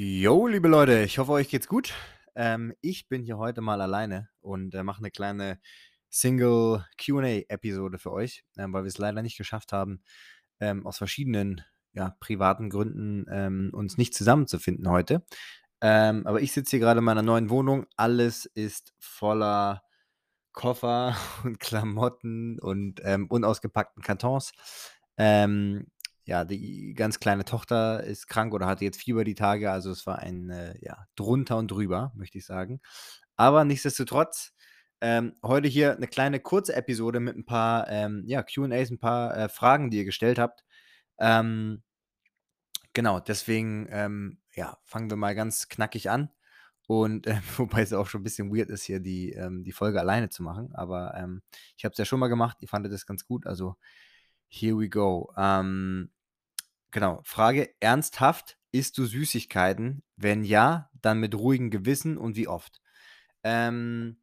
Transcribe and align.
Jo, 0.00 0.46
liebe 0.46 0.68
Leute, 0.68 1.02
ich 1.02 1.18
hoffe, 1.18 1.32
euch 1.32 1.48
geht's 1.48 1.66
gut. 1.66 1.92
Ähm, 2.36 2.72
ich 2.80 3.08
bin 3.08 3.24
hier 3.24 3.36
heute 3.36 3.60
mal 3.62 3.80
alleine 3.80 4.28
und 4.40 4.72
äh, 4.76 4.84
mache 4.84 5.00
eine 5.00 5.10
kleine 5.10 5.58
Single 6.08 6.84
QA-Episode 6.98 7.98
für 7.98 8.12
euch, 8.12 8.44
ähm, 8.56 8.72
weil 8.72 8.84
wir 8.84 8.88
es 8.88 8.98
leider 8.98 9.22
nicht 9.22 9.36
geschafft 9.36 9.72
haben, 9.72 10.00
ähm, 10.60 10.86
aus 10.86 10.98
verschiedenen 10.98 11.62
ja, 11.94 12.14
privaten 12.20 12.70
Gründen 12.70 13.26
ähm, 13.28 13.70
uns 13.72 13.98
nicht 13.98 14.14
zusammenzufinden 14.14 14.88
heute. 14.88 15.24
Ähm, 15.80 16.28
aber 16.28 16.42
ich 16.42 16.52
sitze 16.52 16.76
hier 16.76 16.78
gerade 16.78 16.98
in 16.98 17.04
meiner 17.04 17.22
neuen 17.22 17.50
Wohnung. 17.50 17.84
Alles 17.96 18.46
ist 18.46 18.94
voller 19.00 19.82
Koffer 20.52 21.16
und 21.42 21.58
Klamotten 21.58 22.60
und 22.60 23.00
ähm, 23.02 23.26
unausgepackten 23.26 24.04
Kartons. 24.04 24.52
Ähm, 25.16 25.88
ja, 26.28 26.44
die 26.44 26.92
ganz 26.92 27.20
kleine 27.20 27.46
Tochter 27.46 28.04
ist 28.04 28.26
krank 28.28 28.52
oder 28.52 28.66
hatte 28.66 28.84
jetzt 28.84 29.00
Fieber 29.00 29.24
die 29.24 29.34
Tage. 29.34 29.70
Also 29.72 29.90
es 29.90 30.06
war 30.06 30.18
ein 30.18 30.50
äh, 30.50 30.74
ja, 30.82 31.06
drunter 31.16 31.56
und 31.56 31.70
drüber, 31.70 32.12
möchte 32.14 32.36
ich 32.36 32.44
sagen. 32.44 32.82
Aber 33.36 33.64
nichtsdestotrotz, 33.64 34.52
ähm, 35.00 35.36
heute 35.42 35.68
hier 35.68 35.96
eine 35.96 36.06
kleine 36.06 36.38
kurze 36.38 36.74
Episode 36.76 37.18
mit 37.20 37.34
ein 37.34 37.46
paar 37.46 37.88
ähm, 37.88 38.24
ja, 38.26 38.42
QAs, 38.42 38.90
ein 38.90 38.98
paar 38.98 39.34
äh, 39.38 39.48
Fragen, 39.48 39.90
die 39.90 39.96
ihr 39.98 40.04
gestellt 40.04 40.38
habt. 40.38 40.64
Ähm, 41.18 41.82
genau, 42.92 43.20
deswegen 43.20 43.88
ähm, 43.90 44.38
ja, 44.54 44.76
fangen 44.84 45.08
wir 45.08 45.16
mal 45.16 45.34
ganz 45.34 45.68
knackig 45.68 46.10
an. 46.10 46.28
Und 46.86 47.26
äh, 47.26 47.40
wobei 47.56 47.80
es 47.80 47.94
auch 47.94 48.06
schon 48.06 48.20
ein 48.20 48.24
bisschen 48.24 48.54
weird 48.54 48.68
ist, 48.68 48.84
hier 48.84 49.00
die, 49.00 49.32
ähm, 49.32 49.64
die 49.64 49.72
Folge 49.72 49.98
alleine 49.98 50.28
zu 50.28 50.42
machen. 50.42 50.74
Aber 50.74 51.14
ähm, 51.16 51.40
ich 51.78 51.86
habe 51.86 51.92
es 51.92 51.98
ja 51.98 52.04
schon 52.04 52.20
mal 52.20 52.28
gemacht, 52.28 52.58
ihr 52.60 52.68
fandet 52.68 52.92
das 52.92 53.06
ganz 53.06 53.24
gut. 53.24 53.46
Also 53.46 53.76
here 54.48 54.78
we 54.78 54.90
go. 54.90 55.32
Ähm, 55.38 56.10
genau, 56.90 57.20
Frage: 57.24 57.70
Ernsthaft, 57.80 58.58
isst 58.72 58.98
du 58.98 59.06
Süßigkeiten? 59.06 60.02
Wenn 60.16 60.44
ja, 60.44 60.90
dann 61.00 61.20
mit 61.20 61.34
ruhigem 61.34 61.70
Gewissen 61.70 62.18
und 62.18 62.36
wie 62.36 62.48
oft? 62.48 62.80
Ähm, 63.44 64.20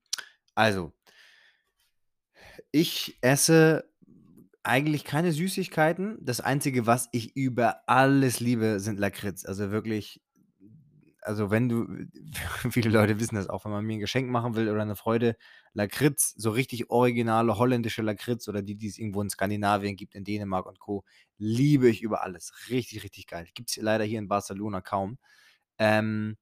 also, 0.56 0.94
ich 2.72 3.18
esse 3.22 3.90
eigentlich 4.64 5.04
keine 5.04 5.32
Süßigkeiten. 5.32 6.18
Das 6.22 6.42
Einzige, 6.42 6.88
was 6.88 7.08
ich 7.12 7.36
über 7.36 7.88
alles 7.88 8.40
liebe, 8.40 8.80
sind 8.80 9.00
Lakritz. 9.00 9.46
Also 9.46 9.72
wirklich, 9.72 10.22
also 11.26 11.52
wenn 11.52 11.70
du, 11.70 11.88
viele 12.72 12.90
Leute 12.90 13.20
wissen 13.20 13.36
das 13.36 13.50
auch, 13.50 13.66
wenn 13.66 13.72
man 13.72 13.86
mir 13.86 13.94
ein 13.98 14.00
Geschenk 14.00 14.30
machen 14.30 14.56
will 14.56 14.70
oder 14.70 14.82
eine 14.82 14.96
Freude, 14.96 15.36
Lakritz, 15.74 16.34
so 16.38 16.52
richtig 16.52 16.90
originale 16.90 17.58
holländische 17.58 18.02
Lakritz 18.02 18.48
oder 18.48 18.62
die, 18.62 18.76
die 18.76 18.88
es 18.88 18.98
irgendwo 18.98 19.22
in 19.22 19.30
Skandinavien 19.30 19.96
gibt, 19.96 20.16
in 20.16 20.24
Dänemark 20.24 20.66
und 20.68 20.80
Co., 20.80 21.04
liebe 21.38 21.90
ich 21.90 22.02
über 22.02 22.24
alles. 22.24 22.54
Richtig, 22.70 23.04
richtig 23.04 23.28
geil. 23.28 23.48
Gibt 23.54 23.70
es 23.72 23.78
leider 23.78 24.04
hier 24.06 24.20
in 24.20 24.28
Barcelona 24.28 24.82
kaum. 24.82 25.18
Ähm, 25.80 26.38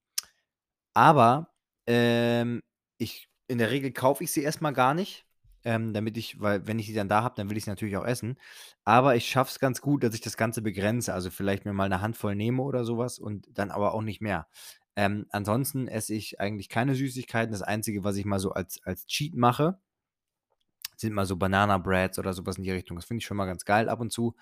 aber 0.93 1.53
ähm, 1.87 2.61
ich, 2.97 3.27
in 3.47 3.57
der 3.57 3.71
Regel 3.71 3.91
kaufe 3.91 4.23
ich 4.23 4.31
sie 4.31 4.43
erstmal 4.43 4.73
gar 4.73 4.93
nicht, 4.93 5.25
ähm, 5.65 5.93
damit 5.93 6.17
ich, 6.17 6.39
weil 6.39 6.67
wenn 6.67 6.79
ich 6.79 6.87
sie 6.87 6.93
dann 6.93 7.09
da 7.09 7.23
habe, 7.23 7.35
dann 7.35 7.49
will 7.49 7.57
ich 7.57 7.65
sie 7.65 7.69
natürlich 7.69 7.97
auch 7.97 8.05
essen. 8.05 8.37
Aber 8.83 9.15
ich 9.15 9.27
schaffe 9.27 9.51
es 9.51 9.59
ganz 9.59 9.81
gut, 9.81 10.03
dass 10.03 10.15
ich 10.15 10.21
das 10.21 10.37
Ganze 10.37 10.61
begrenze. 10.61 11.13
Also 11.13 11.29
vielleicht 11.29 11.65
mir 11.65 11.73
mal 11.73 11.85
eine 11.85 12.01
Handvoll 12.01 12.35
nehme 12.35 12.61
oder 12.63 12.83
sowas 12.85 13.19
und 13.19 13.47
dann 13.53 13.71
aber 13.71 13.93
auch 13.93 14.01
nicht 14.01 14.21
mehr. 14.21 14.47
Ähm, 14.95 15.25
ansonsten 15.31 15.87
esse 15.87 16.13
ich 16.13 16.39
eigentlich 16.39 16.69
keine 16.69 16.95
Süßigkeiten. 16.95 17.51
Das 17.51 17.63
Einzige, 17.63 18.03
was 18.03 18.15
ich 18.17 18.25
mal 18.25 18.39
so 18.39 18.51
als, 18.51 18.81
als 18.83 19.05
Cheat 19.07 19.35
mache, 19.35 19.79
sind 20.95 21.13
mal 21.13 21.25
so 21.25 21.35
Banana 21.37 21.77
Breads 21.77 22.19
oder 22.19 22.33
sowas 22.33 22.57
in 22.57 22.63
die 22.63 22.71
Richtung. 22.71 22.97
Das 22.97 23.05
finde 23.05 23.19
ich 23.19 23.25
schon 23.25 23.37
mal 23.37 23.45
ganz 23.45 23.65
geil 23.65 23.89
ab 23.89 23.99
und 23.99 24.11
zu. 24.11 24.35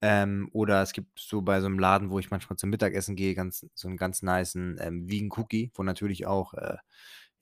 Ähm, 0.00 0.50
oder 0.52 0.82
es 0.82 0.92
gibt 0.92 1.18
so 1.18 1.42
bei 1.42 1.60
so 1.60 1.66
einem 1.66 1.78
Laden, 1.78 2.10
wo 2.10 2.18
ich 2.18 2.30
manchmal 2.30 2.56
zum 2.58 2.70
Mittagessen 2.70 3.16
gehe, 3.16 3.34
ganz, 3.34 3.66
so 3.74 3.88
einen 3.88 3.96
ganz 3.96 4.22
niceen 4.22 4.76
ähm, 4.80 5.08
Vegan 5.08 5.30
Cookie, 5.36 5.70
wo 5.74 5.82
natürlich 5.82 6.26
auch 6.26 6.54
äh, 6.54 6.76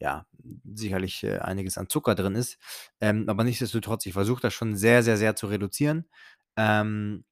ja, 0.03 0.27
sicherlich 0.75 1.23
äh, 1.23 1.39
einiges 1.39 1.79
an 1.79 1.89
Zucker 1.89 2.17
drin 2.17 2.35
ist. 2.35 2.59
Ähm, 3.01 3.29
aber 3.29 3.45
nichtsdestotrotz, 3.45 4.05
ich 4.05 4.13
versuche 4.13 4.43
das 4.43 4.53
schon 4.53 4.75
sehr, 4.77 5.05
sehr, 5.05 5.17
sehr 5.17 5.37
zu 5.37 5.47
reduzieren. 5.47 6.09
Ähm, 6.57 7.25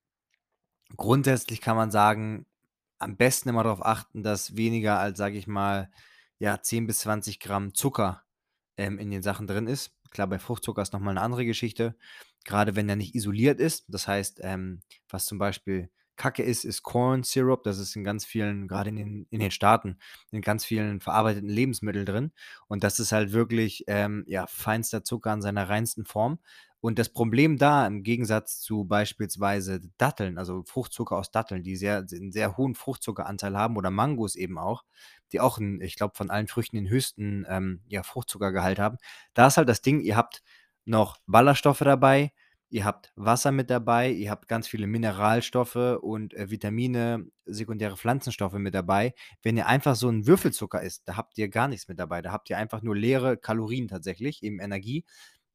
grundsätzlich 0.96 1.60
kann 1.60 1.76
man 1.76 1.90
sagen, 1.90 2.46
am 3.00 3.16
besten 3.16 3.48
immer 3.48 3.64
darauf 3.64 3.84
achten, 3.84 4.22
dass 4.22 4.54
weniger 4.56 5.00
als, 5.00 5.18
sage 5.18 5.36
ich 5.36 5.48
mal, 5.48 5.90
ja, 6.38 6.62
10 6.62 6.86
bis 6.86 7.00
20 7.00 7.40
Gramm 7.40 7.74
Zucker 7.74 8.22
ähm, 8.76 8.98
in 8.98 9.10
den 9.10 9.22
Sachen 9.22 9.48
drin 9.48 9.66
ist. 9.66 9.92
Klar, 10.10 10.28
bei 10.28 10.38
Fruchtzucker 10.38 10.82
ist 10.82 10.92
nochmal 10.92 11.14
eine 11.14 11.22
andere 11.22 11.44
Geschichte. 11.44 11.96
Gerade 12.44 12.76
wenn 12.76 12.88
er 12.88 12.96
nicht 12.96 13.16
isoliert 13.16 13.58
ist. 13.58 13.84
Das 13.88 14.06
heißt, 14.06 14.40
ähm, 14.44 14.82
was 15.08 15.26
zum 15.26 15.38
Beispiel 15.38 15.90
Kacke 16.20 16.42
ist, 16.42 16.64
ist 16.64 16.82
Corn 16.82 17.22
Syrup. 17.22 17.62
Das 17.62 17.78
ist 17.78 17.96
in 17.96 18.04
ganz 18.04 18.26
vielen, 18.26 18.68
gerade 18.68 18.90
in 18.90 18.96
den, 18.96 19.26
in 19.30 19.40
den 19.40 19.50
Staaten, 19.50 19.96
in 20.30 20.42
ganz 20.42 20.66
vielen 20.66 21.00
verarbeiteten 21.00 21.48
Lebensmitteln 21.48 22.04
drin. 22.04 22.32
Und 22.68 22.84
das 22.84 23.00
ist 23.00 23.12
halt 23.12 23.32
wirklich 23.32 23.84
ähm, 23.86 24.24
ja, 24.26 24.46
feinster 24.46 25.02
Zucker 25.02 25.32
in 25.32 25.40
seiner 25.40 25.70
reinsten 25.70 26.04
Form. 26.04 26.38
Und 26.82 26.98
das 26.98 27.08
Problem 27.08 27.56
da, 27.56 27.86
im 27.86 28.02
Gegensatz 28.02 28.60
zu 28.60 28.84
beispielsweise 28.84 29.80
Datteln, 29.96 30.36
also 30.36 30.62
Fruchtzucker 30.66 31.16
aus 31.16 31.30
Datteln, 31.30 31.62
die 31.62 31.76
sehr, 31.76 32.04
einen 32.12 32.32
sehr 32.32 32.58
hohen 32.58 32.74
Fruchtzuckeranteil 32.74 33.56
haben, 33.56 33.78
oder 33.78 33.90
Mangos 33.90 34.36
eben 34.36 34.58
auch, 34.58 34.84
die 35.32 35.40
auch, 35.40 35.58
einen, 35.58 35.80
ich 35.80 35.96
glaube, 35.96 36.14
von 36.14 36.28
allen 36.28 36.48
Früchten 36.48 36.76
den 36.76 36.88
höchsten 36.90 37.46
ähm, 37.48 37.80
ja, 37.88 38.02
Fruchtzuckergehalt 38.02 38.78
haben. 38.78 38.98
Da 39.32 39.46
ist 39.46 39.56
halt 39.56 39.70
das 39.70 39.80
Ding, 39.80 40.00
ihr 40.00 40.16
habt 40.16 40.42
noch 40.84 41.16
Ballaststoffe 41.26 41.78
dabei, 41.78 42.32
ihr 42.70 42.84
habt 42.84 43.12
Wasser 43.16 43.52
mit 43.52 43.68
dabei, 43.68 44.10
ihr 44.10 44.30
habt 44.30 44.48
ganz 44.48 44.68
viele 44.68 44.86
Mineralstoffe 44.86 45.98
und 46.00 46.34
äh, 46.34 46.50
Vitamine, 46.50 47.26
sekundäre 47.44 47.96
Pflanzenstoffe 47.96 48.54
mit 48.54 48.74
dabei. 48.74 49.12
Wenn 49.42 49.56
ihr 49.56 49.66
einfach 49.66 49.96
so 49.96 50.08
einen 50.08 50.26
Würfelzucker 50.26 50.80
isst, 50.82 51.02
da 51.06 51.16
habt 51.16 51.36
ihr 51.38 51.48
gar 51.48 51.68
nichts 51.68 51.88
mit 51.88 51.98
dabei. 51.98 52.22
Da 52.22 52.32
habt 52.32 52.48
ihr 52.50 52.58
einfach 52.58 52.82
nur 52.82 52.96
leere 52.96 53.36
Kalorien 53.36 53.88
tatsächlich, 53.88 54.42
eben 54.42 54.60
Energie. 54.60 55.04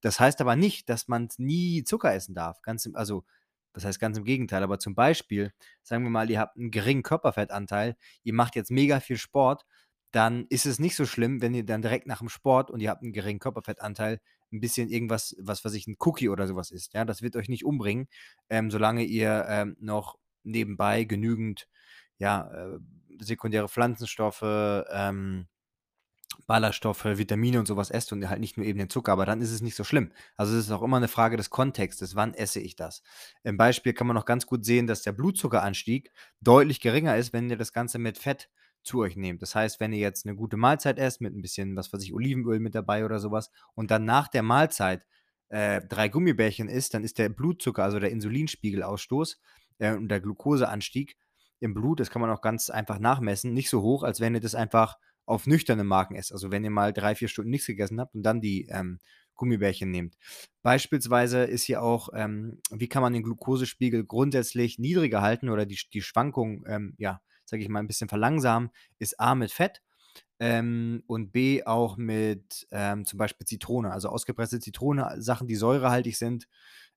Das 0.01 0.19
heißt 0.19 0.41
aber 0.41 0.55
nicht, 0.55 0.89
dass 0.89 1.07
man 1.07 1.29
nie 1.37 1.83
Zucker 1.83 2.13
essen 2.13 2.35
darf. 2.35 2.61
Ganz 2.61 2.85
im, 2.85 2.95
also, 2.95 3.23
das 3.73 3.85
heißt 3.85 3.99
ganz 3.99 4.17
im 4.17 4.25
Gegenteil. 4.25 4.63
Aber 4.63 4.77
zum 4.79 4.93
Beispiel, 4.93 5.53
sagen 5.83 6.03
wir 6.03 6.11
mal, 6.11 6.29
ihr 6.29 6.39
habt 6.39 6.57
einen 6.57 6.71
geringen 6.71 7.03
Körperfettanteil, 7.03 7.95
ihr 8.23 8.33
macht 8.33 8.55
jetzt 8.55 8.71
mega 8.71 8.99
viel 8.99 9.17
Sport, 9.17 9.65
dann 10.11 10.45
ist 10.49 10.65
es 10.65 10.79
nicht 10.79 10.95
so 10.95 11.05
schlimm, 11.05 11.41
wenn 11.41 11.53
ihr 11.53 11.65
dann 11.65 11.81
direkt 11.81 12.07
nach 12.07 12.19
dem 12.19 12.29
Sport 12.29 12.71
und 12.71 12.81
ihr 12.81 12.89
habt 12.89 13.03
einen 13.03 13.13
geringen 13.13 13.39
Körperfettanteil 13.39 14.19
ein 14.55 14.61
bisschen 14.61 14.89
irgendwas, 14.89 15.35
was 15.39 15.63
weiß 15.65 15.73
ich, 15.73 15.87
ein 15.87 15.97
Cookie 15.99 16.29
oder 16.29 16.47
sowas 16.47 16.71
isst. 16.71 16.93
Ja, 16.93 17.05
das 17.05 17.21
wird 17.21 17.35
euch 17.35 17.49
nicht 17.49 17.65
umbringen, 17.65 18.07
ähm, 18.49 18.71
solange 18.71 19.03
ihr 19.03 19.45
ähm, 19.47 19.75
noch 19.79 20.17
nebenbei 20.43 21.03
genügend 21.03 21.67
ja, 22.17 22.49
äh, 22.51 22.79
sekundäre 23.19 23.67
Pflanzenstoffe, 23.67 24.43
ähm, 24.89 25.47
Ballaststoffe, 26.47 27.05
Vitamine 27.05 27.59
und 27.59 27.65
sowas 27.67 27.89
esst 27.89 28.11
und 28.11 28.27
halt 28.29 28.39
nicht 28.39 28.57
nur 28.57 28.65
eben 28.65 28.77
den 28.77 28.89
Zucker, 28.89 29.11
aber 29.11 29.25
dann 29.25 29.41
ist 29.41 29.51
es 29.51 29.61
nicht 29.61 29.75
so 29.75 29.83
schlimm. 29.83 30.11
Also 30.35 30.55
es 30.55 30.65
ist 30.65 30.71
auch 30.71 30.81
immer 30.81 30.97
eine 30.97 31.07
Frage 31.07 31.37
des 31.37 31.49
Kontextes, 31.49 32.15
wann 32.15 32.33
esse 32.33 32.59
ich 32.59 32.75
das? 32.75 33.01
Im 33.43 33.57
Beispiel 33.57 33.93
kann 33.93 34.07
man 34.07 34.15
noch 34.15 34.25
ganz 34.25 34.45
gut 34.45 34.65
sehen, 34.65 34.87
dass 34.87 35.01
der 35.01 35.13
Blutzuckeranstieg 35.13 36.11
deutlich 36.41 36.81
geringer 36.81 37.17
ist, 37.17 37.33
wenn 37.33 37.49
ihr 37.49 37.57
das 37.57 37.73
Ganze 37.73 37.99
mit 37.99 38.17
Fett 38.17 38.49
zu 38.85 38.99
euch 38.99 39.15
nehmt. 39.15 39.41
Das 39.41 39.55
heißt, 39.55 39.79
wenn 39.79 39.93
ihr 39.93 39.99
jetzt 39.99 40.25
eine 40.25 40.35
gute 40.35 40.57
Mahlzeit 40.57 40.97
esst 40.97 41.21
mit 41.21 41.35
ein 41.35 41.41
bisschen, 41.41 41.75
was 41.75 41.91
weiß 41.91 42.03
ich, 42.03 42.13
Olivenöl 42.13 42.59
mit 42.59 42.75
dabei 42.75 43.05
oder 43.05 43.19
sowas 43.19 43.51
und 43.73 43.91
dann 43.91 44.05
nach 44.05 44.27
der 44.27 44.43
Mahlzeit 44.43 45.05
äh, 45.49 45.81
drei 45.87 46.09
Gummibärchen 46.09 46.69
isst, 46.69 46.93
dann 46.93 47.03
ist 47.03 47.17
der 47.17 47.29
Blutzucker, 47.29 47.83
also 47.83 47.99
der 47.99 48.11
Insulinspiegelausstoß 48.11 49.39
äh, 49.79 49.93
und 49.93 50.09
der 50.09 50.21
Glukoseanstieg 50.21 51.17
im 51.59 51.73
Blut, 51.73 51.99
das 51.99 52.09
kann 52.09 52.21
man 52.21 52.31
auch 52.31 52.41
ganz 52.41 52.69
einfach 52.69 52.99
nachmessen, 52.99 53.53
nicht 53.53 53.69
so 53.69 53.81
hoch, 53.81 54.03
als 54.03 54.19
wenn 54.19 54.35
ihr 54.35 54.41
das 54.41 54.55
einfach 54.55 54.97
auf 55.25 55.47
nüchterne 55.47 55.83
Marken 55.83 56.15
esst. 56.15 56.31
Also 56.31 56.51
wenn 56.51 56.63
ihr 56.63 56.69
mal 56.69 56.93
drei, 56.93 57.15
vier 57.15 57.27
Stunden 57.27 57.49
nichts 57.49 57.67
gegessen 57.67 57.99
habt 57.99 58.13
und 58.13 58.23
dann 58.23 58.41
die 58.41 58.67
ähm, 58.69 58.99
Gummibärchen 59.35 59.91
nehmt. 59.91 60.15
Beispielsweise 60.61 61.43
ist 61.43 61.63
hier 61.63 61.81
auch, 61.81 62.09
ähm, 62.13 62.59
wie 62.71 62.87
kann 62.87 63.01
man 63.01 63.13
den 63.13 63.23
Glukosespiegel 63.23 64.05
grundsätzlich 64.05 64.79
niedriger 64.79 65.21
halten 65.21 65.49
oder 65.49 65.65
die, 65.65 65.79
die 65.93 66.01
Schwankung, 66.01 66.65
ähm, 66.67 66.95
ja, 66.97 67.21
sage 67.45 67.63
ich 67.63 67.69
mal, 67.69 67.79
ein 67.79 67.87
bisschen 67.87 68.09
verlangsamen, 68.09 68.69
ist 68.99 69.19
A 69.19 69.35
mit 69.35 69.51
Fett 69.51 69.81
ähm, 70.39 71.03
und 71.07 71.31
B 71.31 71.63
auch 71.63 71.97
mit 71.97 72.67
ähm, 72.71 73.05
zum 73.05 73.17
Beispiel 73.17 73.45
Zitrone, 73.47 73.91
also 73.91 74.09
ausgepresste 74.09 74.59
Zitrone, 74.59 75.15
Sachen, 75.21 75.47
die 75.47 75.55
säurehaltig 75.55 76.17
sind. 76.17 76.47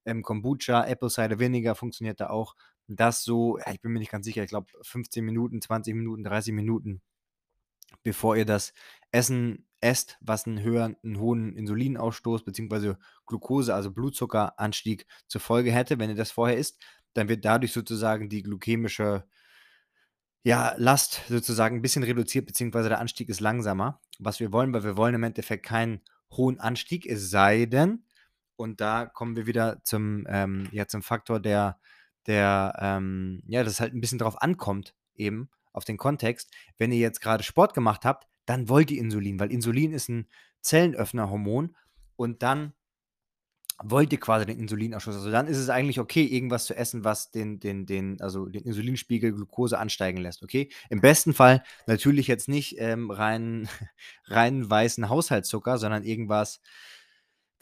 Ähm, 0.04 0.22
Kombucha, 0.22 0.86
Apple 0.86 1.10
Cider 1.10 1.38
Vinegar 1.38 1.74
funktioniert 1.74 2.20
da 2.20 2.30
auch. 2.30 2.56
Das 2.86 3.22
so, 3.22 3.58
ja, 3.58 3.72
ich 3.72 3.80
bin 3.80 3.92
mir 3.92 3.98
nicht 3.98 4.10
ganz 4.10 4.24
sicher, 4.24 4.42
ich 4.42 4.48
glaube 4.48 4.72
15 4.82 5.24
Minuten, 5.24 5.60
20 5.60 5.94
Minuten, 5.94 6.24
30 6.24 6.54
Minuten 6.54 7.02
bevor 8.02 8.36
ihr 8.36 8.44
das 8.44 8.72
Essen 9.10 9.66
esst, 9.80 10.18
was 10.20 10.46
einen, 10.46 10.62
höheren, 10.62 10.96
einen 11.02 11.18
hohen 11.20 11.54
Insulinausstoß 11.54 12.44
bzw. 12.44 12.94
Glucose, 13.26 13.74
also 13.74 13.90
Blutzuckeranstieg 13.90 15.06
zur 15.26 15.40
Folge 15.40 15.72
hätte, 15.72 15.98
wenn 15.98 16.10
ihr 16.10 16.16
das 16.16 16.30
vorher 16.30 16.56
isst, 16.56 16.78
dann 17.14 17.28
wird 17.28 17.44
dadurch 17.44 17.72
sozusagen 17.72 18.28
die 18.28 18.42
glykämische 18.42 19.24
ja, 20.42 20.74
Last 20.76 21.22
sozusagen 21.28 21.76
ein 21.76 21.82
bisschen 21.82 22.02
reduziert, 22.02 22.46
beziehungsweise 22.46 22.88
der 22.88 23.00
Anstieg 23.00 23.28
ist 23.28 23.40
langsamer. 23.40 24.00
Was 24.18 24.40
wir 24.40 24.52
wollen, 24.52 24.72
weil 24.72 24.84
wir 24.84 24.96
wollen 24.96 25.14
im 25.14 25.22
Endeffekt 25.22 25.64
keinen 25.64 26.00
hohen 26.32 26.60
Anstieg, 26.60 27.06
es 27.06 27.30
sei 27.30 27.66
denn, 27.66 28.04
und 28.56 28.80
da 28.80 29.06
kommen 29.06 29.36
wir 29.36 29.46
wieder 29.46 29.82
zum, 29.84 30.26
ähm, 30.28 30.68
ja, 30.72 30.88
zum 30.88 31.02
Faktor, 31.02 31.38
der, 31.40 31.78
der 32.26 32.76
ähm, 32.80 33.42
ja, 33.46 33.62
dass 33.62 33.74
es 33.74 33.80
halt 33.80 33.94
ein 33.94 34.00
bisschen 34.00 34.18
drauf 34.18 34.42
ankommt, 34.42 34.94
eben 35.14 35.48
auf 35.72 35.84
den 35.84 35.96
Kontext. 35.96 36.52
Wenn 36.76 36.90
ihr 36.90 36.98
jetzt 36.98 37.20
gerade 37.20 37.44
Sport 37.44 37.72
gemacht 37.72 38.04
habt, 38.04 38.26
dann 38.46 38.68
wollt 38.68 38.90
ihr 38.90 39.00
Insulin, 39.00 39.38
weil 39.38 39.52
Insulin 39.52 39.92
ist 39.92 40.08
ein 40.08 40.28
Zellenöffnerhormon 40.60 41.76
und 42.16 42.42
dann 42.42 42.72
wollt 43.82 44.12
ihr 44.12 44.18
quasi 44.18 44.44
den 44.44 44.58
Insulinausschuss. 44.58 45.14
Also 45.14 45.30
dann 45.30 45.46
ist 45.46 45.56
es 45.56 45.70
eigentlich 45.70 46.00
okay, 46.00 46.24
irgendwas 46.24 46.66
zu 46.66 46.76
essen, 46.76 47.04
was 47.04 47.30
den, 47.30 47.60
den, 47.60 47.86
den, 47.86 48.20
also 48.20 48.46
den 48.46 48.64
Insulinspiegel, 48.64 49.32
Glucose 49.32 49.78
ansteigen 49.78 50.18
lässt, 50.18 50.42
okay? 50.42 50.68
Im 50.90 51.00
besten 51.00 51.32
Fall 51.32 51.62
natürlich 51.86 52.26
jetzt 52.26 52.48
nicht 52.48 52.76
ähm, 52.78 53.10
rein, 53.10 53.68
rein 54.26 54.68
weißen 54.68 55.08
Haushaltszucker, 55.08 55.78
sondern 55.78 56.02
irgendwas, 56.02 56.60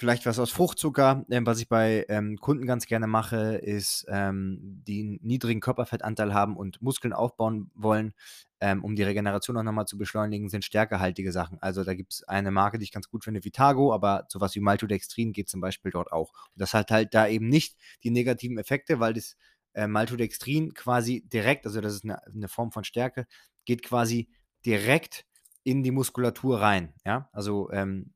Vielleicht 0.00 0.26
was 0.26 0.38
aus 0.38 0.50
Fruchtzucker. 0.50 1.25
Ähm, 1.31 1.46
was 1.46 1.58
ich 1.58 1.69
bei 1.70 2.04
ähm, 2.10 2.37
Kunden 2.38 2.66
ganz 2.66 2.84
gerne 2.87 3.06
mache, 3.06 3.54
ist, 3.56 4.04
ähm, 4.10 4.58
die 4.87 5.00
'n 5.00 5.19
niedrigen 5.22 5.60
Körperfettanteil 5.60 6.34
haben 6.34 6.54
und 6.58 6.82
Muskeln 6.82 7.14
aufbauen 7.14 7.70
wollen, 7.75 8.12
ähm, 8.60 8.84
um 8.84 8.94
die 8.94 9.02
Regeneration 9.04 9.56
auch 9.56 9.62
nochmal 9.62 9.87
zu 9.87 9.96
beschleunigen, 9.96 10.50
sind 10.50 10.66
stärkehaltige 10.66 11.32
Sachen. 11.32 11.56
Also, 11.62 11.82
da 11.82 11.94
gibt 11.94 12.12
es 12.12 12.22
eine 12.28 12.50
Marke, 12.50 12.76
die 12.78 12.84
ich 12.84 12.93
ganz 12.93 13.08
gut 13.08 13.25
finde, 13.25 13.43
Vitago, 13.43 13.94
aber 13.94 14.26
sowas 14.28 14.54
wie 14.54 14.60
Maltodextrin 14.60 15.32
geht 15.32 15.48
zum 15.48 15.62
Beispiel 15.62 15.90
dort 15.93 16.12
auch. 16.12 16.31
Und 16.54 16.60
das 16.60 16.75
hat 16.75 16.90
halt 16.90 17.14
da 17.14 17.26
eben 17.26 17.48
nicht 17.48 17.75
die 18.04 18.10
negativen 18.10 18.58
Effekte, 18.58 19.00
weil 19.00 19.14
das, 19.14 19.34
äh, 19.72 19.87
Maltodextrin 19.87 20.75
quasi 20.75 21.22
direkt 21.26 21.64
also, 21.64 21.81
das 21.81 21.94
ist 21.94 22.04
eine 22.04 22.20
'ne 22.34 22.48
Form 22.48 22.70
von 22.70 22.84
Stärke, 22.84 23.26
geht 23.64 23.82
quasi 23.82 24.28
direkt 24.66 25.25
in 25.64 25.82
die 25.82 25.90
Muskulatur 25.90 26.60
rein, 26.60 26.93
ja? 27.06 27.31
Also, 27.32 27.70
ähm 27.72 28.12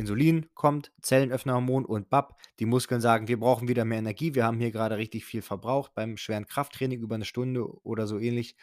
Insulin 0.00 0.46
kommt, 0.54 0.92
Zellenöffnerhormon 1.02 1.84
und 1.84 2.10
BAP. 2.10 2.34
Die 2.58 2.66
Muskeln 2.66 3.00
sagen, 3.00 3.28
wir 3.28 3.38
brauchen 3.38 3.68
wieder 3.68 3.84
mehr 3.84 3.98
Energie. 3.98 4.34
Wir 4.34 4.44
haben 4.44 4.58
hier 4.58 4.72
gerade 4.72 4.96
richtig 4.96 5.24
viel 5.24 5.42
verbraucht 5.42 5.94
beim 5.94 6.16
schweren 6.16 6.46
Krafttraining 6.46 7.00
über 7.00 7.14
eine 7.14 7.24
Stunde 7.24 7.64
oder 7.84 8.06
so 8.06 8.18
ähnlich. 8.18 8.56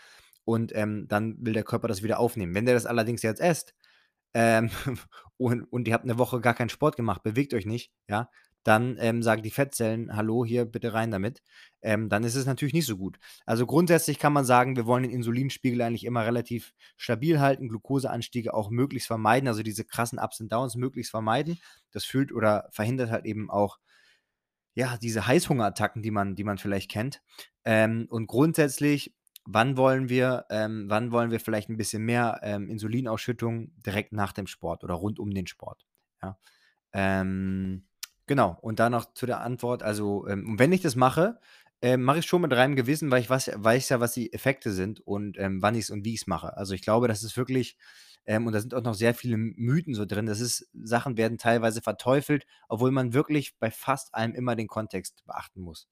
Und 0.44 0.76
ähm, 0.76 1.08
dann 1.08 1.38
will 1.40 1.54
der 1.54 1.64
Körper 1.64 1.88
das 1.88 2.04
wieder 2.04 2.20
aufnehmen. 2.20 2.56
Wenn 2.56 2.66
der 2.66 2.74
das 2.74 2.86
allerdings 2.86 3.22
jetzt 3.22 3.42
esst 3.42 3.74
ähm, 4.34 4.70
und, 5.38 5.64
und 5.64 5.88
ihr 5.88 5.94
habt 5.94 6.04
eine 6.04 6.18
Woche 6.18 6.42
gar 6.42 6.54
keinen 6.54 6.70
Sport 6.70 6.96
gemacht, 6.96 7.24
bewegt 7.24 7.54
euch 7.54 7.66
nicht, 7.66 7.92
ja, 8.08 8.30
dann 8.68 8.98
ähm, 9.00 9.24
sagen 9.24 9.44
die 9.44 9.50
Fettzellen, 9.50 10.14
hallo, 10.14 10.44
hier 10.44 10.66
bitte 10.66 10.94
rein 10.94 11.10
damit. 11.10 11.42
Ähm, 11.82 12.10
dann 12.10 12.26
ist 12.26 12.36
es 12.36 12.46
natürlich 12.46 12.74
nicht 12.74 12.86
so 12.86 12.98
gut. 12.98 13.18
Also 13.46 13.66
grundsätzlich 13.66 14.20
kann 14.20 14.34
man 14.34 14.44
sagen, 14.44 14.76
wir 14.76 14.86
wollen 14.86 15.04
den 15.04 15.12
Insulinspiegel 15.14 15.82
eigentlich 15.82 16.04
immer 16.04 16.26
relativ 16.26 16.74
stabil 16.98 17.40
halten, 17.40 17.70
Glukoseanstiege 17.70 18.54
auch 18.54 18.70
möglichst 18.70 19.08
vermeiden, 19.08 19.48
also 19.48 19.64
diese 19.64 19.86
krassen 19.86 20.20
Ups 20.20 20.42
und 20.42 20.52
Downs 20.52 20.76
möglichst 20.76 21.12
vermeiden. 21.12 21.62
Das 21.92 22.04
fühlt 22.04 22.34
oder 22.34 22.68
verhindert 22.72 23.10
halt 23.10 23.26
eben 23.26 23.50
auch 23.50 23.80
ja, 24.74 24.98
diese 24.98 25.26
Heißhungerattacken, 25.26 26.04
die 26.04 26.12
man, 26.12 26.36
die 26.36 26.44
man 26.44 26.58
vielleicht 26.58 26.92
kennt. 26.92 27.22
Ähm, 27.64 28.06
und 28.10 28.28
grundsätzlich, 28.28 29.16
wann 29.46 29.78
wollen 29.78 30.10
wir, 30.10 30.46
ähm, 30.50 30.90
wann 30.90 31.14
wollen 31.14 31.32
wir 31.32 31.40
vielleicht 31.40 31.70
ein 31.70 31.78
bisschen 31.78 32.04
mehr 32.04 32.42
ähm, 32.44 32.70
Insulinausschüttung 32.70 33.72
direkt 33.82 34.12
nach 34.12 34.34
dem 34.34 34.46
Sport 34.46 34.84
oder 34.84 34.96
rund 34.96 35.20
um 35.20 35.32
den 35.32 35.48
Sport? 35.48 35.88
Ja. 36.22 36.38
Ähm, 36.92 37.87
Genau, 38.28 38.58
und 38.62 38.80
dann 38.80 38.92
noch 38.92 39.14
zu 39.14 39.26
der 39.26 39.40
Antwort, 39.42 39.84
also, 39.84 40.28
ähm, 40.28 40.60
wenn 40.60 40.74
ich 40.74 40.82
das 40.82 40.96
mache, 40.98 41.40
ähm, 41.82 42.04
mache 42.04 42.20
ich 42.20 42.26
schon 42.26 42.42
mit 42.42 42.52
reinem 42.54 42.76
Gewissen, 42.76 43.10
weil 43.10 43.22
ich 43.22 43.30
weiß 43.30 43.52
weiß 43.56 43.88
ja, 43.90 44.00
was 44.02 44.14
die 44.14 44.34
Effekte 44.34 44.72
sind 44.74 45.00
und, 45.00 45.38
ähm, 45.38 45.62
wann 45.62 45.76
es 45.76 45.90
und 45.90 46.04
wie 46.04 46.14
ich 46.14 46.22
es 46.22 46.28
mache. 46.28 46.58
Also, 46.58 46.74
ich 46.74 46.82
glaube, 46.82 47.08
das 47.08 47.24
ist 47.24 47.38
wirklich 47.38 47.78
ähm, 48.26 48.46
und 48.46 48.52
da 48.54 48.60
sind 48.60 48.74
auch 48.74 48.84
noch 48.84 48.96
sehr 48.96 49.14
viele 49.14 49.38
Mythen 49.38 49.94
so 49.94 50.06
drin. 50.06 50.26
Das 50.26 50.42
ist 50.42 50.68
Sachen 50.74 51.16
werden 51.18 51.38
teilweise 51.38 51.82
verteufelt, 51.82 52.46
obwohl 52.68 52.92
man 52.92 53.14
wirklich 53.14 53.58
bei 53.60 53.72
fast 53.72 54.14
allem 54.14 54.36
immer 54.36 54.56
den 54.58 54.68
Kontext 54.68 55.24
beachten 55.26 55.62
muss. 55.62 55.88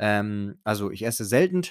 Ähm, 0.00 0.58
also, 0.64 0.90
ich 0.90 1.04
esse 1.06 1.24
selten 1.24 1.62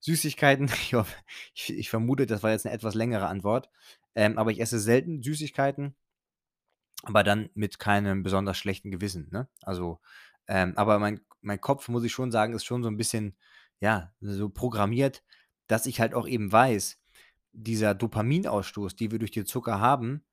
Süßigkeiten. 0.00 0.68
Ich 0.82 0.94
hoffe 0.94 1.14
ich 1.54 1.70
ich 1.78 1.90
vermute, 1.90 2.26
das 2.26 2.42
war 2.42 2.50
jetzt 2.52 2.66
eine 2.66 2.74
etwas 2.74 2.94
längere 2.94 3.26
Antwort, 3.28 3.70
ähm, 4.16 4.36
aber 4.38 4.50
ich 4.50 4.60
esse 4.60 4.80
selten 4.80 5.22
Süßigkeiten. 5.22 5.94
Aber 7.06 7.22
dann 7.24 7.50
mit 7.54 7.78
keinem 7.78 8.22
besonders 8.22 8.56
schlechten 8.58 8.90
Gewissen, 8.90 9.28
ne? 9.30 9.48
Also, 9.62 10.00
ähm, 10.48 10.74
aber 10.76 10.98
mein 10.98 11.20
mein 11.44 11.60
Kopf, 11.60 11.88
muss 11.88 12.04
ich 12.04 12.12
schon 12.12 12.32
sagen, 12.32 12.54
ist 12.54 12.64
schon 12.64 12.82
so 12.82 12.88
ein 12.88 12.96
bisschen, 12.96 13.36
ja, 13.80 14.12
so 14.20 14.48
programmiert, 14.48 15.22
dass 15.66 15.86
ich 15.86 16.00
halt 16.00 16.14
auch 16.14 16.26
eben 16.26 16.50
weiß, 16.50 16.98
dieser 17.52 17.94
Dopaminausstoß, 17.94 18.96
die 18.96 19.10
wir 19.10 19.18
durch 19.18 19.30
den 19.30 19.46
Zucker 19.46 19.80
haben, 19.80 20.24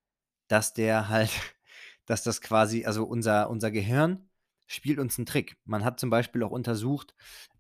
dass 0.47 0.73
der 0.73 1.09
halt 1.09 1.31
dass 2.05 2.23
das 2.23 2.41
quasi 2.41 2.85
also 2.85 3.05
unser 3.05 3.49
unser 3.49 3.71
Gehirn 3.71 4.29
spielt 4.67 4.99
uns 4.99 5.17
einen 5.17 5.25
Trick. 5.25 5.57
Man 5.65 5.83
hat 5.83 5.99
zum 5.99 6.09
Beispiel 6.09 6.43
auch 6.43 6.51
untersucht, 6.51 7.13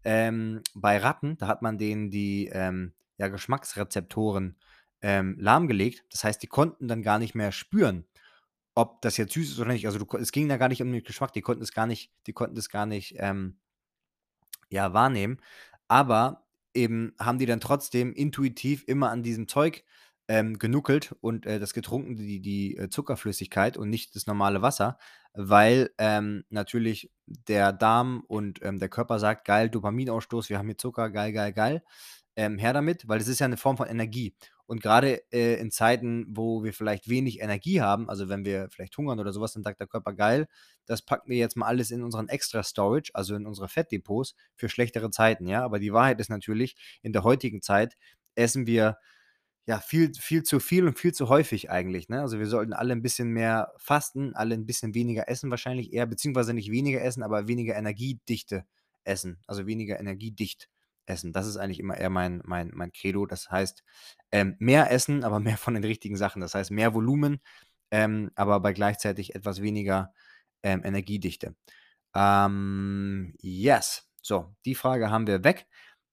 ähm, 0.05 0.61
bei 0.73 0.97
Ratten, 0.97 1.37
da 1.37 1.47
hat 1.47 1.61
man 1.61 1.77
denen 1.77 2.09
die, 2.09 2.47
ähm, 2.53 2.93
ja, 3.17 3.27
Geschmacksrezeptoren, 3.27 4.57
ähm, 5.01 5.37
lahmgelegt. 5.39 6.05
Das 6.11 6.23
heißt, 6.23 6.41
die 6.41 6.47
konnten 6.47 6.87
dann 6.87 7.03
gar 7.03 7.19
nicht 7.19 7.35
mehr 7.35 7.51
spüren 7.51 8.05
ob 8.75 9.01
das 9.01 9.17
jetzt 9.17 9.33
süß 9.33 9.51
ist 9.51 9.59
oder 9.59 9.71
nicht. 9.73 9.85
Also, 9.87 9.99
du 9.99 10.17
es 10.17 10.31
ging 10.31 10.49
da 10.49 10.57
gar 10.57 10.69
nicht 10.69 10.81
um 10.81 10.91
den 10.91 11.03
Geschmack, 11.03 11.33
die 11.33 11.41
konnten 11.41 11.63
es 11.63 11.73
gar 11.73 11.87
nicht 11.87 12.11
die 12.27 12.33
konnten 12.33 12.57
es 12.57 12.69
gar 12.69 12.85
nicht, 12.85 13.15
ähm, 13.19 13.57
ja, 14.69 14.93
wahrnehmen. 14.93 15.37
Aber 15.87 16.45
eben 16.73 17.13
haben 17.19 17.39
die 17.39 17.45
dann 17.45 17.59
trotzdem 17.59 18.13
intuitiv 18.13 18.83
immer 18.87 19.09
an 19.11 19.23
diesem 19.23 19.47
Zeug, 19.47 19.83
ähm, 20.27 20.59
genuckelt 20.59 21.13
und, 21.21 21.45
äh, 21.45 21.59
das 21.59 21.73
getrunken, 21.73 22.15
die 22.15 22.39
die, 22.41 22.77
äh, 22.77 22.89
Zuckerflüssigkeit 22.89 23.75
und 23.77 23.89
nicht 23.89 24.15
das 24.15 24.27
normale 24.27 24.61
Wasser, 24.61 24.97
weil, 25.33 25.91
ähm, 25.97 26.45
natürlich 26.49 27.11
der 27.25 27.73
Darm 27.73 28.23
und, 28.27 28.61
ähm, 28.63 28.79
der 28.79 28.87
Körper 28.89 29.19
sagt: 29.19 29.45
„Geil, 29.45 29.69
Dopaminausstoß, 29.69 30.49
wir 30.49 30.57
haben 30.59 30.67
hier 30.67 30.77
Zucker, 30.77 31.09
geil, 31.09 31.33
geil, 31.33 31.51
geil, 31.53 31.83
ähm, 32.37 32.57
her 32.57 32.71
damit“, 32.73 33.07
weil 33.09 33.19
es 33.19 33.27
ist 33.27 33.39
ja 33.39 33.45
eine 33.45 33.57
Form 33.57 33.75
von 33.77 33.87
Energie. 33.87 34.35
Und 34.71 34.81
gerade 34.81 35.21
äh, 35.33 35.59
in 35.59 35.69
Zeiten, 35.69 36.25
wo 36.29 36.63
wir 36.63 36.71
vielleicht 36.73 37.09
wenig 37.09 37.41
Energie 37.41 37.81
haben, 37.81 38.09
also 38.09 38.29
wenn 38.29 38.45
wir 38.45 38.69
vielleicht 38.69 38.97
hungern 38.97 39.19
oder 39.19 39.33
sowas, 39.33 39.51
dann 39.51 39.63
sagt 39.63 39.81
der 39.81 39.87
Körper: 39.87 40.13
„Geil, 40.13 40.47
das 40.85 41.01
packen 41.01 41.29
wir 41.29 41.37
jetzt 41.37 41.57
mal 41.57 41.65
alles 41.67 41.91
in 41.91 42.01
unseren 42.03 42.29
Extra-Storage, 42.29 43.11
also 43.13 43.35
in 43.35 43.45
unsere 43.45 43.67
Fettdepots 43.67 44.33
für 44.55 44.69
schlechtere 44.69 45.11
Zeiten“, 45.11 45.45
ja? 45.47 45.63
Aber 45.65 45.77
die 45.79 45.91
Wahrheit 45.91 46.21
ist 46.21 46.29
natürlich, 46.29 46.77
in 47.01 47.11
der 47.11 47.25
heutigen 47.25 47.61
Zeit 47.61 47.97
essen 48.35 48.65
wir, 48.65 48.97
ja, 49.67 49.79
viel 49.79 50.13
viel 50.15 50.43
zu 50.43 50.59
viel 50.61 50.87
und 50.87 50.97
viel 50.99 51.13
zu 51.13 51.29
häufig 51.29 51.69
eigentlich, 51.69 52.09
ne? 52.09 52.21
Also, 52.21 52.39
wir 52.39 52.47
sollten 52.47 52.73
alle 52.73 52.93
ein 52.93 53.01
bisschen 53.01 53.29
mehr 53.31 53.73
fasten, 53.77 54.33
alle 54.35 54.55
ein 54.55 54.65
bisschen 54.65 54.95
weniger 54.95 55.29
essen 55.29 55.51
wahrscheinlich 55.51 55.93
eher, 55.93 56.05
beziehungsweise 56.07 56.53
nicht 56.53 56.71
weniger 56.71 57.01
essen, 57.03 57.23
aber 57.23 57.47
weniger 57.47 57.75
Energiedichte 57.75 58.65
essen, 59.03 59.39
also 59.47 59.67
weniger 59.67 59.99
energiedicht 59.99 60.69
essen. 61.05 61.33
Das 61.33 61.47
ist 61.47 61.57
eigentlich 61.57 61.79
immer 61.79 61.97
eher 61.97 62.09
mein 62.09 62.41
mein 62.45 62.71
mein 62.73 62.91
Credo. 62.91 63.25
Das 63.25 63.49
heißt, 63.51 63.83
ähm, 64.31 64.55
mehr 64.59 64.91
essen, 64.91 65.23
aber 65.23 65.39
mehr 65.41 65.57
von 65.57 65.73
den 65.73 65.83
richtigen 65.83 66.17
Sachen. 66.17 66.41
Das 66.41 66.55
heißt, 66.55 66.71
mehr 66.71 66.93
Volumen, 66.93 67.41
ähm, 67.91 68.31
aber 68.35 68.59
bei 68.61 68.73
gleichzeitig 68.73 69.35
etwas 69.35 69.61
weniger, 69.61 70.13
ähm, 70.63 70.83
Energiedichte. 70.83 71.55
Ähm, 72.15 73.33
yes. 73.41 74.07
So, 74.21 74.55
die 74.65 74.75
Frage 74.75 75.09
haben 75.11 75.27
wir 75.27 75.43
weg, 75.43 75.67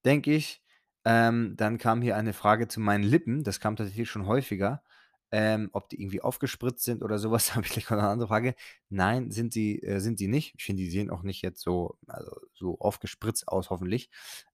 denke 0.05 0.33
ich. 0.35 0.63
Ähm, 1.05 1.55
dann 1.57 1.79
kam 1.79 2.03
hier 2.03 2.17
eine 2.17 2.33
Frage 2.35 2.69
zu 2.69 2.81
meinen 2.81 3.05
Lippen. 3.05 3.45
Das 3.45 3.61
kam 3.61 3.77
tatsächlich 3.77 4.11
schon 4.11 4.27
häufiger. 4.27 4.83
Ähm, 5.31 5.69
ob 5.73 5.91
die 5.91 6.01
irgendwie 6.01 6.23
aufgespritzt 6.23 6.85
sind 6.85 7.03
oder 7.03 7.19
sowas, 7.19 7.51
was, 7.51 7.55
habe 7.57 7.67
ich 7.67 7.73
gleich 7.73 7.91
noch 7.91 7.99
eine 7.99 8.09
andere 8.09 8.29
Frage. 8.29 8.55
Nein, 8.89 9.31
sind 9.31 9.53
sie 9.53 9.83
äh, 9.83 10.01
sind 10.01 10.19
sie 10.19 10.29
nicht. 10.29 10.55
Ich 10.57 10.65
finde, 10.65 10.83
die 10.83 10.91
sehen 10.91 11.11
auch 11.11 11.23
nicht 11.23 11.43
jetzt 11.43 11.61
so 11.61 11.99
also, 12.07 12.33
so 12.55 12.79
aufgespritzt 12.81 13.49
aus, 13.49 13.71
hoffentlich. 13.71 14.11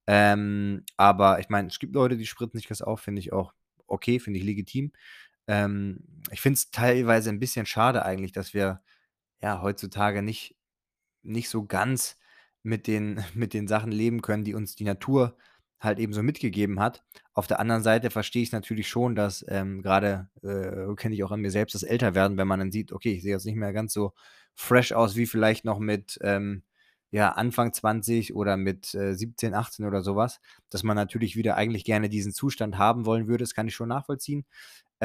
Ähm, 0.07 0.85
aber 0.97 1.38
ich 1.40 1.49
meine, 1.49 1.69
es 1.69 1.78
gibt 1.78 1.95
Leute, 1.95 2.16
die 2.16 2.26
spritzen 2.26 2.59
sich 2.59 2.69
das 2.69 2.83
auf, 2.83 3.00
finde 3.00 3.21
ich 3.21 3.33
auch 3.33 3.54
okay, 3.87 4.19
finde 4.21 4.40
ich 4.40 4.45
legitim. 4.47 4.93
Ähm, 5.49 6.00
ich 6.33 6.40
finde 6.40 6.57
es 6.57 6.71
teilweise 6.71 7.31
ein 7.31 7.40
bisschen 7.40 7.66
schade 7.66 8.04
eigentlich, 8.04 8.33
dass 8.33 8.54
wir, 8.54 8.83
ja, 9.43 9.62
heutzutage 9.62 10.23
nicht 10.23 10.57
nicht 11.23 11.49
so 11.50 11.66
ganz 11.66 12.19
mit 12.62 12.87
den 12.87 13.25
mit 13.35 13.54
den 13.54 13.69
Sachen 13.69 13.93
leben 13.93 14.23
können, 14.23 14.45
die 14.45 14.54
uns 14.54 14.76
die 14.76 14.85
Natur 14.85 15.37
halt 15.81 15.99
eben 15.99 16.12
so 16.14 16.23
mitgegeben 16.23 16.81
hat. 16.81 17.04
Auf 17.35 17.47
der 17.47 17.61
anderen 17.61 17.83
Seite 17.83 18.11
verstehe 18.11 18.43
ich 18.43 18.52
natürlich 18.52 18.88
schon, 18.88 19.14
dass, 19.14 19.45
ähm, 19.49 19.83
grade, 19.83 20.28
äh, 20.43 20.95
kenne 20.97 21.14
ich 21.14 21.25
auch 21.25 21.31
an 21.33 21.40
mir 21.40 21.50
selbst, 21.50 21.75
das 21.75 21.83
Älterwerden, 21.83 22.38
wenn 22.38 22.49
man 22.49 22.61
dann 22.61 22.73
sieht: 22.73 22.93
„Okay, 22.93 23.12
ich 23.12 23.23
sehe 23.23 23.33
jetzt 23.33 23.47
nicht 23.47 23.57
mehr 23.57 23.73
ganz 23.73 23.93
so 23.93 24.12
fresh 24.54 24.93
aus 24.93 25.16
wie 25.16 25.26
vielleicht 25.26 25.64
noch 25.64 25.78
mit, 25.78 26.19
ähm, 26.23 26.62
ja, 27.11 27.31
Anfang 27.33 27.73
20 27.73 28.35
oder 28.35 28.57
mit, 28.57 28.95
äh, 28.95 29.14
17, 29.14 29.54
18 29.54 29.85
oder 29.87 30.02
sowas, 30.02 30.40
dass 30.71 30.83
man 30.83 30.97
natürlich 30.97 31.37
wieder 31.37 31.57
eigentlich 31.57 31.85
gerne 31.85 32.09
diesen 32.09 32.33
Zustand 32.33 32.76
haben 32.78 33.07
wollen 33.07 33.28
würde, 33.28 33.45
das 33.45 33.54
kann 33.54 33.69
ich 33.69 33.75
schon 33.75 33.88
nachvollziehen. 33.88 34.45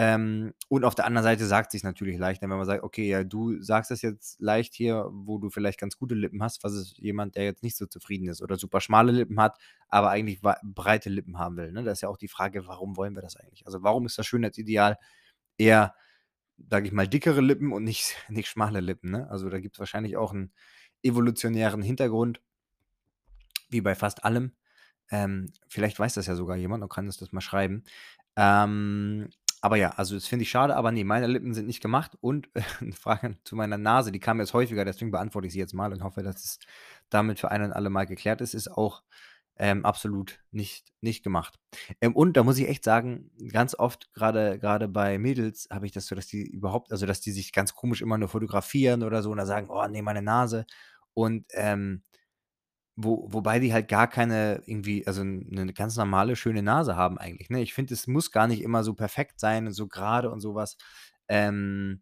Ähm, 0.01 0.53
und 0.69 0.85
auf 0.85 0.95
der 0.95 1.05
anderen 1.05 1.23
Seite 1.23 1.45
sagt 1.45 1.71
sich's 1.71 1.83
natürlich 1.83 2.17
leichter, 2.17 2.43
wenn 2.49 2.57
man 2.57 2.65
sagt: 2.65 2.83
„Okay, 2.83 3.09
ja, 3.09 3.23
du 3.23 3.61
sagst 3.61 3.91
das 3.91 4.01
jetzt 4.01 4.39
leicht 4.39 4.73
hier, 4.75 5.09
wo 5.11 5.39
du 5.39 5.49
vielleicht 5.49 5.79
ganz 5.79 5.97
gute 5.97 6.15
Lippen 6.15 6.41
hast, 6.43 6.63
was 6.63 6.73
ist 6.73 6.97
jemand, 6.99 7.35
der 7.35 7.43
jetzt 7.45 7.63
nicht 7.63 7.75
so 7.75 7.85
zufrieden 7.87 8.27
ist 8.29 8.41
oder 8.41 8.55
super 8.57 8.81
schmale 8.81 9.11
Lippen 9.11 9.39
hat, 9.41 9.57
aber 9.89 10.09
eigentlich 10.11 10.41
breite 10.63 11.09
Lippen 11.09 11.37
haben 11.39 11.57
will“, 11.57 11.71
ne? 11.73 11.83
Da 11.83 11.91
ist 11.91 12.01
ja 12.01 12.09
auch 12.09 12.17
die 12.17 12.27
Frage, 12.29 12.67
warum 12.67 12.97
wollen 12.97 13.15
wir 13.15 13.21
das 13.23 13.35
eigentlich? 13.35 13.65
Also, 13.65 13.83
warum 13.83 14.05
ist 14.05 14.17
das 14.17 14.27
Schönheitsideal 14.27 14.97
eher, 15.57 15.95
sage 16.69 16.87
ich 16.87 16.93
mal, 16.93 17.07
dickere 17.07 17.41
Lippen 17.41 17.73
und 17.73 17.83
nicht 17.85 18.15
nicht 18.29 18.49
schmale 18.49 18.79
Lippen, 18.81 19.11
ne? 19.11 19.29
Also, 19.31 19.49
da 19.49 19.59
gibt's 19.59 19.79
wahrscheinlich 19.79 20.17
auch 20.17 20.33
einen 20.33 20.53
evolutionären 21.03 21.81
Hintergrund, 21.81 22.41
wie 23.69 23.81
bei 23.81 23.95
fast 23.95 24.23
allem. 24.23 24.53
Ähm, 25.11 25.51
vielleicht 25.69 25.99
weiß 25.99 26.13
das 26.15 26.27
ja 26.27 26.35
sogar 26.35 26.57
jemand 26.57 26.83
und 26.83 26.89
kann 26.91 27.05
uns 27.07 27.17
das 27.17 27.31
mal 27.31 27.41
schreiben. 27.41 27.83
Ähm, 28.35 29.29
aber 29.61 29.77
ja, 29.77 29.91
also 29.91 30.15
das 30.15 30.27
finde 30.27 30.43
ich 30.43 30.49
schade, 30.49 30.75
aber 30.75 30.91
ne, 30.91 31.03
meine 31.03 31.27
Lippen 31.27 31.53
sind 31.53 31.67
nicht 31.67 31.81
gemacht 31.81 32.17
und 32.21 32.49
'ne 32.81 32.93
Frage 32.93 33.37
zu 33.43 33.55
meiner 33.55 33.77
Nase, 33.77 34.11
die 34.11 34.19
kam 34.19 34.39
jetzt 34.39 34.53
häufiger, 34.53 34.85
deswegen 34.85 35.11
beantworte 35.11 35.47
ich 35.47 35.53
sie 35.53 35.59
jetzt 35.59 35.73
mal 35.73 35.91
und 35.93 36.03
hoffe, 36.03 36.23
dass 36.23 36.43
es 36.45 36.59
damit 37.09 37.39
für 37.39 37.51
ein 37.51 37.63
und 37.63 37.73
alle 37.73 37.89
Mal 37.89 38.05
geklärt 38.05 38.41
ist, 38.41 38.53
ist 38.53 38.69
auch, 38.71 39.03
ähm, 39.57 39.85
absolut 39.85 40.39
nicht 40.51 40.93
nicht 41.01 41.23
gemacht. 41.23 41.55
Ähm, 42.01 42.15
und 42.15 42.37
da 42.37 42.43
muss 42.43 42.57
ich 42.57 42.69
echt 42.69 42.83
sagen, 42.85 43.31
ganz 43.51 43.75
oft, 43.75 44.13
grade 44.13 44.87
bei 44.87 45.17
Mädels 45.19 45.67
habe 45.71 45.85
ich 45.85 45.91
das 45.91 46.07
so, 46.07 46.15
dass 46.15 46.27
die 46.27 46.43
überhaupt 46.43 46.91
also, 46.91 47.05
dass 47.05 47.19
die 47.21 47.31
sich 47.31 47.51
ganz 47.53 47.75
komisch 47.75 48.01
immer 48.01 48.17
nur 48.17 48.29
fotografieren 48.29 49.03
oder 49.03 49.21
so 49.23 49.31
und 49.31 49.37
dann 49.37 49.47
sagen: 49.47 49.67
„Oh 49.69 49.85
ne, 49.87 50.01
meine 50.01 50.21
Nase.“ 50.21 50.65
Und, 51.13 51.45
ähm, 51.53 52.03
wo 53.01 53.27
wobei 53.31 53.59
die 53.59 53.73
halt 53.73 53.87
gar 53.89 54.07
keine 54.09 54.61
irgendwie 54.65 55.07
also 55.07 55.21
'n 55.21 55.47
'ne 55.49 55.73
ganz 55.73 55.95
normale, 55.97 56.35
schöne 56.35 56.63
Nase 56.63 56.95
haben 56.97 57.17
eigentlich, 57.19 57.49
ne? 57.49 57.61
Ich 57.61 57.73
finde, 57.73 57.93
es 57.93 58.07
muss 58.07 58.31
gar 58.31 58.47
nicht 58.47 58.61
immer 58.63 58.83
so 58.83 58.93
perfekt 58.95 59.39
sein 59.39 59.67
und 59.67 59.73
so 59.73 59.87
grade 59.87 60.31
und 60.31 60.41
so 60.41 60.55
was. 60.55 60.77
Ähm, 61.29 62.01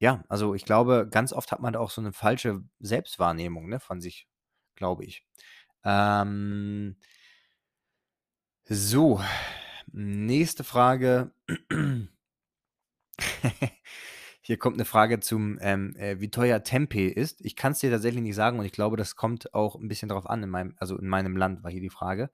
ja, 0.00 0.24
also 0.28 0.54
ich 0.54 0.64
glaube, 0.66 1.08
ganz 1.10 1.32
oft 1.34 1.52
hat 1.52 1.60
man 1.60 1.74
da 1.74 1.80
auch 1.80 1.90
so 1.90 2.02
'ne 2.02 2.12
falsche 2.14 2.62
Selbstwahrnehmung, 2.80 3.68
ne, 3.68 3.80
von 3.80 4.00
sich, 4.02 4.28
glaube 4.76 5.04
ich. 5.06 5.26
Ähm 5.84 6.96
so, 8.68 9.20
nächste 9.92 10.62
Frage. 10.64 11.32
Hier 14.44 14.56
kommt 14.58 14.76
'ne 14.76 14.84
Frage 14.84 15.20
zum, 15.20 15.56
ähm, 15.60 15.94
äh, 15.94 16.18
wie 16.18 16.28
teuer 16.28 16.64
Tempeh 16.64 17.06
ist. 17.06 17.44
Ich 17.44 17.54
kann's 17.54 17.78
dir 17.78 17.92
tatsächlich 17.92 18.22
nicht 18.22 18.34
sagen 18.34 18.58
und 18.58 18.64
ich 18.64 18.72
glaube, 18.72 18.96
das 18.96 19.14
kommt 19.14 19.54
auch 19.54 19.76
'n 19.76 19.86
bisschen 19.86 20.08
drauf 20.08 20.28
an 20.28 20.42
in 20.42 20.50
meinem 20.50 20.74
also 20.78 20.98
in 20.98 21.06
meinem 21.06 21.36
Land 21.36 21.62
war 21.62 21.70
hier 21.70 21.80
die 21.80 21.90
Frage. 21.90 22.28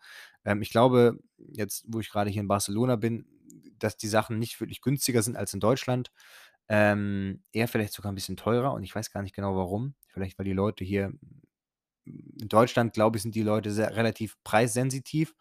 Ähm, 0.47 0.63
ich 0.63 0.71
glaube, 0.71 1.19
jetzt, 1.37 1.85
wo 1.87 2.01
ich 2.01 2.09
grade 2.09 2.31
hier 2.31 2.41
in 2.41 2.49
Barcelona 2.49 2.97
bin, 2.97 3.27
dass 3.79 3.99
die 3.99 4.09
Sachen 4.09 4.39
nicht 4.39 4.59
wirklich 4.59 4.81
günstiger 4.81 5.23
sind 5.23 5.37
als 5.37 5.53
in 5.53 5.61
Deutschland. 5.61 6.11
Ähm, 6.71 7.43
eher 7.53 7.69
vielleicht 7.69 7.93
sogar 7.95 8.11
'n 8.13 8.15
bisschen 8.15 8.37
teurer 8.39 8.73
und 8.73 8.83
ich 8.85 8.95
weiß 8.95 9.11
gar 9.13 9.23
nicht 9.23 9.35
genau 9.35 9.55
warum. 9.57 9.95
Vielleicht, 10.09 10.39
weil 10.39 10.47
die 10.47 10.53
Leute 10.55 10.85
hier 10.85 11.13
in 12.07 12.49
Deutschland, 12.49 12.95
glaube 12.95 13.19
ich, 13.19 13.23
sind 13.25 13.35
die 13.37 13.43
Leute 13.43 13.71
sehr 13.73 13.97
relativ 13.97 14.37
preissensitiv 14.45 15.35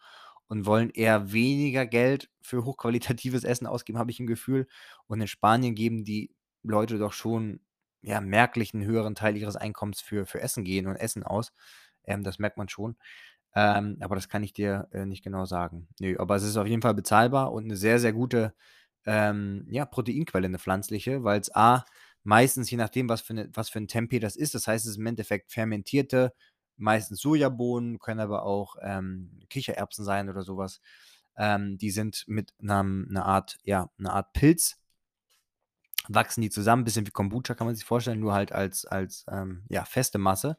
und 0.48 0.66
wollen 0.66 0.90
eher 0.90 1.32
weniger 1.32 1.86
Geld 1.86 2.30
für 2.42 2.64
hochqualitatives 2.64 3.44
Essen 3.44 3.66
ausgeben, 3.68 3.98
habe 3.98 4.10
ich 4.12 4.20
'n 4.20 4.26
Gefühl. 4.28 4.68
Und 5.08 5.20
in 5.22 5.28
Spanien 5.28 5.74
geben 5.76 6.04
die 6.04 6.30
Leute 6.64 6.98
doch 6.98 7.12
schon, 7.12 7.60
ja, 8.02 8.20
merklich 8.20 8.74
'n 8.74 8.84
höheren 8.84 9.14
Teil 9.14 9.36
ihres 9.36 9.56
Einkommens 9.56 10.00
für 10.00 10.26
für 10.26 10.40
Essen 10.40 10.64
gehen 10.64 10.86
und 10.86 10.96
Essen 10.96 11.22
aus. 11.24 11.52
Ähm, 12.04 12.24
das 12.24 12.38
merkt 12.38 12.56
man 12.58 12.68
schon. 12.68 12.96
Ähm, 13.54 13.98
aber 14.00 14.14
das 14.16 14.28
kann 14.28 14.42
ich 14.44 14.52
dir, 14.54 14.88
äh, 14.92 15.06
nicht 15.06 15.24
genau 15.24 15.44
sagen. 15.46 15.88
Ne, 16.00 16.16
aber 16.18 16.36
es 16.36 16.44
ist 16.44 16.56
auf 16.58 16.66
jeden 16.68 16.82
Fall 16.82 16.94
bezahlbar 16.94 17.52
und 17.52 17.66
'ne 17.68 17.76
sehr, 17.76 17.98
sehr 18.00 18.12
gute, 18.14 18.54
ähm, 19.06 19.66
ja, 19.70 19.86
Proteinquelle, 19.86 20.48
'ne 20.50 20.58
pflanzliche, 20.60 21.24
weil's 21.24 21.54
A 21.54 21.84
meistens, 22.24 22.70
je 22.70 22.76
nachdem, 22.78 23.08
was 23.10 23.22
für 23.22 23.34
'ne 23.34 23.50
was 23.54 23.70
für 23.70 23.78
'n 23.80 23.88
Tempeh 23.88 24.20
das 24.20 24.36
ist 24.36 24.54
das 24.56 24.66
heißt, 24.68 24.86
es 24.86 24.92
ist 24.92 24.98
im 24.98 25.06
Endeffekt 25.06 25.52
fermentierte, 25.52 26.34
meistens 26.78 27.20
Sojabohnen, 27.22 27.98
können 28.00 28.20
aber 28.20 28.44
auch, 28.44 28.76
ähm, 28.82 29.40
Kichererbsen 29.50 30.04
sein 30.04 30.28
oder 30.30 30.42
so 30.42 30.56
was. 30.58 30.80
Ähm, 31.38 31.78
die 31.78 31.90
sind 31.92 32.24
mit 32.28 32.54
'nem 32.60 33.06
'ner 33.10 33.26
Art 33.26 33.58
ja, 33.64 33.90
'ner 33.98 34.14
Art 34.14 34.32
Pilz 34.34 34.76
wachsen 36.08 36.40
die 36.42 36.50
zusammen, 36.50 36.84
bisschen 36.84 37.06
wie 37.06 37.10
Kombucha 37.10 37.54
kann 37.54 37.66
man 37.66 37.76
sich 37.76 37.84
vorstellen, 37.84 38.20
nur 38.20 38.34
halt 38.34 38.52
als 38.52 38.84
als, 38.86 39.24
ähm, 39.30 39.62
ja, 39.68 39.84
feste 39.84 40.18
Masse. 40.18 40.56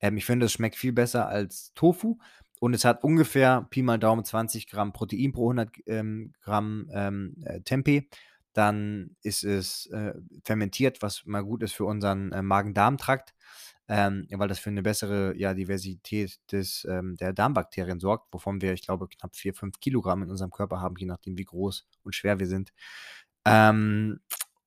Ähm, 0.00 0.16
ich 0.16 0.24
finde, 0.26 0.46
es 0.46 0.52
schmeckt 0.52 0.76
viel 0.76 0.92
besser 0.92 1.28
als 1.28 1.72
Tofu 1.74 2.18
und 2.60 2.74
es 2.74 2.84
hat 2.84 3.02
ungefähr 3.04 3.62
Pi 3.70 3.82
mal 3.82 3.98
Daumen 3.98 4.24
20 4.24 4.68
Gramm 4.68 4.92
Protein 4.92 5.32
pro 5.32 5.48
100 5.48 5.72
g 5.72 5.82
ähm, 5.86 6.32
Gramm, 6.42 6.88
ähm, 6.92 7.36
äh, 7.44 7.60
Tempeh. 7.62 8.08
Dann 8.54 9.16
ist 9.22 9.44
es, 9.44 9.86
äh, 9.86 10.12
fermentiert, 10.44 11.00
was 11.02 11.24
mal 11.26 11.42
gut 11.42 11.62
ist 11.62 11.72
für 11.74 11.86
unseren, 11.86 12.32
äh, 12.32 12.42
Magen-Darm-Trakt, 12.42 13.34
ähm, 13.88 14.26
weil 14.30 14.48
das 14.48 14.58
für 14.60 14.70
'ne 14.70 14.82
bessere, 14.82 15.34
ja, 15.38 15.54
Diversität 15.54 16.38
des 16.52 16.86
ähm, 16.90 17.16
der 17.16 17.32
Darmbakterien 17.32 18.00
sorgt, 18.00 18.32
wovon 18.32 18.60
wir, 18.62 18.72
ich 18.74 18.82
glaube, 18.82 19.08
knapp 19.08 19.36
4, 19.36 19.54
5 19.54 19.80
Kilogramm 19.80 20.22
in 20.22 20.30
unserem 20.30 20.50
Körper 20.52 20.80
haben, 20.80 20.96
je 20.98 21.06
nachdem, 21.06 21.38
wie 21.38 21.44
groß 21.44 21.86
und 22.04 22.14
schwer 22.14 22.38
wir 22.40 22.46
sind. 22.46 22.72
Ähm, 23.46 24.20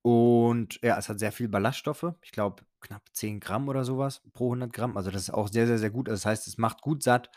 und 0.05 0.79
ja, 0.83 0.97
es 0.99 1.09
hat 1.09 1.17
sehr 1.19 1.31
viel 1.31 1.47
Ballaststoffe. 1.49 2.13
Ich 2.21 2.31
glaube, 2.31 2.63
knapp 2.79 3.01
10 3.13 3.39
Gramm 3.39 3.67
oder 3.69 3.83
so 3.83 3.97
was 3.97 4.21
pro 4.33 4.51
100 4.51 4.71
Gramm. 4.73 4.97
Also, 4.97 5.09
das 5.11 5.23
ist 5.23 5.31
auch 5.33 5.47
sehr, 5.47 5.65
sehr, 5.67 5.79
sehr 5.79 5.89
gut. 5.89 6.09
Also, 6.09 6.17
das 6.21 6.25
heißt, 6.27 6.47
es 6.47 6.57
macht 6.59 6.81
gut 6.81 7.01
satt. 7.03 7.31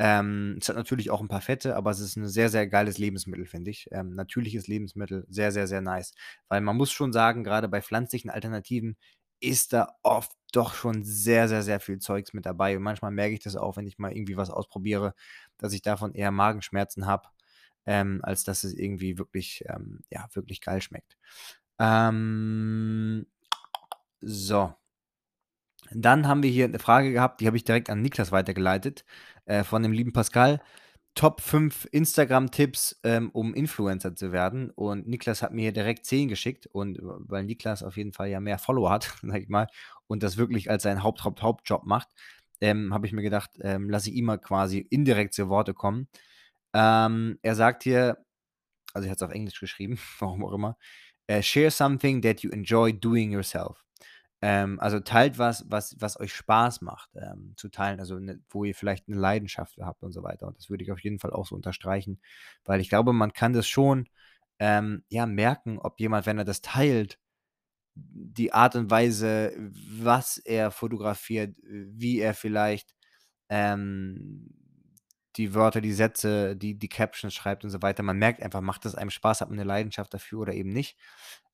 Ähm, 0.00 0.58
es 0.60 0.68
hat 0.68 0.76
natürlich 0.76 1.10
auch 1.10 1.20
'n 1.20 1.28
paar 1.28 1.40
Fette, 1.40 1.76
aber 1.76 1.90
es 1.92 2.00
ist 2.00 2.16
'n 2.16 2.28
sehr, 2.28 2.48
sehr 2.50 2.66
geiles 2.68 2.98
Lebensmittel, 2.98 3.46
finde 3.46 3.70
ich. 3.70 3.88
Ähm, 3.92 4.14
natürliches 4.14 4.66
Lebensmittel, 4.68 5.26
sehr, 5.28 5.52
sehr, 5.52 5.66
sehr 5.68 5.80
nice. 5.80 6.12
Weil 6.48 6.60
man 6.60 6.76
muss 6.76 6.90
schon 6.92 7.12
sagen, 7.12 7.44
grade 7.44 7.68
bei 7.68 7.82
pflanzlichen 7.82 8.30
Alternativen 8.30 8.96
ist 9.40 9.72
da 9.72 9.88
oft 10.02 10.32
doch 10.52 10.74
schon 10.74 11.04
sehr, 11.04 11.48
sehr, 11.48 11.62
sehr 11.62 11.80
viel 11.80 11.98
Zeugs 12.00 12.32
mit 12.32 12.46
dabei 12.46 12.76
und 12.76 12.82
manchmal 12.84 13.10
merke 13.12 13.34
ich 13.34 13.40
das 13.42 13.56
auch, 13.56 13.76
wenn 13.76 13.86
ich 13.86 13.98
mal 13.98 14.12
irgendwie 14.12 14.36
was 14.36 14.50
ausprobiere, 14.50 15.14
dass 15.58 15.72
ich 15.72 15.82
davon 15.82 16.14
eher 16.14 16.30
Magenschmerzen 16.32 17.06
habe, 17.06 17.28
ähm, 17.86 18.20
als 18.24 18.44
dass 18.44 18.64
es 18.64 18.74
irgendwie 18.74 19.18
wirklich, 19.18 19.64
ähm, 19.68 20.00
ja, 20.10 20.26
wirklich 20.34 20.60
geil 20.62 20.80
schmeckt. 20.82 21.16
Ähm, 21.80 23.26
so. 24.22 24.74
Dann 25.92 26.26
haben 26.28 26.42
wir 26.42 26.50
hier 26.50 26.68
'ne 26.68 26.78
Frage 26.78 27.12
gehabt, 27.12 27.40
die 27.40 27.46
habe 27.46 27.56
ich 27.56 27.64
direkt 27.64 27.90
an 27.90 28.02
Niklas 28.02 28.32
weitergeleitet, 28.32 29.04
äh, 29.46 29.64
von 29.64 29.82
dem 29.82 29.92
lieben 29.92 30.12
Pascal. 30.12 30.60
Top 31.14 31.40
5 31.40 31.88
Instagram-Tipps, 31.90 33.00
ähm, 33.04 33.30
um 33.32 33.54
Influencer 33.54 34.14
zu 34.14 34.30
werden. 34.32 34.70
Und 34.70 35.08
Niklas 35.08 35.42
hat 35.42 35.52
mir 35.52 35.62
hier 35.62 35.72
direkt 35.72 36.06
10 36.06 36.28
geschickt 36.28 36.66
und 36.68 36.98
w 36.98 37.02
weil 37.28 37.44
Niklas 37.44 37.82
auf 37.82 37.96
jeden 37.96 38.12
Fall 38.12 38.28
ja 38.28 38.38
mehr 38.40 38.58
Follower 38.58 38.90
hat, 38.90 39.04
sage 39.22 39.40
ich 39.42 39.48
mal, 39.48 39.66
und 40.06 40.22
das 40.22 40.36
wirklich 40.36 40.70
als 40.70 40.84
seinen 40.84 41.02
Haupt 41.02 41.24
Haupt 41.24 41.42
Hauptjob 41.42 41.84
macht, 41.86 42.08
ähm, 42.60 42.94
habe 42.94 43.06
ich 43.06 43.12
mir 43.12 43.22
gedacht, 43.22 43.50
ähm, 43.62 43.90
lasse 43.90 44.10
ich 44.10 44.16
ihm 44.16 44.26
mal 44.26 44.38
quasi 44.38 44.78
indirekt 44.90 45.34
zu 45.34 45.48
Worte 45.48 45.74
kommen. 45.74 46.08
Ähm, 46.74 47.38
er 47.42 47.54
sagt 47.56 47.84
hier 47.84 48.18
also, 48.94 49.06
er 49.08 49.12
hat's 49.12 49.22
auf 49.22 49.32
Englisch 49.32 49.60
geschrieben, 49.60 49.98
warum 50.20 50.44
auch 50.44 50.52
immer, 50.52 50.76
äh: 51.28 51.42
„Share 51.42 51.70
something 51.72 52.22
that 52.22 52.40
you 52.42 52.50
enjoy 52.52 52.92
doing 52.94 53.32
yourself.“ 53.32 53.84
Ähm, 54.42 54.80
also, 54.80 55.00
teilt 55.00 55.38
was, 55.38 55.66
was 55.70 55.96
was 56.00 56.20
euch 56.20 56.34
Spaß 56.34 56.82
macht, 56.82 57.10
ähm, 57.16 57.54
zu 57.58 57.70
teilen, 57.70 58.00
also, 58.00 58.18
'ne 58.20 58.40
wo 58.50 58.64
ihr 58.64 58.74
vielleicht 58.76 59.08
'ne 59.08 59.16
Leidenschaft 59.16 59.78
habt 59.80 60.02
und 60.04 60.12
so 60.12 60.22
weiter. 60.24 60.48
Und 60.48 60.58
das 60.58 60.70
würde 60.70 60.84
ich 60.84 60.92
auf 60.92 61.00
jeden 61.00 61.18
Fall 61.20 61.32
auch 61.32 61.46
so 61.48 61.56
unterstreichen, 61.56 62.20
weil 62.66 62.80
ich 62.82 62.88
glaube, 62.90 63.12
man 63.14 63.32
kann 63.34 63.52
das 63.54 63.68
schon, 63.68 64.08
ähm, 64.60 65.04
ja, 65.10 65.26
merken, 65.26 65.78
ob 65.80 66.00
jemand, 66.00 66.26
wenn 66.26 66.38
er 66.38 66.44
das 66.46 66.62
teilt, 66.62 67.18
die 67.96 68.52
Art 68.54 68.76
und 68.76 68.90
Weise, 68.90 69.52
was 70.00 70.38
er 70.38 70.70
fotografiert, 70.72 71.56
wie 71.64 72.20
er 72.20 72.34
vielleicht, 72.34 72.94
ähm, 73.50 74.50
die 75.38 75.54
Wörter, 75.54 75.80
die 75.80 75.92
Sätze, 75.94 76.56
die 76.56 76.76
die 76.78 76.88
Captions 76.90 77.34
schreibt 77.34 77.64
und 77.64 77.70
so 77.70 77.82
weiter. 77.82 78.02
Man 78.04 78.18
merkt 78.18 78.42
einfach, 78.42 78.60
macht 78.62 78.86
es 78.86 78.94
einem 78.96 79.10
Spaß, 79.10 79.40
hat 79.42 79.48
man 79.50 79.58
'ne 79.58 79.64
Leidenschaft 79.64 80.14
dafür 80.14 80.40
oder 80.40 80.54
eben 80.54 80.70
nicht. 80.70 80.98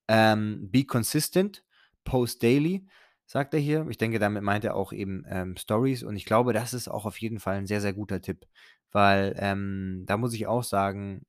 Ähm, 0.09 0.69
„Be 0.71 0.85
consistent, 0.85 1.63
post 2.05 2.43
daily“, 2.43 2.87
sagt 3.27 3.53
er 3.55 3.59
hier. 3.61 3.87
Ich 3.89 3.97
denke, 3.97 4.19
damit 4.19 4.43
meint 4.43 4.65
er 4.65 4.75
auch 4.75 4.93
eben, 4.93 5.23
ähm, 5.29 5.57
Stories 5.57 6.03
und 6.03 6.15
ich 6.17 6.25
glaube, 6.25 6.53
das 6.53 6.73
ist 6.73 6.87
auch 6.89 7.05
auf 7.05 7.19
jeden 7.21 7.39
Fall 7.39 7.57
'n 7.59 7.67
sehr, 7.67 7.81
sehr 7.81 7.93
guter 7.93 8.21
Tipp, 8.21 8.45
weil, 8.91 9.35
ähm, 9.39 10.03
da 10.07 10.17
muss 10.17 10.33
ich 10.33 10.47
auch 10.47 10.63
sagen 10.63 11.25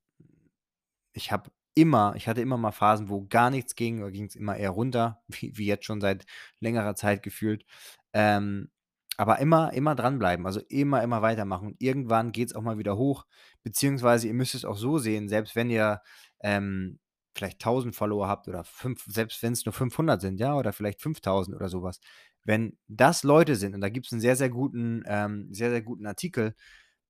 ich 1.15 1.33
habe 1.33 1.51
immer 1.75 2.15
ich 2.17 2.29
hatte 2.29 2.41
immer 2.41 2.57
mal 2.57 2.73
Phasen, 2.73 3.09
wo 3.09 3.27
gar 3.29 3.51
nichts 3.51 3.75
ging, 3.75 4.01
da 4.01 4.11
ging's 4.11 4.35
immer 4.37 4.57
eher 4.57 4.71
runter, 4.71 5.23
wie 5.29 5.57
wie 5.57 5.67
jetzt 5.67 5.85
schon 5.87 6.01
seit 6.01 6.27
längerer 6.61 6.95
Zeit 6.95 7.23
gefühlt. 7.23 7.65
Ähm, 8.13 8.71
aber 9.19 9.39
immer 9.41 9.73
immer 9.75 9.95
dranbleiben, 9.95 10.47
also, 10.47 10.61
immer, 10.69 11.03
immer 11.03 11.23
weitermachen. 11.23 11.75
Irgendwann 11.79 12.33
geht's 12.33 12.55
auch 12.55 12.63
mal 12.63 12.79
wieder 12.79 12.97
hoch, 12.97 13.27
beziehungsweise 13.65 14.29
ihr 14.29 14.35
müsst 14.35 14.55
es 14.55 14.65
auch 14.65 14.77
so 14.79 14.99
sehen, 14.99 15.29
selbst 15.29 15.57
wenn 15.57 15.71
ihr, 15.71 16.01
ähm, 16.41 16.99
vielleicht 17.37 17.61
1.000 17.61 17.95
Follower 17.97 18.29
habt 18.29 18.49
oder 18.49 18.65
5 18.65 19.05
selbst 19.07 19.43
wenn's 19.43 19.65
nur 19.67 19.73
500 19.75 20.21
sind, 20.23 20.41
ja, 20.41 20.55
oder 20.57 20.73
vielleicht 20.73 21.03
5.000 21.03 21.57
oder 21.57 21.69
so 21.69 21.83
was. 21.83 22.01
Wenn 22.45 22.79
das 22.89 23.25
Leute 23.25 23.57
sind 23.57 23.75
und 23.75 23.81
da 23.83 23.89
gibt's 23.91 24.13
'n 24.13 24.21
sehr, 24.21 24.37
sehr 24.37 24.51
guten 24.51 25.03
ähm, 25.07 25.49
sehr, 25.53 25.71
sehr 25.71 25.83
guten 25.83 26.07
Artikel, 26.07 26.55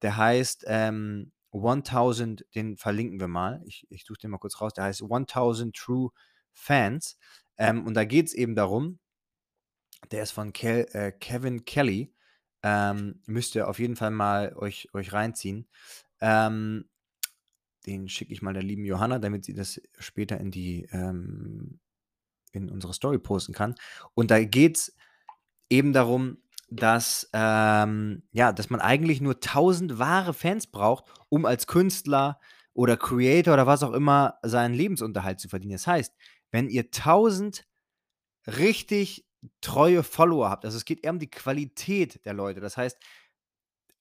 der 0.03 0.17
heißt, 0.17 0.65
ähm, 0.69 1.33
„1.000“ 1.53 2.47
den 2.57 2.77
verlinken 2.79 3.21
wir 3.21 3.29
mal. 3.29 3.63
Ich 3.67 3.87
ich 3.91 4.05
suche 4.07 4.19
den 4.21 4.31
mal 4.33 4.39
kurz 4.39 4.61
raus. 4.61 4.73
Der 4.75 4.85
heißt 4.85 5.03
„1.000 5.03 5.77
True 5.77 6.11
Fans“. 6.55 7.19
Ähm, 7.59 7.87
und 7.87 7.95
da 7.95 8.05
geht's 8.05 8.35
eben 8.35 8.55
darum 8.57 8.99
der 10.11 10.23
ist 10.23 10.33
von 10.33 10.53
Kel 10.53 10.87
äh, 10.93 11.12
Kevin 11.12 11.65
Kelly. 11.65 12.12
Ähm, 12.62 13.21
müsst 13.26 13.55
ihr 13.55 13.69
auf 13.69 13.79
jeden 13.79 13.97
Fall 13.97 14.11
mal 14.11 14.55
euch 14.57 14.88
euch 14.95 15.12
reinziehen. 15.12 15.69
Ähm, 16.21 16.88
den 17.87 18.09
schicke 18.09 18.33
ich 18.33 18.43
mal 18.43 18.55
der 18.55 18.62
lieben 18.62 18.85
Johanna, 18.85 19.19
damit 19.19 19.45
sie 19.45 19.55
das 19.55 19.81
später 19.99 20.38
in 20.38 20.50
die 20.50 20.88
ähm, 20.91 21.79
in 22.53 22.71
unsere 22.71 22.95
Story 22.95 23.19
posten 23.19 23.53
kann. 23.53 23.75
Und 24.15 24.31
da 24.31 24.43
geht's 24.43 24.97
eben 25.69 25.93
darum, 25.93 26.38
dass, 26.69 27.29
ähm 27.33 28.23
ja, 28.33 28.53
dass 28.53 28.71
man 28.71 28.81
eigentlich 28.81 29.21
nur 29.21 29.35
1.000 29.35 29.99
wahre 29.99 30.35
Fans 30.35 30.67
braucht, 30.67 31.05
um 31.29 31.45
als 31.45 31.67
Künstler 31.67 32.41
oder 32.73 32.97
Creator 32.97 33.55
oder 33.55 33.67
was 33.67 33.83
auch 33.83 33.93
immer 33.93 34.38
seinen 34.43 34.75
Lebensunterhalt 34.75 35.38
zu 35.38 35.49
verdienen. 35.49 35.73
Das 35.73 35.87
heißt, 35.87 36.15
wenn 36.50 36.69
ihr 36.69 36.91
1.000 36.91 37.62
richtig 38.47 39.25
treue 39.61 40.03
Follower 40.03 40.50
habt 40.50 40.65
also, 40.65 40.76
es 40.76 40.85
geht 40.85 41.05
eher 41.05 41.12
um 41.12 41.19
die 41.19 41.31
Qualität 41.31 42.25
der 42.26 42.35
Leute. 42.35 42.61
Das 42.61 42.76
heißt 42.76 42.97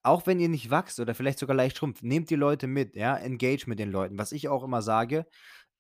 auch 0.06 0.28
wenn 0.28 0.40
ihr 0.40 0.50
nicht 0.50 0.70
wachst 0.70 1.00
oder 1.00 1.16
vielleicht 1.16 1.40
sogar 1.40 1.56
leicht 1.56 1.78
schrumpft, 1.78 2.04
nehmt 2.04 2.30
die 2.30 2.36
Leute 2.36 2.68
mit, 2.68 2.96
ja? 2.96 3.18
Engage 3.18 3.64
mit 3.68 3.80
den 3.80 3.92
Leuten. 3.92 4.20
Was 4.20 4.32
ich 4.34 4.48
auch 4.48 4.64
immer 4.64 4.84
sage, 4.84 5.26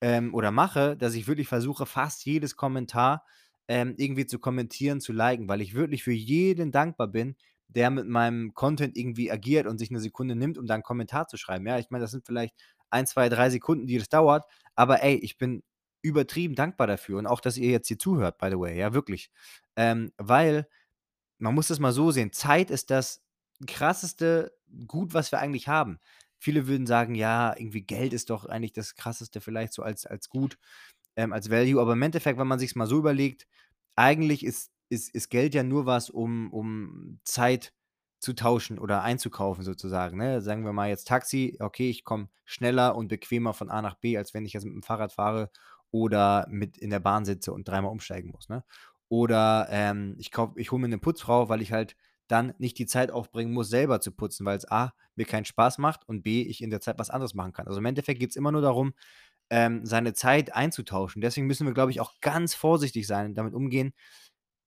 ähm, 0.01 0.33
oder 0.35 0.51
mache, 0.51 0.97
dass 0.97 1.15
ich 1.15 1.27
wirklich 1.27 1.47
versuche, 1.47 1.87
fast 1.87 2.25
jedes 2.25 2.55
Kommentar, 2.55 3.23
ähm, 3.67 3.95
irgendwie 3.97 4.27
zu 4.27 4.39
kommentieren, 4.39 5.01
zu 5.01 5.13
liken, 5.13 5.49
weil 5.49 5.61
ich 5.61 5.75
wirklich 5.75 6.03
für 6.03 6.11
jeden 6.13 6.71
dankbar 6.71 7.07
bin, 7.09 7.35
der 7.67 7.89
mit 7.91 8.07
meinem 8.07 8.53
Content 8.55 8.97
irgendwie 8.97 9.31
agiert 9.31 9.67
und 9.67 9.79
sich 9.79 9.91
'ne 9.91 9.99
Sekunde 9.99 10.35
nimmt, 10.35 10.59
um 10.59 10.67
da 10.67 10.75
'n 10.75 10.83
Kommentar 10.83 11.27
zu 11.27 11.37
schreiben. 11.37 11.67
Ja, 11.67 11.79
ich 11.79 11.89
meine, 11.91 12.03
das 12.03 12.11
sind 12.11 12.27
vielleicht 12.27 12.55
1, 12.91 13.07
2, 13.07 13.29
3 13.29 13.49
Sekunden, 13.51 13.87
die 13.87 13.97
das 13.99 14.09
dauert, 14.09 14.45
aber 14.75 15.03
ey, 15.03 15.15
ich 15.17 15.37
bin 15.39 15.63
übertrieben 16.05 16.55
dankbar 16.55 16.87
dafür 16.87 17.17
und 17.19 17.27
auch, 17.27 17.41
dass 17.41 17.57
ihr 17.57 17.71
jetzt 17.71 17.87
hier 17.87 17.99
zuhört, 17.99 18.37
by 18.39 18.49
the 18.51 18.59
way, 18.59 18.77
ja, 18.79 18.93
wirklich. 18.93 19.31
Ähm, 19.75 20.11
weil 20.17 20.67
man 21.39 21.55
muss 21.55 21.67
das 21.67 21.79
mal 21.79 21.91
so 21.93 22.11
sehen, 22.11 22.31
Zeit 22.33 22.71
ist 22.71 22.91
das 22.91 23.23
krasseste 23.67 24.53
Gut, 24.87 25.13
was 25.13 25.31
wir 25.31 25.39
eigentlich 25.39 25.67
haben. 25.67 25.99
Viele 26.39 26.67
würden 26.67 26.87
sagen: 26.87 27.15
„Ja, 27.15 27.55
irgendwie 27.57 27.81
Geld 27.83 28.13
ist 28.13 28.29
doch 28.29 28.45
eigentlich 28.45 28.73
das 28.73 28.95
Krasseste 28.95 29.41
vielleicht 29.41 29.73
so 29.73 29.83
als 29.83 30.05
als 30.05 30.29
Gut, 30.29 30.57
ähm, 31.15 31.33
als 31.33 31.49
Value.“ 31.49 31.81
Aber 31.81 31.93
im 31.93 32.01
Endeffekt, 32.01 32.39
wenn 32.39 32.47
man 32.47 32.59
sich's 32.59 32.75
mal 32.75 32.87
so 32.87 32.97
überlegt, 32.97 33.47
eigentlich 33.95 34.45
ist 34.45 34.71
ist 34.89 35.13
ist 35.15 35.29
Geld 35.29 35.53
ja 35.55 35.63
nur 35.63 35.85
was, 35.85 36.09
um 36.09 36.51
um 36.53 37.19
Zeit 37.23 37.73
zu 38.19 38.33
tauschen 38.33 38.79
oder 38.79 39.03
einzukaufen 39.03 39.63
sozusagen, 39.63 40.17
ne? 40.17 40.41
Sagen 40.41 40.65
wir 40.65 40.73
mal 40.73 40.89
jetzt 40.89 41.07
Taxi, 41.07 41.57
okay, 41.59 41.89
ich 41.89 42.03
komme 42.03 42.29
schneller 42.45 42.95
und 42.95 43.07
bequemer 43.09 43.53
von 43.53 43.69
A 43.69 43.81
nach 43.81 43.95
B, 43.95 44.17
als 44.17 44.33
wenn 44.33 44.45
ich 44.45 44.53
jetzt 44.53 44.65
mit'm 44.65 44.83
Fahrrad 44.85 45.13
fahre 45.13 45.51
oder 45.95 46.45
mit 46.49 46.77
in 46.77 46.89
der 46.89 46.99
Bahn 46.99 47.25
sitze 47.25 47.53
und 47.53 47.67
dreimal 47.67 47.91
umsteigen 47.91 48.31
muss, 48.31 48.49
ne? 48.49 48.63
Oder, 49.09 49.67
ähm, 49.71 50.15
ich 50.19 50.31
ich 50.57 50.71
hole 50.71 50.81
mir 50.81 50.89
'ne 50.89 50.97
Putzfrau, 50.99 51.47
weil 51.49 51.61
ich 51.61 51.71
halt 51.71 51.95
dann 52.27 52.53
nicht 52.57 52.77
die 52.79 52.87
Zeit 52.87 53.11
aufbringen 53.11 53.53
muss, 53.53 53.69
selber 53.69 54.01
zu 54.01 54.11
putzen, 54.11 54.45
weil's 54.45 54.69
A 54.69 54.93
mir 55.15 55.25
keinen 55.25 55.45
Spaß 55.45 55.77
macht 55.77 56.07
und 56.09 56.23
B 56.23 56.41
ich 56.41 56.61
in 56.61 56.69
der 56.71 56.81
Zeit 56.81 56.99
was 56.99 57.09
anderes 57.11 57.33
machen 57.35 57.53
kann. 57.53 57.67
Also, 57.67 57.79
im 57.79 57.85
Endeffekt 57.85 58.19
geht's 58.19 58.35
immer 58.35 58.51
nur 58.51 58.61
darum, 58.61 58.93
ähm, 59.51 59.85
seine 59.85 60.13
Zeit 60.13 60.55
einzutauschen. 60.55 61.21
Deswegen 61.21 61.47
müssen 61.47 61.67
wir, 61.67 61.73
glaube 61.75 61.91
ich, 61.91 62.01
auch 62.01 62.13
ganz 62.21 62.55
vorsichtig 62.55 63.07
sein 63.07 63.27
und 63.27 63.35
damit 63.35 63.53
umgehen. 63.55 63.93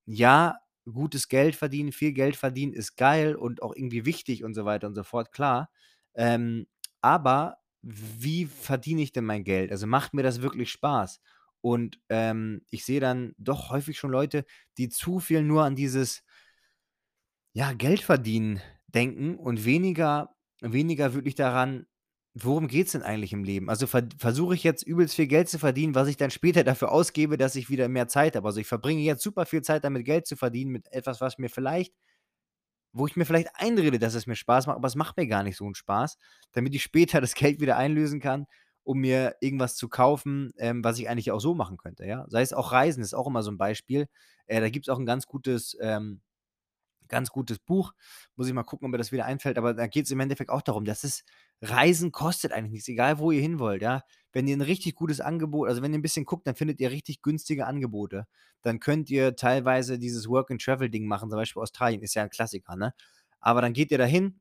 Ja, 0.06 0.58
gutes 0.92 1.28
Geld 1.28 1.56
verdienen, 1.56 1.92
viel 1.92 2.12
Geld 2.12 2.36
verdienen 2.36 2.72
ist 2.72 2.96
geil 2.96 3.36
und 3.36 3.62
auch 3.62 3.74
irgendwie 3.76 4.06
wichtig 4.06 4.44
und 4.44 4.54
so 4.54 4.64
weiter 4.64 4.86
und 4.88 4.94
so 4.94 5.04
fort, 5.04 5.32
klar. 5.32 5.70
Ähm, 6.14 6.66
aber 7.02 7.58
wie 7.82 8.46
verdiene 8.46 9.02
ich 9.02 9.12
denn 9.12 9.24
mein 9.24 9.44
Geld? 9.44 9.70
Also, 9.72 9.86
macht 9.86 10.14
mir 10.14 10.22
das 10.22 10.42
wirklich 10.42 10.70
Spaß? 10.70 11.20
Und, 11.60 11.98
ähm, 12.08 12.62
ich 12.70 12.84
sehe 12.84 13.00
dann 13.00 13.34
doch 13.38 13.70
häufig 13.70 13.98
schon 13.98 14.10
Leute, 14.10 14.44
die 14.78 14.88
zu 14.88 15.20
viel 15.20 15.42
nur 15.42 15.64
an 15.64 15.76
dieses 15.76 16.22
ja, 17.52 17.72
Geld 17.72 18.00
verdienen 18.00 18.60
denken 18.88 19.36
und 19.36 19.64
weniger 19.64 20.34
weniger 20.60 21.14
wirklich 21.14 21.36
daran, 21.36 21.86
worum 22.34 22.66
geht's 22.68 22.92
denn 22.92 23.02
eigentlich 23.02 23.32
im 23.32 23.44
Leben? 23.44 23.68
Also, 23.70 23.86
verd 23.86 24.14
versuche 24.18 24.54
ich 24.54 24.64
jetzt 24.64 24.82
übelst 24.82 25.14
viel 25.14 25.28
Geld 25.28 25.48
zu 25.48 25.58
verdienen, 25.58 25.94
was 25.94 26.08
ich 26.08 26.16
dann 26.16 26.30
später 26.32 26.64
dafür 26.64 26.90
ausgebe, 26.92 27.36
dass 27.36 27.54
ich 27.56 27.70
wieder 27.70 27.88
mehr 27.88 28.08
Zeit 28.08 28.34
habe. 28.36 28.46
Also, 28.48 28.60
ich 28.60 28.66
verbringe 28.66 29.02
jetzt 29.02 29.22
super 29.22 29.46
viel 29.46 29.62
Zeit 29.62 29.84
damit, 29.84 30.04
Geld 30.04 30.26
zu 30.26 30.36
verdienen 30.36 30.72
mit 30.72 30.92
etwas, 30.92 31.20
was 31.20 31.38
mir 31.38 31.48
vielleicht 31.50 31.94
wo 32.98 33.06
ich 33.06 33.16
mir 33.16 33.24
vielleicht 33.26 33.50
einrede, 33.54 33.98
dass 33.98 34.14
es 34.14 34.26
mir 34.26 34.36
Spaß 34.36 34.66
macht, 34.66 34.76
aber 34.76 34.88
es 34.88 34.96
macht 34.96 35.16
mir 35.16 35.26
gar 35.26 35.42
nicht 35.42 35.56
so 35.56 35.66
'n 35.66 35.74
Spaß, 35.74 36.16
damit 36.52 36.74
ich 36.74 36.82
später 36.82 37.20
das 37.20 37.34
Geld 37.34 37.60
wieder 37.60 37.76
einlösen 37.76 38.20
kann, 38.20 38.46
um 38.84 38.98
mir 39.00 39.36
irgendwas 39.40 39.76
zu 39.76 39.88
kaufen, 39.88 40.52
ähm, 40.58 40.82
was 40.84 40.98
ich 40.98 41.08
eigentlich 41.08 41.30
auch 41.32 41.40
so 41.40 41.54
machen 41.54 41.76
könnte, 41.78 42.06
ja? 42.06 42.24
Sei 42.28 42.42
es 42.42 42.52
auch 42.52 42.72
Reisen, 42.72 43.02
ist 43.02 43.14
auch 43.14 43.26
immer 43.26 43.42
so 43.42 43.50
'n 43.50 43.58
Beispiel. 43.58 44.08
Äh, 44.46 44.60
da 44.60 44.68
gibt's 44.70 44.88
auch 44.88 44.98
'n 44.98 45.06
ganz 45.06 45.26
gutes, 45.26 45.76
ähm 45.80 46.20
ganz 47.08 47.30
gutes 47.30 47.58
Buch. 47.58 47.92
Muss 48.36 48.48
ich 48.48 48.52
mal 48.54 48.64
gucken, 48.64 48.86
ob 48.86 48.92
mir 48.92 48.98
das 48.98 49.12
wieder 49.12 49.24
einfällt, 49.24 49.58
aber 49.58 49.74
da 49.74 49.86
geht's 49.86 50.10
im 50.10 50.20
Endeffekt 50.20 50.50
auch 50.50 50.62
darum, 50.62 50.84
dass 50.84 51.04
es 51.04 51.24
Reisen 51.62 52.12
kostet 52.12 52.52
eigentlich 52.52 52.72
nix, 52.72 52.88
egal 52.88 53.18
wo 53.18 53.32
ihr 53.32 53.40
hin 53.40 53.58
wollt, 53.58 53.82
ja? 53.82 54.02
Wenn 54.32 54.46
ihr 54.46 54.54
'n 54.56 54.60
richtig 54.60 54.94
gutes 54.94 55.20
Angebot 55.20 55.68
also, 55.68 55.82
wenn 55.82 55.92
ihr 55.92 55.98
'n 55.98 56.02
bisschen 56.02 56.24
guckt, 56.26 56.46
dann 56.46 56.54
findet 56.54 56.80
ihr 56.80 56.90
richtig 56.90 57.22
günstige 57.22 57.66
Angebote. 57.66 58.26
Dann 58.62 58.78
könnt 58.80 59.10
ihr 59.10 59.34
teilweise 59.36 59.98
dieses 59.98 60.28
Work 60.28 60.50
and 60.52 60.62
Travel 60.62 60.90
Ding 60.90 61.06
machen, 61.06 61.30
zum 61.30 61.38
Beispiel 61.38 61.62
Australien, 61.62 62.02
ist 62.02 62.14
ja 62.14 62.22
'n 62.22 62.30
Klassiker, 62.30 62.76
ne? 62.76 62.94
Aber 63.40 63.60
dann 63.62 63.72
geht 63.72 63.90
ihr 63.90 63.98
dahin 63.98 64.38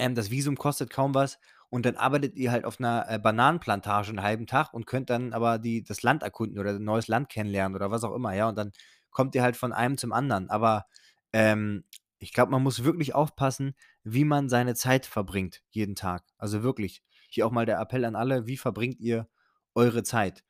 ähm, 0.00 0.14
das 0.14 0.30
Visum 0.30 0.56
kostet 0.56 0.90
kaum 0.90 1.14
was 1.14 1.38
und 1.70 1.86
dann 1.86 1.96
arbeitet 1.96 2.36
ihr 2.36 2.50
halt 2.52 2.64
auf 2.64 2.78
'ner, 2.80 3.06
äh, 3.08 3.18
Bananenplantage 3.18 4.10
'n 4.12 4.22
halben 4.22 4.46
Tag 4.46 4.72
und 4.74 4.86
könnt 4.86 5.10
dann 5.10 5.32
aber 5.32 5.58
die 5.58 5.82
das 5.84 6.02
Land 6.02 6.22
erkunden 6.22 6.58
oder 6.58 6.70
'n 6.72 6.84
neues 6.84 7.08
Land 7.08 7.28
kennenlernen 7.28 7.76
oder 7.76 7.90
was 7.90 8.04
auch 8.04 8.14
immer, 8.14 8.34
ja? 8.34 8.48
Und 8.48 8.56
dann 8.58 8.72
kommt 9.10 9.34
ihr 9.34 9.42
halt 9.42 9.56
von 9.56 9.72
einem 9.72 9.96
zum 9.98 10.12
anderen. 10.12 10.50
Aber, 10.50 10.86
ähm, 11.32 11.84
ich 12.18 12.32
glaube, 12.32 12.50
man 12.52 12.62
muss 12.62 12.84
wirklich 12.84 13.14
aufpassen, 13.14 13.74
wie 14.04 14.24
man 14.24 14.48
seine 14.50 14.74
Zeit 14.74 15.06
verbringt 15.06 15.62
jeden 15.70 15.96
Tag. 15.96 16.24
Also, 16.38 16.62
wirklich. 16.62 17.02
Hier 17.30 17.46
auch 17.46 17.52
mal 17.52 17.66
der 17.66 17.80
Appell 17.80 18.04
an 18.04 18.16
alle: 18.16 18.46
Wie 18.46 18.56
verbringt 18.58 19.00
ihr 19.00 19.28
eure 19.74 20.02
Zeit? 20.04 20.44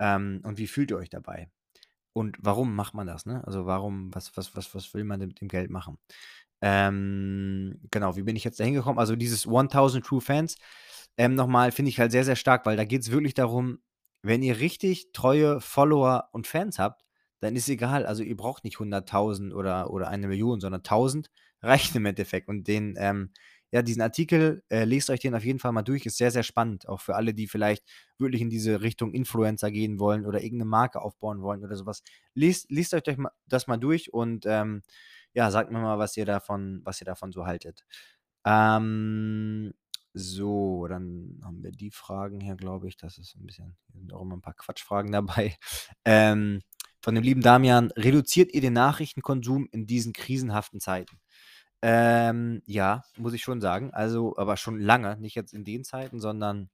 Ähm, 0.00 0.40
und 0.44 0.58
wie 0.58 0.66
fühlt 0.68 0.90
ihr 0.92 0.96
euch 0.98 1.10
dabei? 1.10 1.50
Und 2.14 2.36
warum 2.40 2.74
macht 2.76 2.94
man 2.94 3.06
das, 3.06 3.26
ne? 3.26 3.42
Also, 3.46 3.66
warum 3.66 4.14
was 4.14 4.36
was 4.36 4.56
was 4.56 4.74
was 4.74 4.94
will 4.94 5.04
man 5.04 5.20
denn 5.20 5.28
mit 5.30 5.40
dem 5.40 5.48
Geld 5.48 5.70
machen? 5.70 5.98
Ähm, 6.62 7.80
genau, 7.90 8.16
wie 8.16 8.22
bin 8.24 8.36
ich 8.36 8.44
jetzt 8.44 8.60
da 8.60 8.64
hingekommen? 8.64 8.98
Also, 9.00 9.16
dieses 9.16 9.46
1.000 9.46 10.06
True 10.06 10.20
Fans, 10.22 10.56
ähm, 11.18 11.34
noch 11.36 11.46
mal 11.48 11.72
finde 11.72 11.90
ich 11.90 12.00
halt 12.00 12.12
sehr, 12.12 12.24
sehr 12.24 12.36
stark, 12.36 12.66
weil 12.66 12.76
da 12.76 12.84
geht's 12.84 13.10
wirklich 13.12 13.34
darum, 13.34 13.80
wenn 14.22 14.42
ihr 14.42 14.60
richtig 14.60 15.12
treue 15.12 15.60
Follower 15.60 16.28
und 16.32 16.46
Fans 16.48 16.78
habt, 16.78 17.04
dann 17.40 17.56
ist 17.56 17.68
egal, 17.70 18.06
also, 18.06 18.22
ihr 18.24 18.36
braucht 18.36 18.64
nicht 18.64 18.78
100.000 18.80 19.54
oder 19.54 19.90
oder 19.92 20.08
1.000.000, 20.10 20.60
sondern 20.62 20.82
1.000 20.84 21.30
reicht 21.62 21.94
im 21.96 22.06
Endeffekt. 22.06 22.48
Und 22.48 22.68
den, 22.68 22.94
ähm 22.98 23.30
ja, 23.72 23.82
diesen 23.82 24.02
Artikel, 24.02 24.64
äh, 24.68 24.84
lest 24.84 25.10
euch 25.10 25.20
den 25.20 25.34
auf 25.36 25.44
jeden 25.44 25.60
Fall 25.60 25.70
mal 25.72 25.82
durch, 25.82 26.04
ist 26.06 26.18
sehr, 26.18 26.32
sehr 26.32 26.42
spannend, 26.42 26.88
auch 26.88 27.00
für 27.00 27.14
alle, 27.16 27.34
die 27.34 27.46
vielleicht 27.46 27.84
wirklich 28.18 28.42
in 28.42 28.50
diese 28.50 28.80
Richtung 28.82 29.12
Influencer 29.14 29.70
gehen 29.70 30.00
wollen 30.00 30.26
oder 30.26 30.42
irgend 30.42 30.58
'ne 30.60 30.64
Marke 30.64 31.00
aufbauen 31.00 31.40
wollen 31.42 31.62
oder 31.64 31.76
so 31.76 31.86
was. 31.86 32.02
Lest 32.34 32.70
lest 32.70 32.94
euch 32.94 33.04
das 33.46 33.66
mal 33.68 33.76
durch 33.78 34.12
und, 34.12 34.44
ähm, 34.46 34.82
ja, 35.34 35.50
sagt 35.52 35.70
mir 35.70 35.78
mal, 35.80 35.98
was 36.00 36.16
ihr 36.16 36.26
davon 36.26 36.80
was 36.84 37.00
ihr 37.00 37.04
davon 37.06 37.30
so 37.32 37.46
haltet. 37.46 37.84
Ähm, 38.44 39.72
so, 40.14 40.86
dann 40.88 41.40
haben 41.44 41.62
wir 41.62 41.70
die 41.72 41.90
Fragen 41.92 42.40
hier, 42.40 42.56
glaube 42.56 42.88
ich. 42.88 42.96
Das 42.96 43.18
ist 43.18 43.36
'n 43.36 43.46
bisschen 43.46 43.76
sind 43.94 44.12
auch 44.14 44.22
immer 44.22 44.34
'n 44.36 44.42
paar 44.42 44.54
Quatschfragen 44.54 45.12
dabei. 45.12 45.56
Ähm, 46.06 46.60
von 47.02 47.14
dem 47.14 47.22
lieben 47.24 47.42
Damian: 47.42 47.90
„Reduziert 47.96 48.52
ihr 48.54 48.60
den 48.62 48.72
Nachrichtenkonsum 48.74 49.68
in 49.72 49.86
diesen 49.86 50.12
krisenhaften 50.14 50.80
Zeiten?“ 50.80 51.20
Ähm, 51.82 52.62
ja, 52.66 53.04
muss 53.16 53.32
ich 53.32 53.42
schon 53.42 53.60
sagen. 53.60 53.90
Also 53.92 54.36
aber 54.36 54.56
schon 54.58 54.78
lange, 54.80 55.16
nicht 55.16 55.34
jetzt 55.34 55.54
in 55.54 55.64
den 55.64 55.84
Zeiten, 55.84 56.20
sondern 56.20 56.68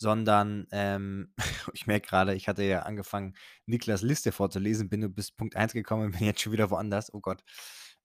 sondern, 0.00 0.66
ähm, 0.72 1.32
ich 1.74 1.86
merke 1.86 2.08
grade, 2.08 2.34
ich 2.34 2.48
hatte 2.48 2.62
ja 2.64 2.80
angefangen, 2.82 3.34
Niklas 3.66 4.02
Liste 4.02 4.32
vorzulesen, 4.32 4.88
bin 4.88 5.12
bis 5.14 5.30
Punkt 5.32 5.56
1 5.56 5.72
gekommen 5.72 6.06
und 6.06 6.12
bin 6.18 6.26
jetzt 6.26 6.40
schon 6.40 6.52
wieder 6.52 6.70
woanders. 6.70 7.12
Oh 7.14 7.20
Gott. 7.20 7.42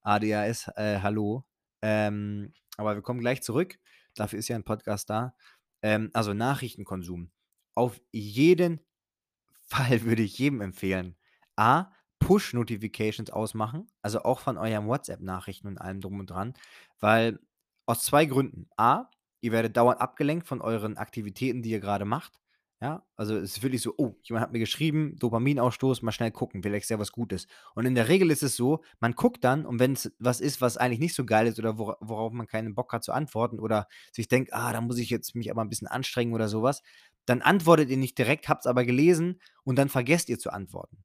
ADHS, 0.04 0.69
äh, 0.76 1.00
hallo. 1.02 1.45
Ähm, 1.82 2.54
aber 2.78 2.95
wir 2.95 3.02
kommen 3.02 3.19
gleich 3.19 3.41
zurück. 3.43 3.78
Dafür 4.15 4.39
ist 4.39 4.47
ja 4.47 4.56
'n 4.56 4.63
Podcast 4.63 5.10
da. 5.10 5.36
Ähm, 5.82 6.10
also, 6.13 6.34
Nachrichtenkonsum. 6.34 7.32
Auf 7.76 8.00
jeden 8.12 8.80
Fall 9.63 10.04
würde 10.04 10.23
ich 10.23 10.38
jedem 10.39 10.62
empfehlen: 10.62 11.15
A: 11.58 11.91
Push-Notifications 12.28 13.30
ausmachen, 13.32 13.88
also, 14.02 14.24
auch 14.24 14.40
von 14.42 14.58
euren 14.58 14.88
WhatsApp-Nachrichten 14.88 15.68
und 15.68 15.78
allem 15.80 16.02
drum 16.02 16.20
und 16.20 16.30
dran, 16.30 16.54
weil 17.00 17.40
aus 17.86 18.04
2 18.04 18.26
Gründen. 18.26 18.68
A: 18.78 19.06
Ihr 19.42 19.52
werdet 19.54 19.78
dauernd 19.78 20.02
abgelenkt 20.02 20.46
von 20.48 20.62
euren 20.62 20.98
Aktivitäten, 20.98 21.62
die 21.62 21.70
ihr 21.72 21.80
grade 21.80 22.06
macht, 22.06 22.34
ja? 22.82 23.06
Also, 23.16 23.38
es 23.38 23.54
ist 23.58 23.63
wirklich 23.63 23.82
so: 23.82 23.94
„Oh, 23.98 24.16
jemand 24.24 24.44
hat 24.44 24.52
mir 24.52 24.60
geschrieben, 24.60 25.16
Dopaminausstoß, 25.20 26.02
mal 26.02 26.12
schnell 26.12 26.32
gucken, 26.32 26.63
vielleicht 26.63 26.84
ist 26.84 26.90
ja 26.90 27.00
was 27.00 27.13
Gutes.“ 27.13 27.48
Und 27.76 27.86
in 27.86 27.96
der 27.96 28.10
Regel 28.10 28.30
ist 28.32 28.44
es 28.44 28.56
so, 28.58 28.84
man 29.00 29.13
guckt 29.13 29.44
dann 29.46 29.66
und 29.66 29.80
wenn's 29.80 30.12
was 30.20 30.42
ist, 30.42 30.60
was 30.62 30.78
eigentlich 30.78 31.00
nicht 31.00 31.16
so 31.16 31.26
geil 31.26 31.48
ist 31.48 31.60
oder 31.60 31.78
wora 31.78 31.98
worauf 32.02 32.34
man 32.34 32.48
keinen 32.48 32.76
Bock 32.76 32.92
hat 32.94 33.04
zu 33.06 33.13
antworten 33.13 33.60
oder 33.60 33.88
sich 34.12 34.28
denkt: 34.28 34.54
„Ah, 34.54 34.74
da 34.74 34.82
muss 34.82 34.98
ich 35.00 35.10
jetzt 35.10 35.34
mich 35.36 35.50
aber 35.52 35.62
'n 35.63 35.70
bisschen 35.70 35.88
anstrengen“ 35.88 36.34
oder 36.34 36.50
so 36.50 36.62
was, 36.63 36.84
dann 37.26 37.42
antwortet 37.42 37.90
ihr 37.90 37.98
nicht 37.98 38.18
direkt, 38.18 38.50
habt's 38.50 38.68
aber 38.68 38.84
gelesen 38.86 39.40
und 39.63 39.78
dann 39.78 39.90
vergesst 39.90 40.28
ihr 40.30 40.40
zu 40.40 40.52
antworten. 40.52 41.04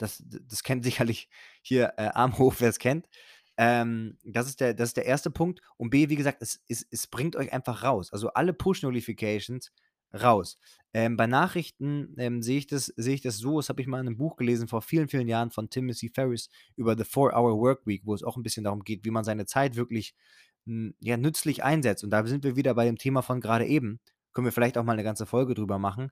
Das 0.00 0.22
das 0.26 0.62
kennt 0.62 0.84
sicherlich 0.84 1.28
hier, 1.62 1.94
äh, 1.96 2.08
Arm 2.14 2.38
hoch, 2.38 2.54
wer's 2.60 2.78
kennt. 2.78 3.08
Ähm, 3.58 4.18
das 4.24 4.48
ist 4.48 4.60
der 4.60 4.74
das 4.74 4.90
ist 4.90 4.96
der 4.98 5.06
1. 5.06 5.30
Punkt 5.30 5.60
und 5.78 5.90
B, 5.90 6.08
wie 6.10 6.16
gesagt, 6.16 6.42
es 6.42 6.62
es 6.68 6.86
es 6.90 7.06
bringt 7.06 7.36
euch 7.36 7.52
einfach 7.52 7.82
raus. 7.82 8.12
Also, 8.12 8.28
alle 8.30 8.52
Push-Notifications 8.52 9.72
raus. 10.14 10.58
Ähm, 10.94 11.16
bei 11.16 11.26
Nachrichten, 11.26 12.14
ähm, 12.18 12.42
sehe 12.42 12.58
ich 12.58 12.66
das 12.66 12.86
sehe 12.96 13.14
ich 13.14 13.22
das 13.22 13.38
so, 13.38 13.58
das 13.58 13.68
habe 13.70 13.80
ich 13.82 13.86
mal 13.88 14.00
in 14.00 14.06
'nem 14.06 14.16
Buch 14.18 14.36
gelesen 14.36 14.68
vor 14.68 14.82
vielen, 14.82 15.08
vielen 15.08 15.28
Jahren 15.28 15.50
von 15.50 15.70
Timothy 15.70 16.08
Ferriss 16.10 16.48
über 16.76 16.96
„The 16.96 17.04
Four-Hour 17.04 17.58
Workweek“, 17.58 18.02
wo 18.04 18.14
es 18.14 18.22
auch 18.22 18.36
'n 18.36 18.42
bisschen 18.42 18.64
darum 18.64 18.84
geht, 18.84 19.04
wie 19.04 19.10
man 19.10 19.24
seine 19.24 19.46
Zeit 19.46 19.76
wirklich, 19.76 20.14
hm, 20.66 20.94
ja, 21.00 21.16
nützlich 21.16 21.64
einsetzt. 21.64 22.04
Und 22.04 22.10
da 22.10 22.26
sind 22.26 22.44
wir 22.44 22.56
wieder 22.56 22.74
bei 22.74 22.84
dem 22.86 22.98
Thema 22.98 23.22
von 23.22 23.40
grade 23.40 23.66
eben. 23.66 24.00
Können 24.32 24.46
wir 24.46 24.52
vielleicht 24.52 24.76
auch 24.78 24.84
mal 24.84 24.96
'ne 24.96 25.04
ganze 25.04 25.26
Folge 25.26 25.54
drüber 25.54 25.78
machen. 25.78 26.10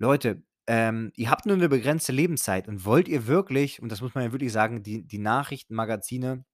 Leute, 0.00 0.42
ähm, 0.66 1.12
ihr 1.16 1.30
habt 1.30 1.46
nur 1.46 1.56
'ne 1.56 1.68
begrenzte 1.68 2.12
Lebenszeit 2.12 2.68
und 2.68 2.84
wollt 2.84 3.08
ihr 3.08 3.26
wirklich 3.26 3.80
und 3.82 3.90
das 3.92 4.00
muss 4.00 4.14
man 4.14 4.24
ja 4.24 4.32
wirklich 4.32 4.52
sagen, 4.52 4.82
die 4.82 5.06
die 5.06 5.18
Nachrichtenmagazine 5.18 6.44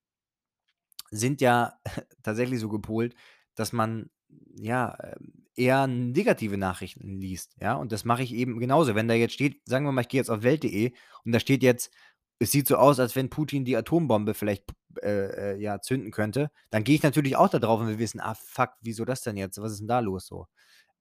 sind 1.10 1.40
ja 1.40 1.74
tatsächlich 2.22 2.60
so 2.60 2.68
gepolt, 2.68 3.14
dass 3.54 3.72
man, 3.72 4.10
ja, 4.56 4.96
ähm, 5.02 5.44
eher 5.54 5.86
negative 5.86 6.56
Nachrichten 6.56 7.20
liest, 7.20 7.54
ja? 7.60 7.74
Und 7.74 7.92
das 7.92 8.04
mache 8.06 8.22
ich 8.22 8.32
eben 8.34 8.58
genauso. 8.58 8.94
Wenn 8.94 9.06
da 9.08 9.12
jetzt 9.14 9.34
steht 9.34 9.60
sagen 9.68 9.84
wir 9.84 9.92
mal, 9.92 10.00
ich 10.02 10.08
gehe 10.08 10.18
jetzt 10.20 10.30
auf 10.30 10.42
Welt.de 10.42 10.92
und 11.24 11.32
da 11.32 11.40
steht 11.40 11.62
jetzt: 11.62 11.92
„Es 12.38 12.50
sieht 12.52 12.66
so 12.66 12.76
aus, 12.76 12.98
als 13.00 13.14
wenn 13.16 13.28
Putin 13.30 13.64
die 13.66 13.76
Atombombe 13.76 14.32
vielleicht 14.34 14.64
äh, 15.02 15.52
äh, 15.54 15.56
ja, 15.60 15.80
zünden 15.82 16.10
könnte“, 16.10 16.50
dann 16.70 16.84
gehe 16.84 16.94
ich 16.96 17.02
natürlich 17.02 17.36
auch 17.36 17.50
da 17.50 17.58
drauf 17.58 17.80
und 17.80 17.88
will 17.88 17.98
wissen: 17.98 18.20
„Ah, 18.20 18.34
fuck, 18.34 18.70
wieso 18.80 19.04
das 19.04 19.20
denn 19.22 19.36
jetzt? 19.36 19.60
Was 19.60 19.72
ist 19.72 19.82
'n 19.82 19.88
da 19.88 20.00
los 20.00 20.26
so?“ 20.26 20.46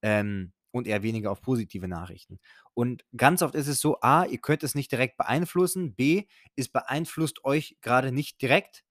Ähm, 0.03 0.53
und 0.71 0.87
eher 0.87 1.03
weniger 1.03 1.31
auf 1.31 1.41
positive 1.41 1.87
Nachrichten. 1.87 2.39
Und 2.73 3.05
ganz 3.17 3.41
oft 3.41 3.55
ist 3.55 3.67
es 3.67 3.79
so: 3.81 3.99
A, 4.01 4.25
ihr 4.25 4.39
könnt 4.39 4.63
es 4.63 4.75
nicht 4.75 4.91
direkt 4.91 5.17
beeinflussen, 5.17 5.93
B, 5.95 6.25
es 6.55 6.69
beeinflusst 6.69 7.43
euch 7.45 7.77
grade 7.81 8.11
nicht 8.11 8.41
direkt, 8.41 8.83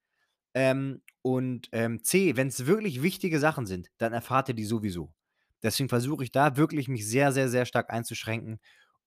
ähm, 0.54 1.02
und, 1.22 1.68
ähm, 1.72 2.02
C, 2.02 2.36
wenn's 2.36 2.66
wirklich 2.66 3.02
wichtige 3.02 3.38
Sachen 3.38 3.66
sind, 3.66 3.88
dann 3.98 4.12
erfahrt 4.12 4.48
ihr 4.48 4.54
die 4.54 4.64
sowieso. 4.64 5.12
Deswegen 5.62 5.88
versuche 5.88 6.24
ich 6.24 6.32
da 6.32 6.56
wirklich, 6.56 6.88
mich 6.88 7.06
sehr, 7.06 7.32
sehr, 7.32 7.48
sehr 7.48 7.66
stark 7.66 7.90
einzuschränken 7.90 8.58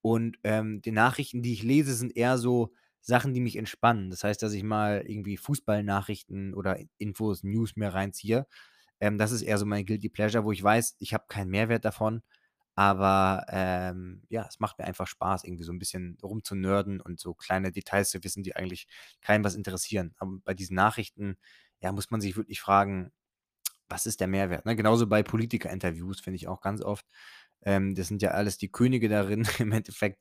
und, 0.01 0.37
ähm, 0.43 0.81
die 0.81 0.91
Nachrichten, 0.91 1.41
die 1.41 1.53
ich 1.53 1.63
lese, 1.63 1.93
sind 1.95 2.15
eher 2.15 2.37
so 2.37 2.73
Sachen, 3.01 3.33
die 3.33 3.41
mich 3.41 3.55
entspannen. 3.57 4.09
Das 4.09 4.23
heißt, 4.23 4.41
dass 4.43 4.53
ich 4.53 4.63
mal 4.63 5.03
irgendwie 5.05 5.37
Fußballnachrichten 5.37 6.53
oder 6.53 6.77
Infos, 6.97 7.43
News 7.43 7.75
mir 7.75 7.89
reinziehe. 7.93 8.47
Ähm, 8.99 9.17
das 9.17 9.31
ist 9.31 9.41
eher 9.41 9.57
so 9.57 9.65
mein 9.65 9.85
Guilty 9.85 10.09
Pleasure, 10.09 10.45
wo 10.45 10.51
ich 10.51 10.63
weiß, 10.63 10.95
ich 10.99 11.13
habe 11.13 11.25
keinen 11.27 11.49
Mehrwert 11.51 11.85
davon, 11.85 12.21
aber, 12.75 13.45
ähm, 13.49 14.23
ja, 14.29 14.45
es 14.49 14.59
macht 14.59 14.79
mir 14.79 14.85
einfach 14.85 15.07
Spaß, 15.07 15.43
irgendwie 15.45 15.63
so 15.63 15.71
'n 15.73 15.79
bisschen 15.79 16.17
rumzunörden 16.23 17.01
und 17.01 17.19
so 17.19 17.33
kleine 17.35 17.71
Details 17.71 18.09
zu 18.11 18.23
wissen, 18.23 18.43
die 18.43 18.55
eigentlich 18.55 18.87
keinen 19.21 19.43
was 19.43 19.55
interessieren. 19.55 20.13
Aber 20.17 20.31
bei 20.43 20.53
diesen 20.55 20.75
Nachrichten, 20.75 21.37
ja, 21.81 21.91
muss 21.91 22.11
man 22.11 22.21
sich 22.21 22.35
wirklich 22.37 22.61
fragen: 22.61 23.11
„Was 23.89 24.05
ist 24.05 24.19
der 24.21 24.27
Mehrwert“, 24.27 24.65
ne? 24.65 24.75
Genauso 24.75 25.07
bei 25.07 25.23
Politikerinterviews, 25.23 26.19
finde 26.21 26.37
ich 26.37 26.47
auch 26.47 26.61
ganz 26.61 26.81
oft. 26.81 27.05
Ähm, 27.63 27.95
das 27.95 28.07
sind 28.09 28.21
ja 28.21 28.31
alles 28.31 28.57
die 28.57 28.71
Könige 28.71 29.09
darin, 29.09 29.43
im 29.59 29.71
Endeffekt, 29.73 30.19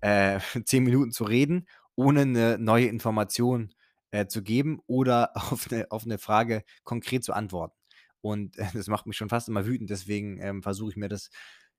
äh, 0.00 0.40
10 0.66 0.84
Minuten 0.84 1.12
zu 1.12 1.24
reden, 1.24 1.68
ohne 1.96 2.26
'ne 2.26 2.58
neue 2.58 2.86
Information, 2.86 3.74
äh, 4.12 4.26
zu 4.26 4.42
geben 4.42 4.80
oder 4.86 5.32
auf 5.36 5.70
'ne 5.70 5.86
auf 5.90 6.06
'ne 6.06 6.18
Frage 6.18 6.64
konkret 6.84 7.24
zu 7.24 7.32
antworten. 7.34 7.76
Und, 8.22 8.58
äh, 8.58 8.66
das 8.74 8.88
macht 8.88 9.06
mich 9.06 9.16
schon 9.16 9.28
fast 9.30 9.48
immer 9.48 9.66
wütend, 9.66 9.90
deswegen, 9.90 10.40
ähm, 10.40 10.62
versuche 10.62 10.90
ich 10.92 10.96
mir 10.96 11.08
das, 11.08 11.30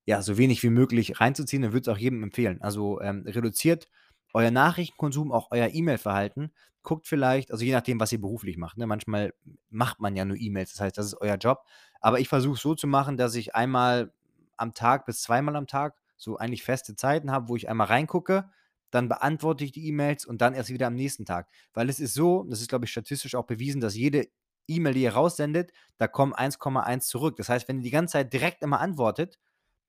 ja, 0.06 0.22
so 0.22 0.38
wenig 0.38 0.62
wie 0.64 0.70
möglich 0.70 1.20
reinzuziehen 1.20 1.64
und 1.64 1.74
würde 1.74 1.90
es 1.92 1.96
auch 1.96 2.00
jedem 2.00 2.24
empfehlen. 2.24 2.62
Also, 2.62 3.02
ähm, 3.02 3.24
reduziert 3.28 3.88
euer 4.34 4.52
Nachrichtenkonsum, 4.52 5.32
auch 5.32 5.48
euer 5.52 5.70
E-Mail-Verhalten. 5.74 6.52
Guckt 6.84 7.08
vielleicht 7.08 7.52
also, 7.52 7.64
je 7.66 7.72
nachdem, 7.72 8.00
was 8.00 8.12
ihr 8.12 8.22
beruflich 8.22 8.58
macht, 8.58 8.78
ne? 8.78 8.86
Manchmal 8.86 9.34
macht 9.70 10.00
man 10.00 10.16
ja 10.16 10.26
nur 10.26 10.38
E-Mails, 10.38 10.72
das 10.74 10.82
heißt, 10.82 10.98
das 10.98 11.08
ist 11.08 11.22
euer 11.22 11.38
Job. 11.38 11.64
Aber 12.02 12.20
ich 12.20 12.30
versuche 12.30 12.56
es 12.56 12.62
so 12.62 12.76
zu 12.76 12.88
machen, 12.88 13.18
dass 13.18 13.36
ich 13.36 13.56
einmal 13.56 14.14
am 14.58 14.74
Tag 14.74 15.06
bis 15.06 15.22
zweimal 15.22 15.56
am 15.56 15.68
Tag 15.68 15.96
so 16.18 16.38
eigentlich 16.38 16.64
feste 16.64 16.96
Zeiten 16.96 17.32
habe, 17.32 17.50
wo 17.50 17.56
ich 17.56 17.70
einmal 17.70 17.88
reingucke, 17.88 18.50
dann 18.92 19.10
beantworte 19.10 19.64
ich 19.66 19.72
die 19.72 19.88
E-Mails 19.88 20.26
und 20.26 20.42
dann 20.42 20.54
erst 20.54 20.70
wieder 20.70 20.88
am 20.88 20.96
nächsten 20.96 21.26
Tag. 21.26 21.50
Weil 21.74 21.90
es 21.90 22.00
ist 22.00 22.14
so, 22.14 22.44
das 22.50 22.62
ist, 22.62 22.70
glaube 22.70 22.86
ich, 22.86 22.92
statistisch 22.92 23.36
auch 23.36 23.46
bewiesen, 23.46 23.82
dass 23.82 23.96
jede 23.96 24.28
E-Mail, 24.68 24.94
die 24.94 25.04
ihr 25.04 25.14
raussendet, 25.14 25.72
da 25.98 26.08
kommen 26.08 26.34
1,1 26.34 27.08
zurück. 27.08 27.36
Das 27.38 27.50
heißt, 27.50 27.68
wenn 27.68 27.78
ihr 27.78 27.84
die 27.84 27.92
ganze 27.92 28.14
Zeit 28.14 28.34
direkt 28.34 28.62
immer 28.64 28.80
antwortet, 28.80 29.40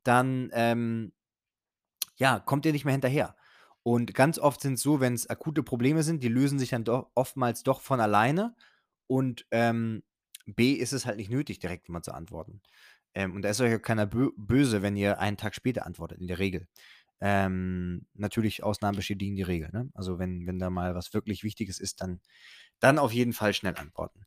dann, 0.07 0.51
ähm 0.53 1.13
ja, 2.17 2.41
kommt 2.41 2.67
ihr 2.67 2.73
nicht 2.73 2.85
mehr 2.85 2.93
hinterher. 2.93 3.37
Und 3.83 4.15
ganz 4.15 4.39
oft 4.39 4.61
sind's 4.61 4.83
so, 4.83 5.01
wenn's 5.01 5.29
akute 5.29 5.63
Probleme 5.63 6.03
sind, 6.03 6.23
die 6.23 6.29
lösen 6.29 6.59
sich 6.59 6.71
dann 6.71 6.85
doch 6.85 7.11
oftmals 7.15 7.63
doch 7.63 7.81
von 7.81 8.01
alleine 8.01 8.55
und, 9.07 9.47
ähm, 9.51 10.03
B, 10.47 10.73
ist 10.75 10.93
es 10.93 11.07
halt 11.07 11.17
nicht 11.19 11.31
nötig, 11.31 11.59
direkt 11.59 11.89
immer 11.89 12.03
zu 12.03 12.13
antworten. 12.13 12.63
Ähm, 13.15 13.35
und 13.35 13.43
da 13.43 13.51
ist 13.51 13.61
euch 13.61 13.75
auch 13.77 13.83
keiner 13.83 14.07
bö 14.07 14.31
böse, 14.37 14.83
wenn 14.83 14.97
ihr 14.97 15.19
einen 15.21 15.37
Tag 15.37 15.55
später 15.55 15.87
antwortet, 15.87 16.21
in 16.21 16.29
der 16.29 16.39
Regel. 16.39 16.69
Ähm, 17.21 18.07
natürlich, 18.15 18.63
Ausnahmen 18.63 18.97
bestätigen 18.97 19.37
die 19.37 19.43
Regel, 19.43 19.71
ne? 19.73 19.89
Also, 19.95 20.19
wenn 20.19 20.47
wenn 20.47 20.59
da 20.59 20.71
mal 20.71 20.95
was 20.95 21.15
wirklich 21.15 21.43
Wichtiges 21.45 21.81
ist, 21.81 22.01
dann 22.03 22.21
dann 22.81 22.99
auf 22.99 23.13
jeden 23.13 23.33
Fall 23.33 23.55
schnell 23.55 23.77
antworten. 23.77 24.27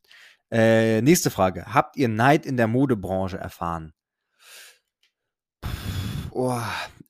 Äh, 0.50 1.02
nächste 1.02 1.30
Frage: 1.30 1.66
Habt 1.74 1.96
ihr 1.96 2.08
Neid 2.08 2.46
in 2.46 2.56
der 2.58 2.68
Modebranche 2.68 3.38
erfahren? 3.38 3.94
Oh, 6.32 6.60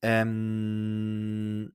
ähm, 0.02 1.72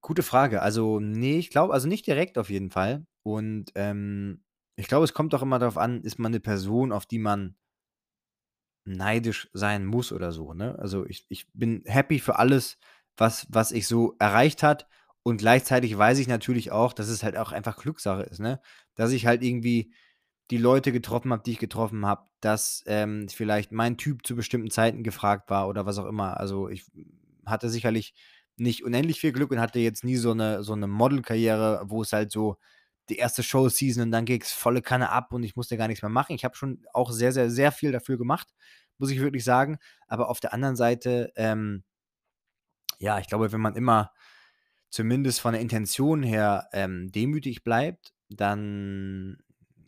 gute 0.00 0.22
Frage. 0.22 0.62
Also, 0.62 1.00
ne, 1.00 1.38
ich 1.38 1.50
glaube 1.50 1.74
also, 1.74 1.88
nicht 1.88 2.06
direkt 2.06 2.38
auf 2.38 2.50
jeden 2.50 2.70
Fall. 2.70 3.06
Und, 3.22 3.72
ähm, 3.76 4.42
ich 4.76 4.88
glaube, 4.88 5.04
es 5.04 5.14
kommt 5.14 5.34
auch 5.34 5.42
immer 5.42 5.58
darauf 5.58 5.78
an, 5.78 6.02
ist 6.02 6.18
man 6.18 6.32
'ne 6.32 6.40
Person, 6.40 6.92
auf 6.92 7.06
die 7.06 7.18
man 7.20 7.56
neidisch 8.86 9.48
sein 9.52 9.86
muss 9.86 10.10
oder 10.12 10.32
so, 10.32 10.54
ne? 10.54 10.76
Also, 10.78 11.06
ich 11.06 11.26
ich 11.28 11.46
bin 11.52 11.82
happy 11.86 12.18
für 12.18 12.38
alles, 12.38 12.78
was 13.16 13.46
was 13.48 13.70
ich 13.72 13.86
so 13.86 14.16
erreicht 14.18 14.62
hat 14.64 14.88
und 15.22 15.36
gleichzeitig 15.38 15.96
weiß 15.96 16.18
ich 16.18 16.26
natürlich 16.26 16.72
auch, 16.72 16.92
dass 16.92 17.08
es 17.08 17.22
halt 17.22 17.36
auch 17.36 17.52
einfach 17.52 17.76
Glückssache 17.76 18.22
ist, 18.24 18.40
ne? 18.40 18.60
Dass 18.96 19.12
ich 19.12 19.26
halt 19.26 19.42
irgendwie 19.44 19.92
die 20.52 20.58
Leute 20.58 20.92
getroffen 20.92 21.32
habe, 21.32 21.42
die 21.44 21.52
ich 21.52 21.58
getroffen 21.60 22.06
habe, 22.06 22.24
dass, 22.42 22.84
ähm, 22.86 23.28
vielleicht 23.30 23.72
mein 23.72 23.98
Typ 23.98 24.26
zu 24.26 24.36
bestimmten 24.36 24.70
Zeiten 24.70 25.04
gefragt 25.04 25.50
war 25.50 25.68
oder 25.68 25.86
was 25.86 25.98
auch 25.98 26.06
immer. 26.06 26.38
Also, 26.40 26.68
ich 26.70 26.84
hatte 27.46 27.70
sicherlich 27.70 28.14
nicht 28.58 28.84
unendlich 28.84 29.20
viel 29.20 29.32
Glück 29.32 29.50
und 29.52 29.60
hatte 29.60 29.80
jetzt 29.80 30.04
nie 30.04 30.16
so 30.16 30.34
'ne 30.34 30.62
so 30.64 30.76
'ne 30.76 30.88
Modelkarriere, 30.88 31.84
wo 31.88 32.02
es 32.02 32.12
halt 32.14 32.32
so 32.32 32.58
die 33.10 33.18
1. 33.18 33.42
Showseason 33.44 34.04
und 34.04 34.12
dann 34.12 34.26
ging's 34.26 34.52
volle 34.52 34.82
Kanne 34.82 35.10
ab 35.10 35.32
und 35.34 35.42
ich 35.44 35.56
musste 35.56 35.76
gar 35.78 35.88
nix 35.88 36.02
mehr 36.02 36.10
machen. 36.10 36.34
Ich 36.36 36.44
habe 36.44 36.56
schon 36.56 36.84
auch 36.94 37.12
sehr, 37.12 37.32
sehr, 37.32 37.50
sehr 37.50 37.72
viel 37.72 37.92
dafür 37.92 38.18
gemacht, 38.18 38.48
muss 38.98 39.10
ich 39.12 39.20
wirklich 39.20 39.44
sagen. 39.44 39.78
Aber 40.08 40.30
auf 40.30 40.40
der 40.40 40.54
anderen 40.54 40.76
Seite, 40.76 41.32
ähm 41.36 41.82
ja, 43.00 43.18
ich 43.18 43.26
glaube, 43.28 43.52
wenn 43.52 43.60
man 43.60 43.74
immer 43.76 44.12
zumindest 44.90 45.40
von 45.40 45.52
der 45.52 45.62
Intention 45.62 46.22
her, 46.22 46.68
ähm, 46.72 47.10
demütig 47.12 47.64
bleibt, 47.64 48.12
dann 48.28 49.38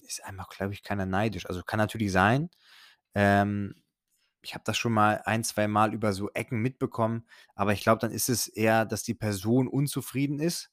ist 0.04 0.24
einem 0.24 0.40
auch, 0.40 0.48
glaube 0.50 0.72
ich, 0.74 0.82
keiner 0.82 1.06
neidisch. 1.06 1.46
Also, 1.46 1.62
kann 1.62 1.78
natürlich 1.78 2.12
sein. 2.12 2.50
Ähm, 3.14 3.74
ich 4.42 4.54
habe 4.54 4.64
das 4.66 4.76
schon 4.78 4.92
mal 4.92 5.22
ein 5.26 5.44
zweimal 5.44 5.94
über 5.94 6.12
so 6.12 6.30
Ecken 6.32 6.60
mitbekommen, 6.62 7.26
aber 7.56 7.72
ich 7.74 7.82
glaube, 7.82 8.00
dann 8.00 8.12
ist 8.12 8.28
es 8.30 8.48
eher, 8.48 8.84
dass 8.86 9.02
die 9.04 9.14
Person 9.14 9.68
unzufrieden 9.68 10.40
ist 10.40 10.70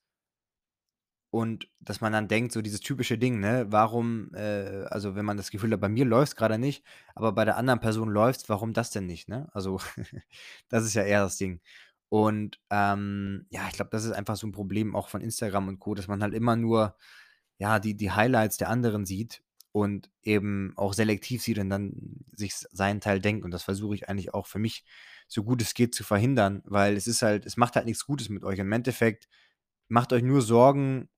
und 1.34 1.68
dass 1.80 2.02
man 2.02 2.12
dann 2.14 2.28
denkt, 2.28 2.52
so 2.52 2.62
dieses 2.62 2.82
typische 2.82 3.18
Ding, 3.18 3.40
ne? 3.40 3.66
Warum, 3.70 4.34
äh 4.36 4.84
also, 4.90 5.16
wenn 5.16 5.26
man 5.26 5.38
das 5.38 5.50
Gefühl 5.52 5.72
hat, 5.72 5.80
bei 5.82 5.88
mir 5.90 6.06
läuft's 6.06 6.36
grade 6.36 6.58
nicht, 6.60 6.84
aber 7.16 7.32
bei 7.32 7.46
der 7.46 7.56
anderen 7.58 7.80
Person 7.80 8.10
läuft's, 8.10 8.50
warum 8.50 8.74
das 8.74 8.92
denn 8.92 9.06
nicht, 9.08 9.30
ne? 9.30 9.48
Also, 9.54 9.80
das 10.70 10.84
ist 10.86 10.94
ja 10.94 11.04
eher 11.04 11.22
das 11.24 11.38
Ding. 11.38 11.62
Und, 12.10 12.60
ähm, 12.70 13.46
ja, 13.50 13.66
ich 13.70 13.74
glaube, 13.76 13.92
das 13.92 14.04
ist 14.06 14.12
einfach 14.12 14.36
so 14.36 14.46
'n 14.48 14.52
Problem 14.52 14.94
auch 14.96 15.08
von 15.10 15.22
Instagram 15.22 15.70
und 15.70 15.80
Co., 15.80 15.96
dass 15.96 16.08
man 16.10 16.22
halt 16.22 16.34
immer 16.34 16.56
nur, 16.58 16.96
ja, 17.62 17.80
die 17.80 17.96
die 17.96 18.12
Highlights 18.12 18.58
der 18.58 18.70
anderen 18.70 19.06
sieht 19.06 19.44
und 19.72 20.10
eben 20.24 20.74
auch 20.78 20.94
selektiv 20.94 21.44
sieht 21.44 21.60
und 21.60 21.70
dann 21.70 21.94
sich 22.36 22.56
seinen 22.56 23.02
Teil 23.02 23.22
denkt. 23.22 23.46
Und 23.46 23.52
das 23.52 23.62
versuche 23.64 23.94
ich 23.96 24.10
eigentlich 24.10 24.34
auch 24.34 24.48
für 24.48 24.60
mich, 24.60 24.84
so 25.28 25.44
gut 25.44 25.62
es 25.62 25.76
geht, 25.76 25.94
zu 25.96 26.04
verhindern, 26.04 26.64
weil 26.66 26.98
es 26.98 27.08
ist 27.08 27.22
halt 27.22 27.46
es 27.46 27.58
macht 27.58 27.76
halt 27.76 27.86
nix 27.86 28.06
Gutes 28.06 28.30
mit 28.30 28.44
euch. 28.44 28.60
Im 28.60 28.72
Endeffekt 28.72 29.30
macht 29.90 30.12
euch 30.14 30.24
nur 30.24 30.42
Sorgen 30.42 31.10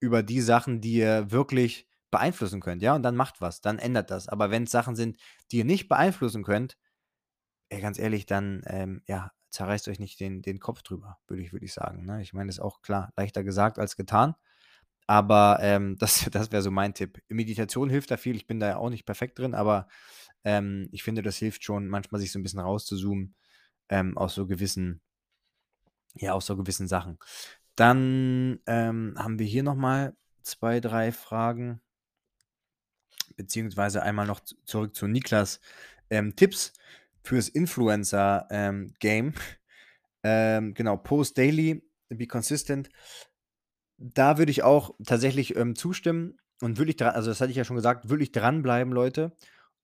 über 0.00 0.22
die 0.22 0.40
Sachen, 0.40 0.80
die 0.80 0.94
ihr 0.94 1.30
wirklich 1.30 1.86
beeinflussen 2.10 2.60
könnt, 2.60 2.82
ja? 2.82 2.94
Und 2.96 3.02
dann 3.02 3.16
macht 3.16 3.40
was, 3.40 3.60
dann 3.60 3.78
ändert 3.78 4.10
das. 4.10 4.28
Aber 4.28 4.50
wenn's 4.50 4.70
Sachen 4.72 4.96
sind, 4.96 5.18
die 5.52 5.58
ihr 5.58 5.64
nicht 5.64 5.88
beeinflussen 5.88 6.42
könnt, 6.42 6.76
ey, 7.70 7.80
ganz 7.80 7.98
ehrlich, 7.98 8.26
dann, 8.26 8.62
ähm, 8.66 9.02
ja, 9.06 9.32
zerreißt 9.50 9.88
euch 9.88 9.98
nicht 10.00 10.20
den 10.20 10.42
den 10.42 10.60
Kopf 10.60 10.82
drüber, 10.82 11.18
würde 11.28 11.42
ich 11.42 11.52
würde 11.52 11.64
ich 11.66 11.72
sagen, 11.74 12.04
ne? 12.06 12.22
Ich 12.22 12.32
meine, 12.34 12.48
ist 12.50 12.60
auch 12.60 12.82
klar, 12.82 13.12
leichter 13.16 13.44
gesagt 13.44 13.78
als 13.78 13.96
getan. 13.96 14.34
Aber, 15.10 15.58
ähm, 15.60 15.96
das 15.98 16.28
das 16.30 16.52
wäre 16.52 16.62
so 16.62 16.70
mein 16.70 16.94
Tipp. 16.94 17.20
Meditation 17.28 17.90
hilft 17.90 18.10
da 18.12 18.16
viel. 18.16 18.36
Ich 18.36 18.46
bin 18.46 18.60
da 18.60 18.68
ja 18.68 18.76
auch 18.76 18.90
nicht 18.90 19.06
perfekt 19.06 19.38
drin, 19.40 19.54
aber, 19.54 19.88
ähm, 20.44 20.88
ich 20.92 21.02
finde, 21.02 21.22
das 21.22 21.36
hilft 21.36 21.64
schon 21.64 21.88
manchmal, 21.88 22.20
sich 22.20 22.30
so 22.32 22.38
'n 22.38 22.42
bisschen 22.44 22.60
rauszuzoomen, 22.60 23.34
ähm, 23.90 24.16
aus 24.18 24.34
so 24.34 24.46
gewissen 24.46 25.00
ja, 26.14 26.32
aus 26.32 26.46
so 26.46 26.56
gewissen 26.56 26.88
Sachen. 26.88 27.18
Dann, 27.76 28.60
ähm, 28.66 29.14
haben 29.18 29.38
wir 29.38 29.46
hier 29.46 29.62
noch 29.62 29.76
mal 29.76 30.14
2, 30.42 30.80
3 30.80 31.12
Fragen 31.12 31.80
beziehungsweise 33.36 34.02
einmal 34.02 34.26
noch 34.26 34.40
zurück 34.64 34.94
zu 34.94 35.06
Niklas, 35.06 35.60
ähm, 36.10 36.36
Tipps 36.36 36.72
fürs 37.22 37.48
Influencer, 37.48 38.46
ähm, 38.50 38.94
Game. 39.00 39.34
Ähm, 40.22 40.74
genau, 40.74 40.98
post 40.98 41.38
daily, 41.38 41.82
be 42.10 42.26
consistent. 42.26 42.90
Da 44.02 44.38
würde 44.38 44.50
ich 44.50 44.62
auch 44.62 44.94
tatsächlich, 45.04 45.56
ähm, 45.56 45.76
zustimmen 45.76 46.38
und 46.62 46.78
wirklich 46.78 46.96
dra 46.96 47.10
also, 47.10 47.28
das 47.30 47.40
hatte 47.42 47.50
ich 47.50 47.56
ja 47.58 47.64
schon 47.64 47.76
gesagt, 47.76 48.08
wirklich 48.08 48.32
dranbleiben, 48.32 48.92
Leute. 48.94 49.32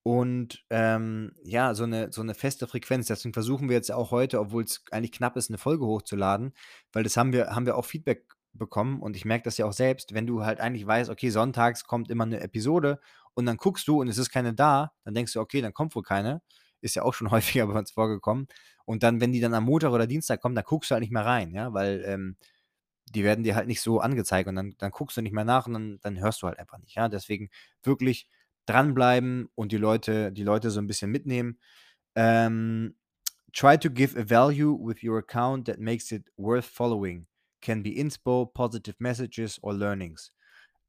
Und, 0.02 0.64
ähm, 0.70 1.32
ja, 1.44 1.74
so 1.74 1.84
'ne 1.86 2.08
so 2.12 2.22
'ne 2.22 2.32
feste 2.34 2.66
Frequenz. 2.66 3.08
Deswegen 3.08 3.34
versuchen 3.34 3.68
wir 3.68 3.76
jetzt 3.76 3.92
auch 3.92 4.12
heute, 4.12 4.40
obwohl's 4.40 4.82
eigentlich 4.90 5.12
knapp 5.12 5.36
ist, 5.36 5.50
'ne 5.50 5.58
Folge 5.58 5.84
hochzuladen, 5.86 6.54
weil 6.92 7.02
das 7.04 7.16
haben 7.18 7.32
wir 7.34 7.48
haben 7.54 7.66
wir 7.66 7.76
auch 7.76 7.84
Feedback 7.84 8.26
bekommen 8.54 9.02
und 9.02 9.16
ich 9.16 9.24
merke 9.26 9.44
das 9.44 9.58
ja 9.58 9.66
auch 9.66 9.72
selbst, 9.74 10.14
wenn 10.14 10.26
du 10.26 10.44
halt 10.46 10.60
eigentlich 10.60 10.86
weißt, 10.86 11.10
okay, 11.10 11.28
sonntags 11.30 11.84
kommt 11.84 12.10
immer 12.10 12.24
'ne 12.26 12.40
Episode 12.40 13.00
und 13.34 13.44
dann 13.46 13.58
guckst 13.58 13.86
du 13.88 14.00
und 14.00 14.08
es 14.08 14.16
ist 14.18 14.30
keine 14.30 14.54
da, 14.54 14.92
dann 15.04 15.12
denkst 15.14 15.32
du: 15.34 15.40
„Okay, 15.40 15.60
dann 15.60 15.74
kommt 15.74 15.94
wohl 15.94 16.02
keine.“ 16.04 16.40
Ist 16.80 16.94
ja 16.96 17.02
auch 17.02 17.12
schon 17.14 17.30
häufiger 17.60 17.66
bei 17.66 17.78
uns 17.78 17.90
vorgekommen. 17.90 18.46
Und 18.86 19.02
dann, 19.02 19.20
wenn 19.20 19.32
die 19.32 19.40
dann 19.40 19.54
am 19.54 19.64
Montag 19.64 19.90
oder 19.92 20.06
Dienstag 20.06 20.40
kommen, 20.40 20.54
dann 20.54 20.64
guckst 20.64 20.90
du 20.90 20.94
halt 20.94 21.02
nicht 21.02 21.12
mehr 21.12 21.24
rein, 21.26 21.52
ja, 21.52 21.72
weil, 21.74 22.02
ähm, 22.06 22.36
die 23.14 23.24
werden 23.24 23.44
dir 23.44 23.54
halt 23.56 23.66
nicht 23.68 23.80
so 23.80 24.00
angezeigt 24.00 24.48
und 24.48 24.56
dann 24.56 24.74
dann 24.78 24.90
guckst 24.90 25.16
du 25.16 25.22
nicht 25.22 25.32
mehr 25.32 25.44
nach 25.44 25.66
und 25.66 25.74
dann 25.74 25.98
dann 26.02 26.20
hörst 26.20 26.42
du 26.42 26.46
halt 26.48 26.58
einfach 26.58 26.78
nicht, 26.78 26.96
ja? 26.96 27.08
Deswegen 27.08 27.50
wirklich 27.82 28.28
dranbleiben 28.66 29.48
und 29.54 29.72
die 29.72 29.76
Leute 29.78 30.32
die 30.32 30.44
Leute 30.44 30.70
so 30.70 30.80
'n 30.80 30.86
bisschen 30.88 31.10
mitnehmen. 31.10 31.58
Ähm, 32.16 32.96
try 33.52 33.78
to 33.78 33.90
give 33.90 34.16
a 34.18 34.24
value 34.28 34.72
with 34.80 35.02
your 35.04 35.18
account 35.18 35.66
that 35.68 35.78
makes 35.80 36.12
it 36.12 36.30
worth 36.36 36.66
following. 36.66 37.26
Can 37.62 37.82
be 37.82 37.90
Inspo, 37.98 38.46
positive 38.46 38.96
messages 39.00 39.62
or 39.62 39.74
learnings. 39.74 40.32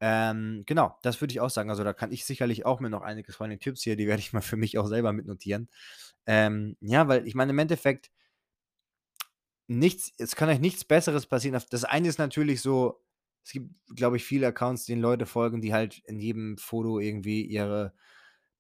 Ähm, 0.02 0.64
genau, 0.68 0.98
das 1.04 1.22
würde 1.22 1.32
ich 1.34 1.40
auch 1.42 1.50
sagen. 1.50 1.70
Also, 1.72 1.84
da 1.84 1.94
kann 1.94 2.12
ich 2.12 2.26
sicherlich 2.26 2.66
auch 2.66 2.80
mir 2.82 2.90
noch 2.92 3.02
einiges 3.04 3.36
von 3.38 3.50
den 3.50 3.60
Tipps 3.60 3.84
hier 3.84 3.96
die 3.98 4.08
werde 4.08 4.22
ich 4.22 4.34
mal 4.34 4.42
für 4.42 4.58
mich 4.58 4.78
auch 4.78 4.88
selber 4.88 5.14
mitnotieren. 5.14 5.70
Ähm, 6.28 6.78
ja, 6.82 7.08
weil 7.08 7.28
ich 7.28 7.36
meine, 7.36 7.52
im 7.52 7.60
Endeffekt 7.60 8.12
nichts 9.68 10.14
es 10.18 10.36
kann 10.36 10.50
euch 10.50 10.60
nichts 10.60 10.86
Besseres 10.86 11.26
passieren. 11.28 11.62
Das 11.72 11.84
eine 11.86 12.08
ist 12.10 12.20
natürlich 12.20 12.62
so, 12.62 13.02
es 13.46 13.52
gibt, 13.54 13.72
glaube 13.96 14.18
ich, 14.18 14.26
viele 14.26 14.48
Accounts, 14.48 14.86
denen 14.86 15.02
Leute 15.02 15.26
folgen, 15.26 15.62
die 15.62 15.74
halt 15.74 16.00
in 16.06 16.20
jedem 16.20 16.58
Foto 16.58 17.00
irgendwie 17.00 17.44
ihre 17.44 17.94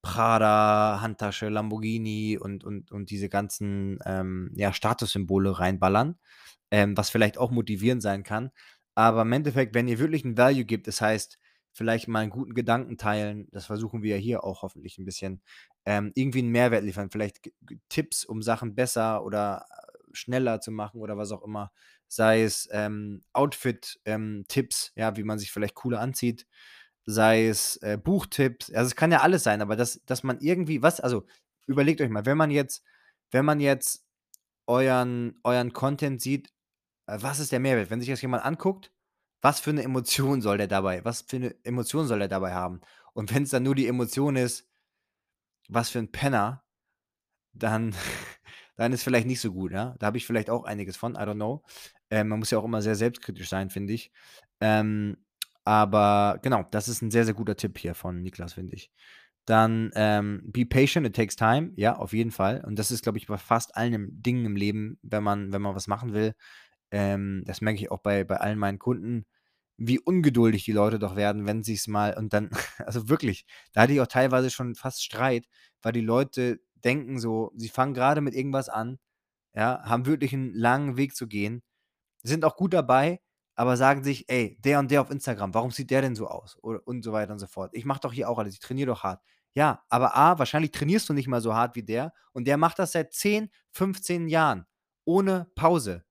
Prada 0.03 0.99
Handtasche, 1.01 1.49
Lamborghini 1.49 2.37
und 2.39 2.63
und 2.65 2.91
und 2.91 3.09
diese 3.11 3.29
ganzen, 3.29 3.99
ähm, 4.05 4.51
ja, 4.55 4.73
Statussymbole 4.73 5.59
reinballern, 5.59 6.17
ähm, 6.71 6.97
was 6.97 7.09
vielleicht 7.11 7.37
auch 7.39 7.51
motivierend 7.51 8.01
sein 8.03 8.23
kann. 8.23 8.51
Aber 8.95 9.23
im 9.23 9.33
Endeffekt, 9.33 9.75
wenn 9.75 9.87
ihr 9.89 9.99
wirklich 9.99 10.25
'n 10.25 10.37
Value 10.37 10.65
gebt, 10.65 10.87
das 10.87 11.01
heißt, 11.01 11.39
vielleicht 11.73 12.07
mal 12.09 12.23
'n 12.25 12.29
guten 12.31 12.53
Gedanken 12.55 12.97
teilen, 12.97 13.47
das 13.51 13.65
versuchen 13.67 14.03
wir 14.03 14.17
ja 14.17 14.21
hier 14.21 14.43
auch 14.45 14.63
hoffentlich 14.63 14.97
'n 14.99 15.05
bisschen, 15.05 15.41
ähm, 15.85 16.11
irgendwie 16.15 16.39
'n 16.41 16.49
Mehrwert 16.49 16.83
liefern, 16.85 17.09
vielleicht 17.11 17.51
Tipps, 17.89 18.25
um 18.25 18.41
Sachen 18.43 18.75
besser 18.75 19.23
oder 19.25 19.65
schneller 20.17 20.61
zu 20.61 20.71
machen 20.71 21.01
oder 21.01 21.17
was 21.17 21.31
auch 21.31 21.43
immer, 21.43 21.71
sei 22.09 22.43
es, 22.43 22.69
ähm, 22.73 23.23
Outfit 23.33 23.99
ähm, 24.05 24.45
ja, 24.95 25.17
wie 25.17 25.23
man 25.23 25.39
sich 25.39 25.51
vielleicht 25.53 25.75
cooler 25.75 26.01
anzieht, 26.01 26.47
sei 27.05 27.47
es, 27.47 27.77
äh, 27.77 27.97
Buchtipps. 28.03 28.71
Also, 28.73 28.87
es 28.89 28.95
kann 28.97 29.11
ja 29.13 29.21
alles 29.21 29.43
sein, 29.43 29.61
aber 29.61 29.75
dass 29.77 30.01
dass 30.05 30.23
man 30.23 30.39
irgendwie 30.41 30.81
was 30.83 30.99
also, 31.01 31.25
überlegt 31.67 32.01
euch 32.01 32.09
mal, 32.11 32.25
wenn 32.27 32.37
man 32.37 32.51
jetzt 32.51 32.83
wenn 33.31 33.45
man 33.45 33.59
jetzt 33.61 34.05
euren 34.67 35.39
euren 35.45 35.73
Content 35.73 36.21
sieht, 36.21 36.49
äh, 37.07 37.17
was 37.21 37.39
ist 37.39 37.51
der 37.53 37.59
Mehrwert? 37.61 37.91
Wenn 37.91 38.01
sich 38.01 38.09
das 38.11 38.21
jemand 38.23 38.45
anguckt, 38.45 38.91
was 39.43 39.59
für 39.61 39.73
'ne 39.73 39.83
Emotion 39.83 40.41
soll 40.43 40.57
der 40.59 40.67
dabei 40.69 41.05
was 41.05 41.23
für 41.23 41.39
'ne 41.39 41.55
Emotion 41.65 42.07
soll 42.07 42.21
er 42.23 42.29
dabei 42.29 42.53
haben? 42.55 42.81
Und 43.15 43.33
wenn's 43.35 43.51
dann 43.51 43.63
nur 43.63 43.75
die 43.75 43.87
Emotion 43.89 44.35
ist 44.37 44.63
„Was 45.69 45.89
für 45.89 45.99
'n 45.99 46.11
Penner“, 46.11 46.63
dann 47.53 47.95
dann 48.77 48.93
ist 48.93 49.03
vielleicht 49.03 49.27
nicht 49.27 49.41
so 49.41 49.51
gut, 49.53 49.71
ja? 49.73 49.95
Da 49.99 50.07
habe 50.07 50.17
ich 50.17 50.25
vielleicht 50.25 50.49
auch 50.49 50.63
einiges 50.65 50.97
von, 50.97 51.15
I 51.15 51.19
don't 51.19 51.35
know. 51.35 51.63
Ähm, 52.09 52.29
man 52.29 52.39
muss 52.39 52.51
ja 52.51 52.59
auch 52.59 52.65
immer 52.65 52.81
sehr 52.81 52.95
selbstkritisch 52.95 53.49
sein, 53.49 53.69
finde 53.69 53.93
ich. 53.93 54.11
Ähm, 54.61 55.17
aber 55.65 56.39
genau, 56.43 56.63
das 56.71 56.87
ist 56.87 57.01
'n 57.03 57.11
sehr, 57.11 57.25
sehr 57.25 57.33
guter 57.33 57.55
Tipp 57.57 57.77
hier 57.79 57.95
von 57.95 58.21
Niklas, 58.21 58.53
finde 58.53 58.75
ich. 58.75 58.91
Dann, 59.45 59.91
ähm, 59.95 60.41
be 60.45 60.65
patient, 60.65 61.07
it 61.07 61.15
takes 61.15 61.35
time. 61.37 61.71
Ja, 61.77 61.95
auf 61.97 62.13
jeden 62.13 62.31
Fall. 62.31 62.63
Und 62.65 62.77
das 62.79 62.91
ist, 62.91 63.03
glaube 63.03 63.17
ich, 63.17 63.27
bei 63.27 63.37
fast 63.37 63.75
allen 63.77 64.21
Dingen 64.23 64.45
im 64.45 64.55
Leben, 64.57 64.99
wenn 65.03 65.23
man 65.23 65.53
wenn 65.53 65.61
man 65.61 65.75
was 65.75 65.87
machen 65.87 66.13
will. 66.13 66.33
Ähm, 66.91 67.43
das 67.45 67.61
merke 67.61 67.79
ich 67.79 67.91
auch 67.91 67.99
bei 67.99 68.23
bei 68.23 68.37
allen 68.37 68.59
meinen 68.59 68.79
Kunden, 68.79 69.25
wie 69.77 69.99
ungeduldig 69.99 70.65
die 70.65 70.71
Leute 70.73 70.99
doch 70.99 71.15
werden, 71.15 71.45
wenn 71.47 71.63
sie's 71.63 71.87
mal 71.87 72.15
und 72.17 72.33
dann 72.33 72.49
also, 72.79 73.09
wirklich, 73.09 73.45
da 73.73 73.81
hatte 73.83 73.93
ich 73.93 74.01
auch 74.01 74.07
teilweise 74.07 74.49
schon 74.51 74.75
fast 74.75 75.03
Streit, 75.03 75.45
weil 75.81 75.93
die 75.93 76.01
Leute 76.01 76.59
denken 76.83 77.19
so, 77.19 77.51
sie 77.55 77.69
fangen 77.69 77.93
grade 77.93 78.21
mit 78.21 78.35
irgendwas 78.35 78.69
an, 78.69 78.99
ja, 79.55 79.81
haben 79.85 80.05
wirklich 80.07 80.33
'n 80.33 80.53
langen 80.55 80.97
Weg 80.97 81.15
zu 81.15 81.27
gehen, 81.27 81.63
sind 82.23 82.45
auch 82.45 82.55
gut 82.57 82.73
dabei, 82.73 83.21
aber 83.55 83.77
sagen 83.77 84.03
sich: 84.03 84.29
„Ey, 84.29 84.57
der 84.61 84.79
und 84.79 84.91
der 84.91 85.01
auf 85.01 85.11
Instagram, 85.11 85.53
warum 85.53 85.71
sieht 85.71 85.91
der 85.91 86.01
denn 86.03 86.15
so 86.15 86.27
aus?“ 86.27 86.57
Oder 86.63 86.81
und 86.87 87.03
so 87.03 87.13
weiter 87.13 87.33
und 87.33 87.39
so 87.39 87.47
fort. 87.47 87.71
„Ich 87.73 87.85
mache 87.85 88.01
doch 88.01 88.13
hier 88.13 88.29
auch 88.29 88.39
alles, 88.39 88.53
ich 88.55 88.59
trainiere 88.59 88.87
doch 88.87 89.03
hart.“ 89.03 89.21
Ja, 89.55 89.83
aber 89.89 90.15
A, 90.17 90.39
wahrscheinlich 90.39 90.71
trainierst 90.71 91.09
du 91.09 91.13
nicht 91.13 91.27
mal 91.27 91.41
so 91.41 91.55
hart 91.55 91.75
wie 91.75 91.83
der 91.83 92.13
und 92.33 92.47
der 92.47 92.57
macht 92.57 92.79
das 92.79 92.91
seit 92.93 93.13
10, 93.13 93.49
15 93.71 94.27
Jahren 94.29 94.65
ohne 95.05 95.47
Pause. 95.55 96.05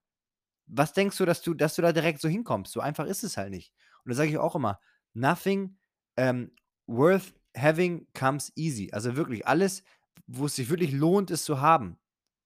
Was 0.68 0.92
denkst 0.92 1.16
du, 1.18 1.24
dass 1.26 1.42
du 1.42 1.54
dass 1.54 1.76
du 1.76 1.82
da 1.82 1.92
direkt 1.92 2.20
so 2.20 2.28
hinkommst? 2.28 2.72
So 2.72 2.80
einfach 2.80 3.06
ist 3.06 3.24
es 3.24 3.36
halt 3.36 3.50
nicht. 3.50 3.72
Und 4.04 4.10
da 4.10 4.16
sage 4.16 4.30
ich 4.30 4.38
auch 4.38 4.56
immer: 4.56 4.80
„Nothing, 5.14 5.78
ähm, 6.16 6.52
worth 6.86 7.34
having 7.56 8.06
comes 8.14 8.52
easy.“ 8.56 8.90
Also, 8.92 9.16
wirklich 9.16 9.46
alles, 9.46 9.82
wo 10.26 10.46
es 10.46 10.56
sich 10.56 10.70
wirklich 10.70 10.92
lohnt, 10.92 11.30
es 11.30 11.44
zu 11.44 11.60
haben. 11.60 11.98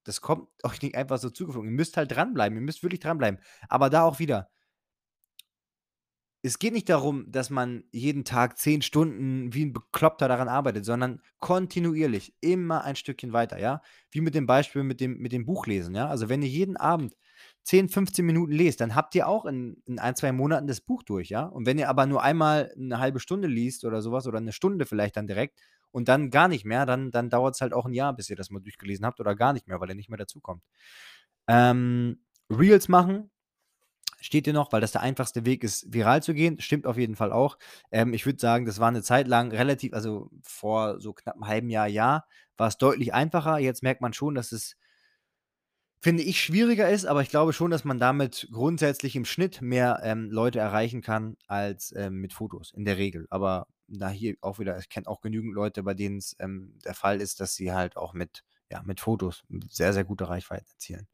Das 0.04 0.20
kommt 0.20 0.48
euch 0.64 0.82
nicht 0.82 0.96
einfach 0.96 1.18
so 1.18 1.30
zugeflogen. 1.30 1.70
Ihr 1.70 1.76
müsst 1.76 1.96
halt 1.96 2.12
dranbleiben. 2.12 2.56
Ihr 2.58 2.62
müsst 2.64 2.82
wirklich 2.82 3.00
dranbleiben. 3.00 3.40
Aber 3.68 3.90
da 3.90 4.02
auch 4.04 4.18
wieder 4.20 4.48
es 6.44 6.58
geht 6.58 6.72
nicht 6.72 6.88
darum, 6.88 7.30
dass 7.30 7.50
man 7.50 7.84
jeden 7.92 8.24
Tag 8.24 8.56
10 8.56 8.80
Stunden 8.80 9.52
wie 9.52 9.62
'n 9.62 9.72
Bekloppter 9.74 10.26
daran 10.26 10.48
arbeitet, 10.48 10.86
sondern 10.86 11.20
kontinuierlich, 11.38 12.34
immer 12.40 12.82
ein 12.84 12.96
Stückchen 12.96 13.32
weiter, 13.34 13.58
ja? 13.58 13.82
Wie 14.10 14.22
mit 14.22 14.34
dem 14.34 14.46
Beispiel 14.46 14.82
mit 14.82 15.00
dem 15.02 15.18
mit 15.18 15.32
dem 15.32 15.44
Buchlesen, 15.44 15.94
ja? 15.94 16.08
Also, 16.08 16.30
wenn 16.30 16.40
ihr 16.42 16.48
jeden 16.48 16.78
Abend 16.78 17.14
10, 17.62 17.90
15 17.90 18.24
Minuten 18.24 18.52
lest, 18.52 18.80
dann 18.80 18.94
habt 18.94 19.14
ihr 19.14 19.28
auch 19.28 19.44
in 19.44 19.82
in 19.86 19.98
1, 19.98 20.14
2 20.14 20.32
Monaten 20.32 20.66
das 20.66 20.80
Buch 20.80 21.02
durch, 21.02 21.28
ja? 21.28 21.44
Und 21.44 21.66
wenn 21.66 21.78
ihr 21.78 21.90
aber 21.90 22.06
nur 22.06 22.22
einmal 22.22 22.72
'ne 22.76 22.98
1/2 22.98 23.20
Stunde 23.20 23.46
liest 23.48 23.84
oder 23.84 24.00
so 24.00 24.10
was 24.12 24.26
oder 24.26 24.40
'ne 24.40 24.52
Stunde 24.52 24.86
vielleicht 24.86 25.16
dann 25.18 25.26
direkt 25.26 25.60
und 25.92 26.08
dann 26.08 26.30
gar 26.30 26.48
nicht 26.48 26.64
mehr, 26.66 26.86
dann 26.86 27.10
dann 27.12 27.30
dauert's 27.30 27.60
halt 27.62 27.72
auch 27.74 27.86
'n 27.86 27.94
Jahr, 27.94 28.14
bis 28.14 28.30
ihr 28.30 28.36
das 28.36 28.50
mal 28.50 28.60
durchgelesen 28.60 29.06
habt 29.06 29.20
oder 29.20 29.34
gar 29.36 29.52
nicht 29.54 29.68
mehr, 29.68 29.80
weil 29.80 29.88
ihr 29.90 29.94
nicht 29.96 30.10
mehr 30.10 30.18
dazukommt. 30.18 30.62
Ähm, 31.48 32.20
Reels 32.50 32.88
machen 32.88 33.30
steht 34.22 34.46
hier 34.46 34.54
noch, 34.54 34.72
weil 34.72 34.80
das 34.82 34.92
der 34.92 35.02
einfachste 35.02 35.46
Weg 35.46 35.64
ist, 35.64 35.92
viral 35.94 36.22
zu 36.22 36.34
gehen. 36.34 36.60
Stimmt 36.60 36.86
auf 36.86 36.98
jeden 36.98 37.16
Fall 37.16 37.32
auch. 37.32 37.58
Ähm, 37.92 38.14
ich 38.14 38.26
würde 38.26 38.38
sagen, 38.40 38.66
das 38.66 38.80
war 38.80 38.90
'ne 38.92 39.02
Zeit 39.02 39.28
lang 39.28 39.52
relativ 39.52 39.94
also, 39.94 40.30
vor 40.44 41.00
so 41.00 41.12
knapp 41.14 41.36
'nem 41.36 41.48
halben 41.48 41.70
Jahr, 41.70 41.88
Jahr, 41.88 42.26
war's 42.58 42.78
deutlich 42.78 43.14
einfacher. 43.14 43.58
Jetzt 43.60 43.82
merkt 43.84 44.02
man 44.02 44.12
schon, 44.14 44.34
dass 44.36 44.52
es 44.52 44.74
finde 46.02 46.22
ich, 46.22 46.40
schwieriger 46.40 46.88
ist, 46.88 47.04
aber 47.04 47.20
ich 47.20 47.28
glaube 47.28 47.52
schon, 47.52 47.70
dass 47.70 47.84
man 47.84 47.98
damit 47.98 48.48
grundsätzlich 48.50 49.16
im 49.16 49.26
Schnitt 49.26 49.60
mehr, 49.60 50.00
ähm, 50.02 50.30
Leute 50.30 50.58
erreichen 50.58 51.02
kann 51.02 51.36
als, 51.46 51.92
ähm, 51.94 52.14
mit 52.22 52.32
Fotos 52.32 52.72
in 52.74 52.86
der 52.86 52.96
Regel. 52.96 53.26
Aber 53.28 53.66
da 53.98 54.08
hier 54.10 54.36
auch 54.42 54.58
wieder 54.58 54.78
ich 54.78 54.88
kenne 54.88 55.06
auch 55.08 55.20
genügend 55.20 55.54
Leute, 55.54 55.82
bei 55.82 55.94
denen's, 55.94 56.36
ähm, 56.40 56.78
der 56.84 56.94
Fall 56.94 57.20
ist, 57.20 57.40
dass 57.40 57.54
sie 57.54 57.72
halt 57.72 57.96
auch 57.96 58.14
mit 58.14 58.44
ja, 58.70 58.82
mit 58.84 59.00
Fotos 59.00 59.42
sehr, 59.70 59.92
sehr 59.92 60.04
gute 60.04 60.28
Reichweiten 60.28 60.66
erzielen. 60.70 61.08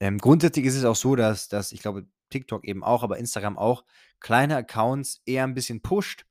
Ähm, 0.00 0.18
grundsätzlich 0.18 0.66
ist 0.66 0.76
es 0.76 0.84
auch 0.86 0.96
so, 0.96 1.16
dass 1.16 1.48
dass 1.48 1.72
ich 1.72 1.82
glaube, 1.82 2.06
TikTok 2.30 2.64
eben 2.66 2.84
auch, 2.84 3.02
aber 3.04 3.18
Instagram 3.18 3.58
auch, 3.58 3.84
kleine 4.20 4.56
Accounts 4.56 5.22
eher 5.26 5.44
'n 5.44 5.54
bisschen 5.54 5.82
pusht, 5.82 6.26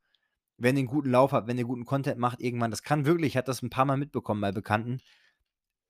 wenn 0.58 0.78
ihr 0.78 0.84
'n 0.86 0.88
guten 0.88 1.12
Lauf 1.12 1.32
habt, 1.34 1.48
wenn 1.50 1.58
ihr 1.60 1.66
guten 1.66 1.86
Content 1.86 2.20
macht 2.20 2.42
irgendwann. 2.42 2.72
Das 2.72 2.84
kann 2.84 3.06
wirklich 3.06 3.30
ich 3.34 3.38
hatte 3.38 3.48
das 3.52 3.64
'n 3.64 3.70
paarmal 3.72 3.98
mitbekommen 3.98 4.42
bei 4.42 4.52
Bekannten. 4.54 5.00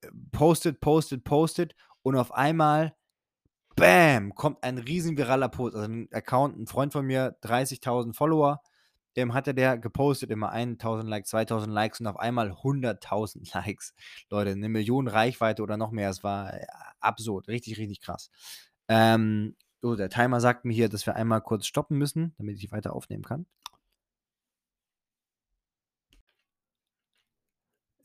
Äh, 0.03 0.09
postet, 0.33 0.81
postet, 0.81 1.23
postet 1.25 1.75
und 2.03 2.15
auf 2.17 2.33
einmal, 2.33 2.95
bäm, 3.77 4.35
kommt 4.35 4.63
ein 4.63 4.77
riesen 4.79 5.17
viraler 5.17 5.49
Post. 5.49 5.75
Also, 5.77 5.87
'n 5.91 6.09
Account 6.13 6.57
'n 6.59 6.67
Freund 6.67 6.93
von 6.93 7.05
mir, 7.07 7.37
30.000 7.41 8.15
Follower, 8.17 8.61
ähm, 9.15 9.33
hatte 9.33 9.53
der 9.53 9.77
gepostet, 9.77 10.29
immer 10.31 10.51
1.000 10.51 11.07
Likes, 11.07 11.29
2.000 11.31 11.71
Likes 11.71 11.99
und 11.99 12.07
auf 12.07 12.19
einmal 12.19 12.51
100.000 12.51 13.53
Likes. 13.53 13.93
Leute, 14.29 14.55
'ne 14.55 14.67
1.000.000 14.69 15.07
Reichweite 15.11 15.63
oder 15.63 15.77
noch 15.77 15.91
mehr. 15.91 16.09
Es 16.09 16.23
war, 16.23 16.53
äh, 16.53 16.65
absurd, 16.99 17.47
richtig, 17.47 17.77
richtig 17.77 18.01
krass. 18.01 18.29
Ähm, 18.87 19.55
so, 19.81 19.95
der 19.95 20.09
Timer 20.09 20.39
sagt 20.41 20.65
mir 20.65 20.73
hier, 20.73 20.89
dass 20.89 21.05
wir 21.07 21.15
einmal 21.15 21.41
kurz 21.41 21.65
stoppen 21.65 21.97
müssen, 21.97 22.33
damit 22.37 22.57
ich 22.63 22.71
weiter 22.71 22.93
aufnehmen 22.95 23.23
kann. 23.23 23.45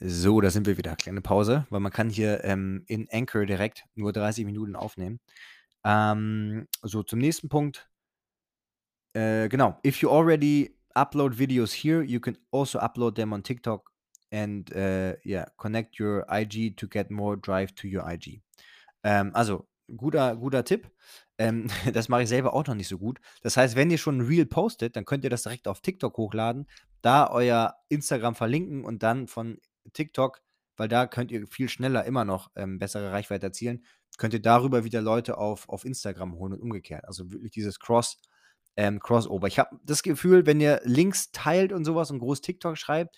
So, 0.01 0.41
da 0.41 0.51
sind 0.51 0.67
wir 0.67 0.77
wieder. 0.77 0.95
Kleine 0.97 1.23
Pause, 1.23 1.67
weil 1.71 1.81
man 1.81 1.93
kann 1.93 2.11
hier, 2.11 2.45
ähm, 2.45 2.85
in 2.87 3.09
Anchor 3.11 3.47
direkt 3.47 3.85
nur 3.95 4.13
30 4.13 4.45
Minuten 4.45 4.77
aufnehmen. 4.77 5.21
Ähm, 5.85 6.67
so, 6.83 7.03
zum 7.03 7.19
nächsten 7.21 7.49
Punkt. 7.49 7.89
Äh, 9.15 9.49
genau. 9.49 9.79
If 9.85 10.03
you 10.03 10.11
already 10.11 10.76
upload 10.97 11.35
videos 11.35 11.73
here, 11.73 12.03
you 12.03 12.21
can 12.21 12.37
also 12.53 12.79
upload 12.81 13.17
them 13.17 13.33
on 13.33 13.43
TikTok 13.43 13.91
and, 14.33 14.71
äh, 14.73 15.17
yeah, 15.25 15.47
connect 15.59 16.01
your 16.01 16.27
IG 16.31 16.77
to 16.77 16.89
get 16.89 17.11
more 17.11 17.37
drive 17.37 17.75
to 17.77 17.87
your 17.89 18.05
IG. 18.11 18.43
Ähm, 19.05 19.31
also, 19.35 19.69
guter 19.97 20.37
guter 20.37 20.65
Tipp. 20.65 20.91
Ähm, 21.39 21.69
das 21.95 22.09
mache 22.09 22.23
ich 22.25 22.29
selber 22.29 22.55
auch 22.55 22.67
noch 22.67 22.75
nicht 22.75 22.89
so 22.89 22.99
gut. 22.99 23.21
Das 23.43 23.57
heißt, 23.57 23.77
wenn 23.77 23.91
ihr 23.91 23.99
schon 23.99 24.21
'n 24.21 24.27
Reel 24.27 24.47
postet, 24.47 24.97
dann 24.97 25.05
könnt 25.05 25.25
ihr 25.25 25.31
das 25.31 25.43
direkt 25.45 25.69
auf 25.69 25.81
TikTok 25.81 26.17
hochladen, 26.17 26.67
da 27.03 27.31
euer 27.31 27.77
Instagram 27.89 28.35
verlinken 28.35 28.85
und 28.85 29.03
dann 29.03 29.29
von 29.29 29.59
TikTok 29.93 30.43
weil 30.79 30.89
da 30.89 31.07
könnt 31.07 31.31
ihr 31.31 31.47
viel 31.47 31.69
schneller 31.71 32.05
immer 32.05 32.25
noch, 32.27 32.51
ähm, 32.57 32.79
bessere 32.79 33.11
Reichweite 33.13 33.47
erzielen, 33.47 33.85
könnt 34.19 34.35
ihr 34.35 34.43
darüber 34.43 34.85
wieder 34.85 35.01
Leute 35.03 35.39
auf 35.39 35.69
auf 35.69 35.85
Instagram 35.87 36.35
holen 36.37 36.53
und 36.55 36.61
umgekehrt. 36.61 37.05
Also, 37.07 37.31
wirklich 37.33 37.53
dieses 37.53 37.81
Cross 37.81 38.19
ähm, 38.77 39.01
Crossover. 39.01 39.47
Ich 39.49 39.59
habe 39.59 39.79
das 39.85 40.03
Gefühl, 40.03 40.47
wenn 40.47 40.61
ihr 40.61 40.81
Links 40.85 41.31
teilt 41.33 41.73
und 41.73 41.85
so 41.85 41.95
was 41.97 42.11
und 42.11 42.19
groß 42.21 42.41
TikTok 42.43 42.79
schreibt, 42.79 43.17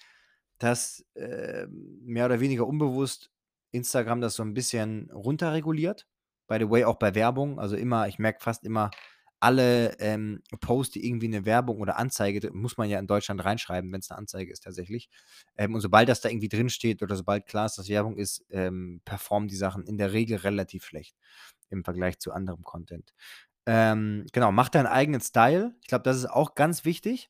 dass, 0.58 1.04
ähm, 1.16 2.00
mehr 2.04 2.26
oder 2.26 2.40
weniger 2.40 2.66
unbewusst 2.66 3.30
Instagram 3.72 4.20
das 4.22 4.34
so 4.36 4.42
'n 4.44 4.54
bisschen 4.54 5.10
runterreguliert. 5.12 6.06
By 6.48 6.58
the 6.60 6.70
way, 6.70 6.84
auch 6.84 6.96
bei 6.98 7.14
Werbung. 7.14 7.60
Also, 7.60 7.76
immer 7.76 8.08
ich 8.08 8.18
merke 8.18 8.40
fast 8.42 8.64
immer, 8.64 8.90
alle, 9.40 9.96
ähm, 10.00 10.42
Posts, 10.60 10.94
die 10.94 11.06
irgendwie 11.08 11.28
'ne 11.28 11.44
Werbung 11.46 11.80
oder 11.80 11.98
Anzeige 11.98 12.50
muss 12.52 12.76
man 12.78 12.88
ja 12.90 12.98
in 12.98 13.06
Deutschland 13.08 13.44
reinschreiben, 13.44 13.92
wenn's 13.92 14.10
'ne 14.10 14.16
Anzeige 14.18 14.52
ist 14.52 14.64
tatsächlich. 14.64 15.08
Ähm, 15.56 15.74
und 15.74 15.80
sobald 15.82 16.08
das 16.08 16.20
da 16.22 16.28
irgendwie 16.30 16.48
drinsteht 16.48 17.02
oder 17.02 17.16
sobald 17.16 17.46
klar 17.46 17.66
ist, 17.66 17.78
dass 17.78 17.88
Werbung 17.90 18.16
ist, 18.18 18.44
ähm, 18.50 19.00
performen 19.04 19.48
die 19.48 19.56
Sachen 19.56 19.84
in 19.86 19.98
der 19.98 20.12
Regel 20.12 20.38
relativ 20.38 20.84
schlecht 20.86 21.16
im 21.70 21.84
Vergleich 21.84 22.18
zu 22.20 22.32
anderem 22.32 22.64
Content. 22.64 23.12
Ähm, 23.70 24.24
genau, 24.32 24.50
mach 24.50 24.70
deinen 24.70 24.86
eigenen 24.86 25.20
Style. 25.20 25.74
Ich 25.82 25.88
glaube, 25.88 26.02
das 26.02 26.16
ist 26.16 26.24
auch 26.30 26.54
ganz 26.54 26.86
wichtig 26.86 27.28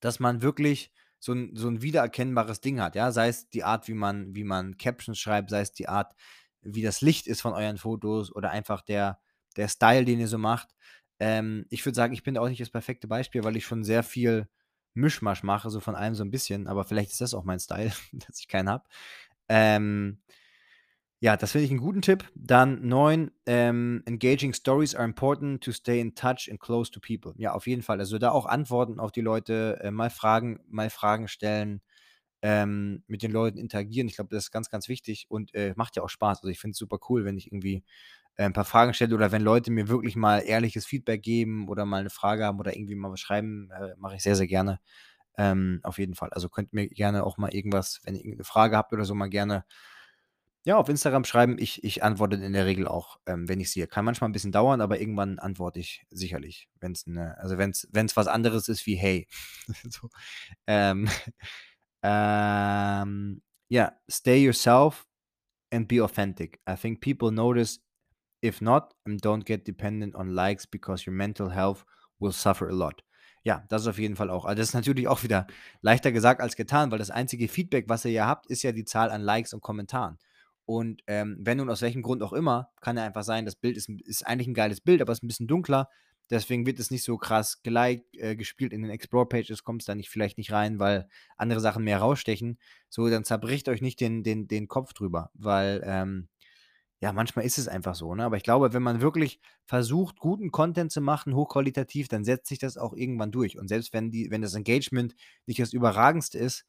dass 0.00 0.20
man 0.20 0.42
wirklich 0.42 0.90
so 1.18 1.32
'n 1.32 1.52
so 1.56 1.68
'n 1.68 1.82
wiedererkennbares 1.82 2.60
Ding 2.60 2.80
hat, 2.80 2.94
ja? 2.96 3.10
Sei 3.12 3.28
es 3.28 3.48
die 3.50 3.64
Art, 3.64 3.88
wie 3.88 3.94
man 3.94 4.34
wie 4.34 4.44
man 4.44 4.76
Captions 4.76 5.18
schreibt, 5.18 5.50
sei 5.50 5.60
es 5.62 5.72
die 5.72 5.88
Art, 5.88 6.14
wie 6.62 6.82
das 6.82 7.00
Licht 7.00 7.26
ist 7.26 7.40
von 7.40 7.54
euren 7.54 7.78
Fotos 7.78 8.34
oder 8.34 8.50
einfach 8.50 8.82
der 8.82 9.18
der 9.56 9.68
Style, 9.68 10.04
den 10.04 10.20
ihr 10.20 10.28
so 10.28 10.38
macht. 10.38 10.68
Ähm, 11.20 11.64
ich 11.70 11.84
würde 11.86 11.94
sagen, 11.96 12.12
ich 12.12 12.22
bin 12.24 12.36
auch 12.38 12.48
nicht 12.48 12.60
das 12.60 12.70
perfekte 12.70 13.06
Beispiel, 13.08 13.44
weil 13.44 13.56
ich 13.56 13.64
schon 13.66 13.84
sehr 13.84 14.02
viel 14.02 14.48
Mischmasch 14.94 15.42
mache, 15.42 15.70
so 15.70 15.80
von 15.80 15.94
allem 15.94 16.14
so 16.14 16.24
'n 16.24 16.30
bisschen, 16.30 16.66
aber 16.68 16.84
vielleicht 16.84 17.12
ist 17.12 17.20
das 17.20 17.34
auch 17.34 17.44
mein 17.44 17.60
Style, 17.60 17.92
dass 18.12 18.40
ich 18.40 18.48
keinen 18.48 18.68
habe. 18.68 18.84
Ähm 19.48 20.20
ja, 21.24 21.36
das 21.38 21.52
finde 21.52 21.64
ich 21.66 21.70
'n 21.72 21.78
guten 21.78 22.02
Tipp. 22.02 22.24
Dann 22.34 22.86
9, 22.86 23.30
ähm, 23.46 24.02
engaging 24.06 24.52
stories 24.54 24.94
are 24.94 25.04
important 25.06 25.64
to 25.64 25.72
stay 25.72 26.00
in 26.00 26.14
touch 26.14 26.48
and 26.50 26.60
close 26.60 26.90
to 26.92 27.00
people. 27.00 27.32
Ja, 27.38 27.52
auf 27.54 27.66
jeden 27.66 27.82
Fall. 27.82 27.98
Also, 28.00 28.18
da 28.18 28.30
auch 28.30 28.46
antworten 28.46 29.00
auf 29.00 29.12
die 29.12 29.22
Leute, 29.22 29.78
äh, 29.82 29.90
mal 29.90 30.10
Fragen 30.10 30.60
mal 30.68 30.90
Fragen 30.90 31.28
stellen, 31.28 31.80
ähm, 32.42 33.04
mit 33.08 33.22
den 33.22 33.32
Leuten 33.32 33.58
interagieren. 33.58 34.08
Ich 34.08 34.16
glaube, 34.16 34.30
das 34.34 34.44
ist 34.46 34.50
ganz, 34.52 34.70
ganz 34.70 34.88
wichtig 34.88 35.26
und, 35.30 35.54
äh, 35.54 35.74
macht 35.76 35.96
ja 35.96 36.02
auch 36.04 36.10
Spaß. 36.10 36.38
Also, 36.40 36.48
ich 36.50 36.60
finde 36.60 36.72
es 36.72 36.78
super 36.78 36.98
cool, 37.10 37.24
wenn 37.24 37.38
ich 37.38 37.48
irgendwie, 37.48 37.84
äh, 38.36 38.44
'n 38.46 38.52
paar 38.54 38.64
Fragen 38.66 38.94
stelle 38.94 39.14
oder 39.16 39.32
wenn 39.32 39.42
Leute 39.42 39.70
mir 39.72 39.88
wirklich 39.88 40.16
mal 40.16 40.40
ehrliches 40.40 40.86
Feedback 40.86 41.22
geben 41.22 41.68
oder 41.68 41.86
mal 41.86 42.02
'ne 42.04 42.10
Frage 42.10 42.44
haben 42.46 42.60
oder 42.60 42.76
irgendwie 42.76 42.96
mal 42.96 43.12
was 43.12 43.20
schreiben, 43.20 43.70
äh, 43.72 43.94
mache 43.98 44.16
ich 44.16 44.22
sehr, 44.24 44.36
sehr 44.36 44.48
gerne. 44.48 44.80
Ähm, 45.38 45.80
auf 45.84 45.98
jeden 45.98 46.14
Fall. 46.16 46.30
Also, 46.32 46.48
könnt 46.50 46.72
mir 46.74 46.88
gerne 46.88 47.24
auch 47.26 47.38
mal 47.38 47.54
irgendwas 47.54 48.00
wenn 48.04 48.14
ihr 48.16 48.22
irgend 48.24 48.38
'ne 48.40 48.44
Frage 48.44 48.76
habt 48.78 48.92
oder 48.94 49.04
so, 49.06 49.14
mal 49.16 49.28
gerne 49.30 49.64
ja, 50.64 50.76
auf 50.78 50.88
Instagram 50.88 51.24
schreiben. 51.24 51.56
Ich 51.58 51.84
ich 51.84 52.02
antworte 52.04 52.36
in 52.36 52.52
der 52.54 52.66
Regel 52.66 52.88
auch, 52.88 53.18
ähm, 53.26 53.48
wenn 53.48 53.60
ich 53.60 53.70
sehe. 53.72 53.86
Kann 53.86 54.04
manchmal 54.04 54.30
'n 54.30 54.32
bisschen 54.32 54.52
dauern, 54.52 54.80
aber 54.80 55.00
irgendwann 55.00 55.38
antworte 55.38 55.80
ich 55.80 56.06
sicherlich, 56.10 56.68
wenn's 56.80 57.06
'ne 57.06 57.36
also, 57.38 57.58
wenn's 57.58 57.88
wenn's 57.92 58.16
was 58.16 58.26
anderes 58.28 58.68
ist 58.68 58.86
wie: 58.86 58.96
„Hey“, 58.96 59.26
so. 59.90 60.08
Ähm, 60.66 61.08
ähm, 62.04 63.42
ja, 63.70 63.92
stay 64.10 64.44
yourself 64.44 65.06
and 65.72 65.88
be 65.88 66.02
authentic. 66.02 66.60
I 66.68 66.76
think 66.76 67.00
people 67.02 67.32
notice. 67.32 67.80
If 68.44 68.60
not, 68.60 68.94
and 69.06 69.20
don't 69.24 69.44
get 69.46 69.66
dependent 69.66 70.14
on 70.14 70.28
likes 70.34 70.66
because 70.66 71.06
your 71.06 71.14
mental 71.16 71.50
health 71.50 71.84
will 72.20 72.32
suffer 72.32 72.68
a 72.68 72.72
lot. 72.74 73.02
Ja, 73.44 73.64
das 73.68 73.82
ist 73.82 73.88
auf 73.88 73.98
jeden 73.98 74.16
Fall 74.16 74.30
auch 74.30 74.44
also, 74.44 74.56
das 74.58 74.68
ist 74.68 74.74
natürlich 74.74 75.08
auch 75.08 75.22
wieder 75.24 75.46
leichter 75.82 76.12
gesagt 76.12 76.40
als 76.42 76.56
getan, 76.56 76.90
weil 76.90 76.98
das 76.98 77.10
einzige 77.10 77.48
Feedback, 77.48 77.86
was 77.88 78.04
ihr 78.04 78.12
ja 78.12 78.26
habt, 78.26 78.46
ist 78.46 78.62
ja 78.62 78.72
die 78.72 78.84
Zahl 78.84 79.10
an 79.10 79.22
Likes 79.22 79.54
und 79.54 79.62
Kommentaren. 79.62 80.18
Und, 80.66 81.02
ähm, 81.06 81.36
wenn 81.40 81.58
nun 81.58 81.70
aus 81.70 81.82
welchem 81.82 82.02
Grund 82.02 82.22
auch 82.22 82.32
immer, 82.32 82.70
kann 82.80 82.96
ja 82.96 83.04
einfach 83.04 83.24
sein, 83.24 83.44
das 83.44 83.56
Bild 83.56 83.76
ist 83.76 83.88
ist 84.06 84.26
eigentlich 84.26 84.48
'n 84.48 84.54
geiles 84.54 84.80
Bild, 84.80 85.02
aber 85.02 85.12
ist 85.12 85.22
'n 85.22 85.28
bisschen 85.28 85.46
dunkler. 85.48 85.88
Deswegen 86.30 86.64
wird 86.66 86.80
es 86.80 86.90
nicht 86.90 87.04
so 87.04 87.18
krass 87.18 87.62
geliked, 87.62 88.16
äh, 88.16 88.34
gespielt 88.36 88.72
in 88.72 88.80
den 88.82 88.90
Explore 88.90 89.26
Pages, 89.28 89.62
kommt's 89.64 89.84
da 89.84 89.94
nicht 89.94 90.08
vielleicht 90.10 90.38
nicht 90.38 90.52
rein, 90.52 90.78
weil 90.78 91.06
andere 91.36 91.60
Sachen 91.60 91.84
mehr 91.84 91.98
rausstechen. 91.98 92.58
So, 92.88 93.08
dann 93.10 93.24
zerbricht 93.24 93.68
euch 93.68 93.82
nicht 93.82 94.00
den 94.00 94.22
den 94.22 94.48
den 94.48 94.68
Kopf 94.68 94.94
drüber, 94.94 95.30
weil, 95.34 95.82
ähm, 95.84 96.28
ja, 97.00 97.12
manchmal 97.12 97.44
ist 97.44 97.58
es 97.58 97.68
einfach 97.68 97.94
so, 97.96 98.14
ne? 98.14 98.24
Aber 98.24 98.36
ich 98.38 98.42
glaube, 98.44 98.72
wenn 98.74 98.82
man 98.82 99.00
wirklich 99.02 99.40
versucht, 99.66 100.18
guten 100.20 100.50
Content 100.52 100.92
zu 100.92 101.00
machen, 101.02 101.34
hochqualitativ, 101.34 102.08
dann 102.08 102.24
setzt 102.24 102.48
sich 102.48 102.58
das 102.58 102.78
auch 102.78 102.94
irgendwann 102.94 103.32
durch. 103.32 103.58
Und 103.58 103.68
selbst 103.68 103.92
wenn 103.92 104.10
die 104.10 104.30
wenn 104.30 104.42
das 104.42 104.54
Engagement 104.54 105.14
nicht 105.46 105.60
das 105.60 105.72
Überragendste 105.74 106.38
ist, 106.38 106.64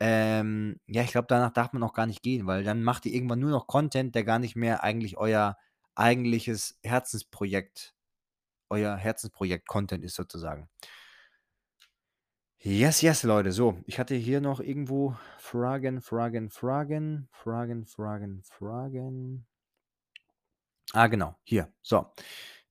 ähm, 0.00 0.80
ja, 0.86 1.02
ich 1.02 1.12
glaube, 1.12 1.26
danach 1.28 1.52
darf 1.52 1.72
man 1.72 1.82
auch 1.82 1.94
gar 1.94 2.06
nicht 2.06 2.22
gehen, 2.22 2.46
weil 2.46 2.64
dann 2.64 2.82
macht 2.82 3.06
ihr 3.06 3.12
irgendwann 3.12 3.40
nur 3.40 3.50
noch 3.50 3.66
Content, 3.66 4.14
der 4.14 4.24
gar 4.24 4.38
nicht 4.38 4.56
mehr 4.56 4.82
eigentlich 4.82 5.16
euer 5.16 5.56
eigentliches 5.94 6.78
Herzensprojekt 6.82 7.94
euer 8.70 8.96
Herzensprojekt 8.96 9.68
Content 9.68 10.04
ist 10.04 10.16
sozusagen. 10.16 10.68
Yes, 12.58 13.02
yes, 13.02 13.22
Leute. 13.22 13.52
So, 13.52 13.78
ich 13.86 13.98
hatte 13.98 14.14
hier 14.14 14.40
noch 14.40 14.58
irgendwo 14.60 15.16
Fragen, 15.38 16.00
Fragen, 16.00 16.50
Fragen, 16.50 17.28
Fragen, 17.30 17.84
Fragen, 17.84 18.42
Fragen. 18.42 19.46
Ah, 20.92 21.08
genau, 21.08 21.36
hier. 21.44 21.72
So, 21.82 22.06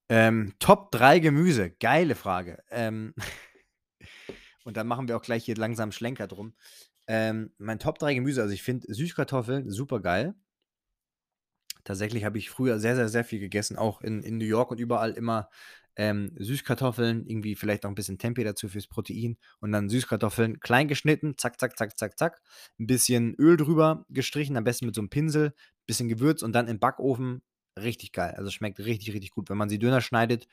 ähm, 0.09 0.53
Top 0.59 0.91
3 0.91 1.19
Gemüse. 1.19 1.71
Geile 1.71 2.15
Frage. 2.15 2.63
Ähm, 2.71 3.13
und 4.65 4.77
dann 4.77 4.87
machen 4.87 5.07
wir 5.07 5.15
auch 5.15 5.21
gleich 5.21 5.45
hier 5.45 5.55
langsam 5.55 5.91
Schlenker 5.91 6.27
drum. 6.27 6.55
Ähm, 7.07 7.51
mein 7.57 7.79
Top 7.79 7.99
3 7.99 8.13
Gemüse, 8.13 8.41
also, 8.41 8.53
ich 8.53 8.63
finde 8.63 8.93
Süßkartoffeln 8.93 9.69
supergeil. 9.69 10.35
Tatsächlich 11.85 12.23
habe 12.23 12.37
ich 12.37 12.49
früher 12.49 12.79
sehr, 12.79 12.95
sehr, 12.95 13.09
sehr 13.09 13.23
viel 13.25 13.39
gegessen, 13.39 13.77
auch 13.77 14.01
in 14.01 14.23
in 14.23 14.37
New 14.37 14.45
York 14.45 14.71
und 14.71 14.79
überall 14.79 15.11
immer, 15.11 15.49
ähm, 15.95 16.31
Süßkartoffeln, 16.39 17.25
irgendwie 17.27 17.55
vielleicht 17.55 17.83
noch 17.83 17.91
'n 17.91 17.95
bisschen 17.95 18.17
Tempeh 18.17 18.43
dazu 18.43 18.67
fürs 18.69 18.87
Protein 18.87 19.37
und 19.59 19.71
dann 19.73 19.89
Süßkartoffeln 19.89 20.59
klein 20.59 20.87
geschnitten, 20.87 21.37
zack, 21.37 21.59
zack, 21.59 21.77
zack, 21.77 21.97
zack, 21.97 22.17
zack, 22.17 22.41
'n 22.79 22.87
bisschen 22.87 23.35
Öl 23.35 23.57
drüber 23.57 24.05
gestrichen, 24.09 24.55
am 24.57 24.63
besten 24.63 24.85
mit 24.85 24.95
so 24.95 25.01
'nem 25.01 25.09
Pinsel, 25.09 25.53
bisschen 25.85 26.07
Gewürz 26.07 26.41
und 26.41 26.53
dann 26.53 26.67
im 26.67 26.79
Backofen. 26.79 27.41
Richtig 27.77 28.11
geil. 28.13 28.33
Also, 28.37 28.49
schmeckt 28.51 28.79
richtig, 28.79 29.13
richtig 29.13 29.31
gut. 29.31 29.49
Wenn 29.49 29.57
man 29.57 29.69
sie 29.69 29.79
dünner 29.79 30.01
schneidet, 30.01 30.47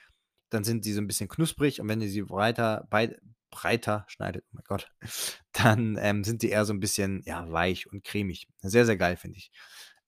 dann 0.51 0.65
sind 0.65 0.85
sie 0.85 0.93
so 0.95 1.01
'n 1.01 1.07
bisschen 1.07 1.29
knusprig 1.29 1.81
und 1.81 1.89
wenn 1.89 2.01
ihr 2.03 2.09
sie 2.11 2.23
breiter 2.23 2.87
bei 2.91 3.17
breiter 3.51 4.05
schneidet, 4.09 4.45
oh 4.49 4.51
mein 4.57 4.65
Gott, 4.67 4.91
dann, 5.53 5.97
ähm, 6.01 6.25
sind 6.25 6.43
die 6.43 6.51
eher 6.51 6.65
so 6.67 6.73
'n 6.75 6.81
bisschen, 6.81 7.23
ja, 7.27 7.51
weich 7.53 7.87
und 7.93 8.05
cremig. 8.05 8.49
Sehr, 8.63 8.87
sehr 8.87 8.97
geil, 8.97 9.17
finde 9.17 9.39
ich. 9.39 9.51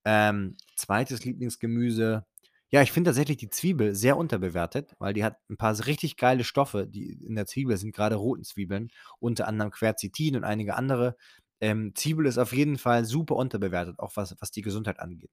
Ähm, 0.05 0.57
2. 0.77 1.25
Lieblingsgemüse 1.25 2.27
ja, 2.71 2.81
ich 2.83 2.91
finde 2.93 3.11
tatsächlich 3.11 3.37
die 3.37 3.51
Zwiebel 3.51 3.95
sehr 3.95 4.17
unterbewertet, 4.17 4.95
weil 4.99 5.13
die 5.15 5.25
hat 5.25 5.37
'n 5.51 5.59
paar 5.59 5.79
richtig 5.87 6.17
geile 6.17 6.43
Stoffe, 6.45 6.87
die 6.89 7.13
in 7.25 7.35
der 7.37 7.45
Zwiebel 7.47 7.77
sind, 7.77 7.95
grade 7.95 8.17
roten 8.17 8.45
Zwiebeln, 8.45 8.91
unter 9.21 9.47
anderem 9.49 9.71
Quercetin 9.73 10.37
und 10.37 10.45
einige 10.45 10.75
andere. 10.77 11.17
Ähm, 11.61 11.95
Zwiebel 11.95 12.25
ist 12.27 12.39
auf 12.39 12.53
jeden 12.55 12.79
Fall 12.79 13.05
super 13.05 13.37
unterbewertet, 13.37 13.99
auch 13.99 14.13
was 14.17 14.35
was 14.41 14.51
die 14.53 14.63
Gesundheit 14.63 15.01
angeht. 15.01 15.31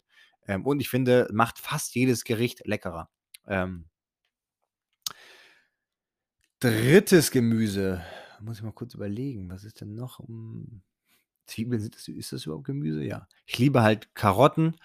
Ähm, 0.48 0.66
und 0.66 0.82
ich 0.82 0.90
finde, 0.90 1.28
macht 1.32 1.60
fast 1.60 1.96
jedes 1.96 2.24
Gericht 2.26 2.66
leckerer. 2.68 3.10
Ähm 3.48 3.86
3. 6.60 7.30
Gemüse, 7.32 8.04
muss 8.42 8.58
ich 8.58 8.64
mal 8.64 8.74
kurz 8.74 8.94
überlegen, 8.94 9.50
was 9.50 9.64
ist 9.64 9.80
denn 9.80 9.96
noch? 9.96 10.20
Hm, 10.20 10.82
Zwiebeln, 11.46 11.82
sind 11.82 11.96
das 11.96 12.08
ist 12.08 12.34
das 12.34 12.46
überhaupt 12.46 12.66
Gemüse? 12.66 13.02
Ja. 13.04 13.28
Ich 13.46 13.58
liebe 13.58 13.82
halt 13.82 14.14
Karotten 14.14 14.76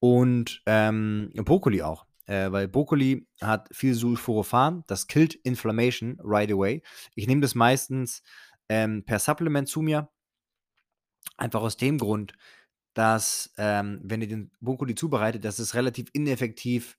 und, 0.00 0.62
ähm, 0.66 1.30
Brokkoli 1.34 1.82
auch, 1.82 2.06
äh, 2.26 2.52
weil 2.52 2.68
Brokkoli 2.68 3.26
hat 3.40 3.68
viel 3.74 3.94
Sulforaphane, 3.94 4.84
das 4.86 5.06
killt 5.06 5.34
Inflammation 5.34 6.18
right 6.22 6.52
away. 6.52 6.82
Ich 7.14 7.26
nehme 7.26 7.40
das 7.40 7.54
meistens, 7.54 8.22
ähm, 8.68 9.04
per 9.04 9.18
Supplement 9.18 9.66
zu 9.68 9.80
mir. 9.80 10.10
Einfach 11.38 11.62
aus 11.62 11.76
dem 11.78 11.98
Grund, 11.98 12.34
dass, 12.92 13.52
ähm, 13.56 14.00
wenn 14.04 14.20
ihr 14.20 14.28
den 14.28 14.52
Brokkoli 14.60 14.94
zubereitet, 14.94 15.44
das 15.44 15.58
ist 15.58 15.74
relativ 15.74 16.08
ineffektiv 16.12 16.98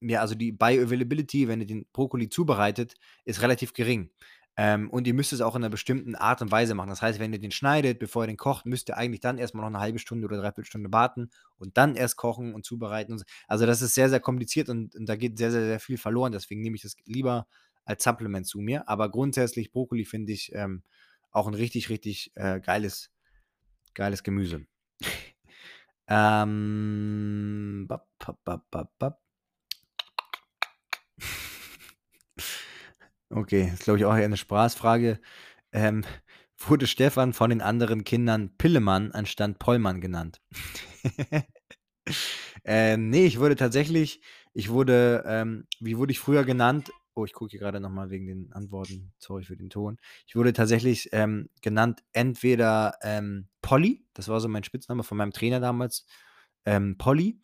ja, 0.00 0.20
also, 0.20 0.34
die 0.34 0.52
Bioavailability, 0.52 1.48
wenn 1.48 1.60
ihr 1.60 1.66
den 1.66 1.86
Brokkoli 1.92 2.28
zubereitet, 2.28 2.94
ist 3.24 3.42
relativ 3.42 3.72
gering. 3.74 4.10
Ähm, 4.56 4.90
und 4.90 5.06
ihr 5.06 5.14
müsst 5.14 5.32
es 5.32 5.40
auch 5.40 5.54
in 5.56 5.62
'ner 5.62 5.70
bestimmten 5.70 6.14
Art 6.16 6.42
und 6.42 6.50
Weise 6.50 6.74
machen. 6.74 6.88
Das 6.90 7.00
heißt, 7.02 7.20
wenn 7.20 7.32
ihr 7.32 7.38
den 7.38 7.52
schneidet, 7.52 7.98
bevor 8.00 8.24
ihr 8.24 8.26
den 8.28 8.36
kocht, 8.36 8.66
müsst 8.66 8.88
ihr 8.90 8.96
eigentlich 8.96 9.20
dann 9.20 9.38
erst 9.38 9.54
mal 9.54 9.62
noch 9.62 9.70
'ne 9.70 9.78
1/2 9.80 9.98
Stunde 9.98 10.26
oder 10.26 10.38
3/4 10.38 10.64
Stunde 10.66 10.92
warten 10.92 11.30
und 11.58 11.76
dann 11.78 11.94
erst 11.96 12.16
kochen 12.16 12.54
und 12.54 12.64
zubereiten 12.64 13.12
und 13.12 13.18
so. 13.18 13.24
Also, 13.48 13.66
das 13.66 13.82
ist 13.82 13.94
sehr, 13.94 14.08
sehr 14.10 14.20
kompliziert 14.20 14.68
und 14.68 14.96
und 14.96 15.08
da 15.08 15.16
geht 15.16 15.38
sehr, 15.38 15.52
sehr, 15.52 15.62
sehr 15.66 15.80
viel 15.80 15.98
verloren. 15.98 16.32
Deswegen 16.32 16.60
nehme 16.62 16.76
ich 16.76 16.82
das 16.82 16.96
lieber 17.06 17.46
als 17.84 18.02
Supplement 18.04 18.46
zu 18.46 18.60
mir. 18.60 18.88
Aber 18.88 19.10
grundsätzlich 19.10 19.70
Brokkoli 19.72 20.04
finde 20.04 20.32
ich, 20.32 20.52
ähm, 20.54 20.82
auch 21.30 21.46
'n 21.48 21.54
richtig, 21.54 21.88
richtig, 21.90 22.32
äh, 22.36 22.60
geiles 22.60 23.10
geiles 23.94 24.22
Gemüse. 24.24 24.66
Ähm, 26.10 27.86
bap, 27.88 28.08
bap, 28.18 28.38
bap, 28.44 28.90
bap, 28.98 29.20
Okay, 33.32 33.70
ist, 33.74 33.84
glaube 33.84 33.98
ich, 33.98 34.04
auch 34.06 34.16
eher 34.16 34.28
'ne 34.28 34.36
Spaßfrage. 34.36 35.20
Ähm, 35.72 36.04
wurde 36.66 36.86
Stefan 36.86 37.32
von 37.34 37.50
den 37.50 37.60
anderen 37.60 38.04
Kindern 38.04 38.56
Pillemann 38.58 39.12
anstatt 39.12 39.58
Pollmann 39.58 40.00
genannt? 40.00 40.40
Ähm, 42.64 43.10
ne, 43.10 43.24
ich 43.24 43.38
wurde 43.38 43.56
tatsächlich 43.56 44.20
ich 44.54 44.70
wurde, 44.70 45.24
ähm 45.26 45.66
wie 45.80 45.96
wurde 45.98 46.12
ich 46.12 46.18
früher 46.20 46.44
genannt? 46.44 46.90
Oh, 47.14 47.24
ich 47.24 47.32
gucke 47.32 47.50
hier 47.52 47.60
grade 47.60 47.80
noch 47.80 47.90
mal 47.90 48.10
wegen 48.10 48.26
den 48.26 48.52
Antworten. 48.52 49.12
Sorry 49.18 49.44
für 49.44 49.56
den 49.56 49.70
Ton. 49.70 49.98
Ich 50.26 50.36
wurde 50.36 50.52
tatsächlich, 50.52 51.08
ähm, 51.12 51.48
genannt 51.62 52.02
entweder, 52.12 52.94
ähm, 53.02 53.48
Polly, 53.62 54.04
das 54.14 54.28
war 54.28 54.40
so 54.40 54.48
mein 54.48 54.64
Spitzname 54.64 55.02
von 55.02 55.18
meinem 55.18 55.32
Trainer 55.32 55.60
damals, 55.60 56.06
ähm, 56.66 56.96
Polly 56.98 57.40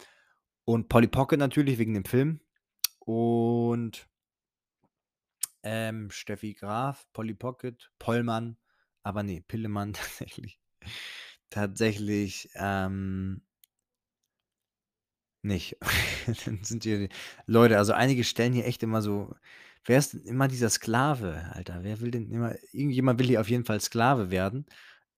und 0.64 0.88
Polly 0.88 1.08
Pocket 1.08 1.38
natürlich 1.38 1.78
wegen 1.78 1.94
dem 1.94 2.04
Film 2.04 2.40
und 3.00 4.08
ähm, 5.64 6.10
Steffi 6.12 6.54
Graf, 6.54 7.06
Polly 7.14 7.34
Pocket, 7.34 7.90
Pollmann, 7.98 8.58
aber 9.04 9.22
ne, 9.24 9.42
Pillemann 9.42 9.92
tatsächlich 9.94 10.60
tatsächlich, 11.50 12.48
ähm 12.56 13.42
nicht. 15.42 15.76
Dann 16.46 16.62
sind 16.64 16.84
hier 16.84 17.08
Leute, 17.46 17.78
also 17.78 17.92
einige 17.92 18.24
stellen 18.24 18.52
hier 18.52 18.66
echt 18.66 18.82
immer 18.82 19.02
so 19.02 19.34
wer 19.86 19.98
ist 19.98 20.14
denn 20.14 20.22
immer 20.22 20.48
dieser 20.48 20.70
Sklave, 20.70 21.44
Alter? 21.52 21.80
Wer 21.82 22.00
will 22.00 22.10
denn 22.10 22.30
immer 22.30 22.54
irgendjemand 22.72 23.18
will 23.20 23.26
hier 23.26 23.40
auf 23.40 23.50
jeden 23.50 23.64
Fall 23.66 23.80
Sklave 23.80 24.30
werden. 24.30 24.64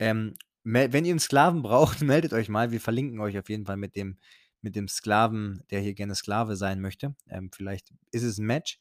Ähm, 0.01 0.35
wenn 0.65 1.05
ihr 1.05 1.13
'n 1.15 1.21
Sklaven 1.21 1.63
braucht, 1.63 2.01
meldet 2.03 2.33
euch 2.33 2.49
mal. 2.49 2.73
Wir 2.73 2.81
verlinken 2.81 3.21
euch 3.21 3.39
auf 3.39 3.49
jeden 3.49 3.67
Fall 3.67 3.77
mit 3.77 3.95
dem 3.97 4.19
mit 4.63 4.75
dem 4.75 4.89
Sklaven, 4.89 5.63
der 5.71 5.81
hier 5.81 5.95
gerne 5.95 6.15
Sklave 6.17 6.57
sein 6.57 6.81
möchte. 6.81 7.15
Ähm, 7.31 7.51
vielleicht 7.55 7.93
ist 8.11 8.25
es 8.25 8.39
'n 8.39 8.47
Match. 8.47 8.81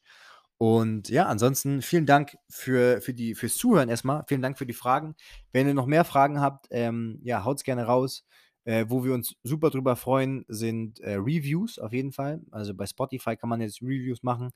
Und 0.60 1.10
ja, 1.10 1.26
ansonsten 1.26 1.82
vielen 1.82 2.06
Dank 2.06 2.36
für 2.48 3.00
für 3.02 3.12
die 3.12 3.34
fürs 3.34 3.56
Zuhören 3.56 3.90
erst 3.90 4.04
mal. 4.06 4.24
Vielen 4.26 4.40
Dank 4.42 4.56
für 4.58 4.64
die 4.66 4.72
Fragen. 4.72 5.14
Wenn 5.52 5.66
ihr 5.68 5.74
noch 5.74 5.86
mehr 5.86 6.04
Fragen 6.04 6.40
habt, 6.40 6.66
ähm, 6.70 7.20
ja, 7.24 7.44
haut's 7.44 7.62
gerne 7.64 7.84
raus. 7.84 8.24
Äh, 8.64 8.86
wo 8.88 9.04
wir 9.04 9.14
uns 9.14 9.36
super 9.44 9.70
drüber 9.70 9.94
freuen, 9.96 10.44
sind, 10.48 10.98
äh, 11.00 11.14
Reviews 11.14 11.78
auf 11.78 11.92
jeden 11.92 12.10
Fall. 12.12 12.40
Also, 12.50 12.74
bei 12.74 12.84
Spotify 12.86 13.36
kann 13.36 13.48
man 13.50 13.60
jetzt 13.60 13.80
Reviews 13.82 14.22
machen. 14.24 14.50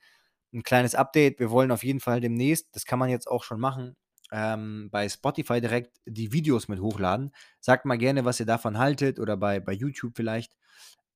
'N 0.53 0.63
kleines 0.65 0.95
Update, 0.97 1.39
wir 1.41 1.51
wollen 1.51 1.71
auf 1.73 1.85
jeden 1.85 2.01
Fall 2.01 2.21
demnächst 2.21 2.69
das 2.77 2.85
kann 2.87 2.99
man 2.99 3.11
jetzt 3.11 3.29
auch 3.29 3.45
schon 3.45 3.61
machen, 3.61 3.97
ähm, 4.33 4.89
bei 4.93 5.09
Spotify 5.09 5.61
direkt 5.61 5.99
die 6.07 6.33
Videos 6.33 6.69
mit 6.69 6.81
hochladen. 6.81 7.33
Sagt 7.61 7.85
mal 7.87 7.99
gerne, 7.99 8.25
was 8.25 8.41
ihr 8.41 8.47
davon 8.47 8.79
haltet 8.79 9.21
oder 9.21 9.37
bei 9.37 9.61
bei 9.61 9.73
YouTube 9.73 10.15
vielleicht. 10.17 10.57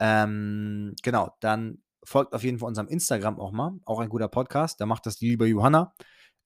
Ähm, 0.00 0.94
genau, 1.02 1.36
dann 1.40 1.83
folgt 2.04 2.34
auf 2.34 2.44
jeden 2.44 2.58
Fall 2.58 2.68
unserem 2.68 2.88
Instagram 2.88 3.40
auch 3.40 3.52
mal, 3.52 3.72
auch 3.86 4.00
ein 4.00 4.08
guter 4.10 4.28
Podcast. 4.28 4.80
Da 4.80 4.86
macht 4.86 5.06
das 5.06 5.16
die 5.18 5.28
liebe 5.30 5.46
Johanna, 5.46 5.94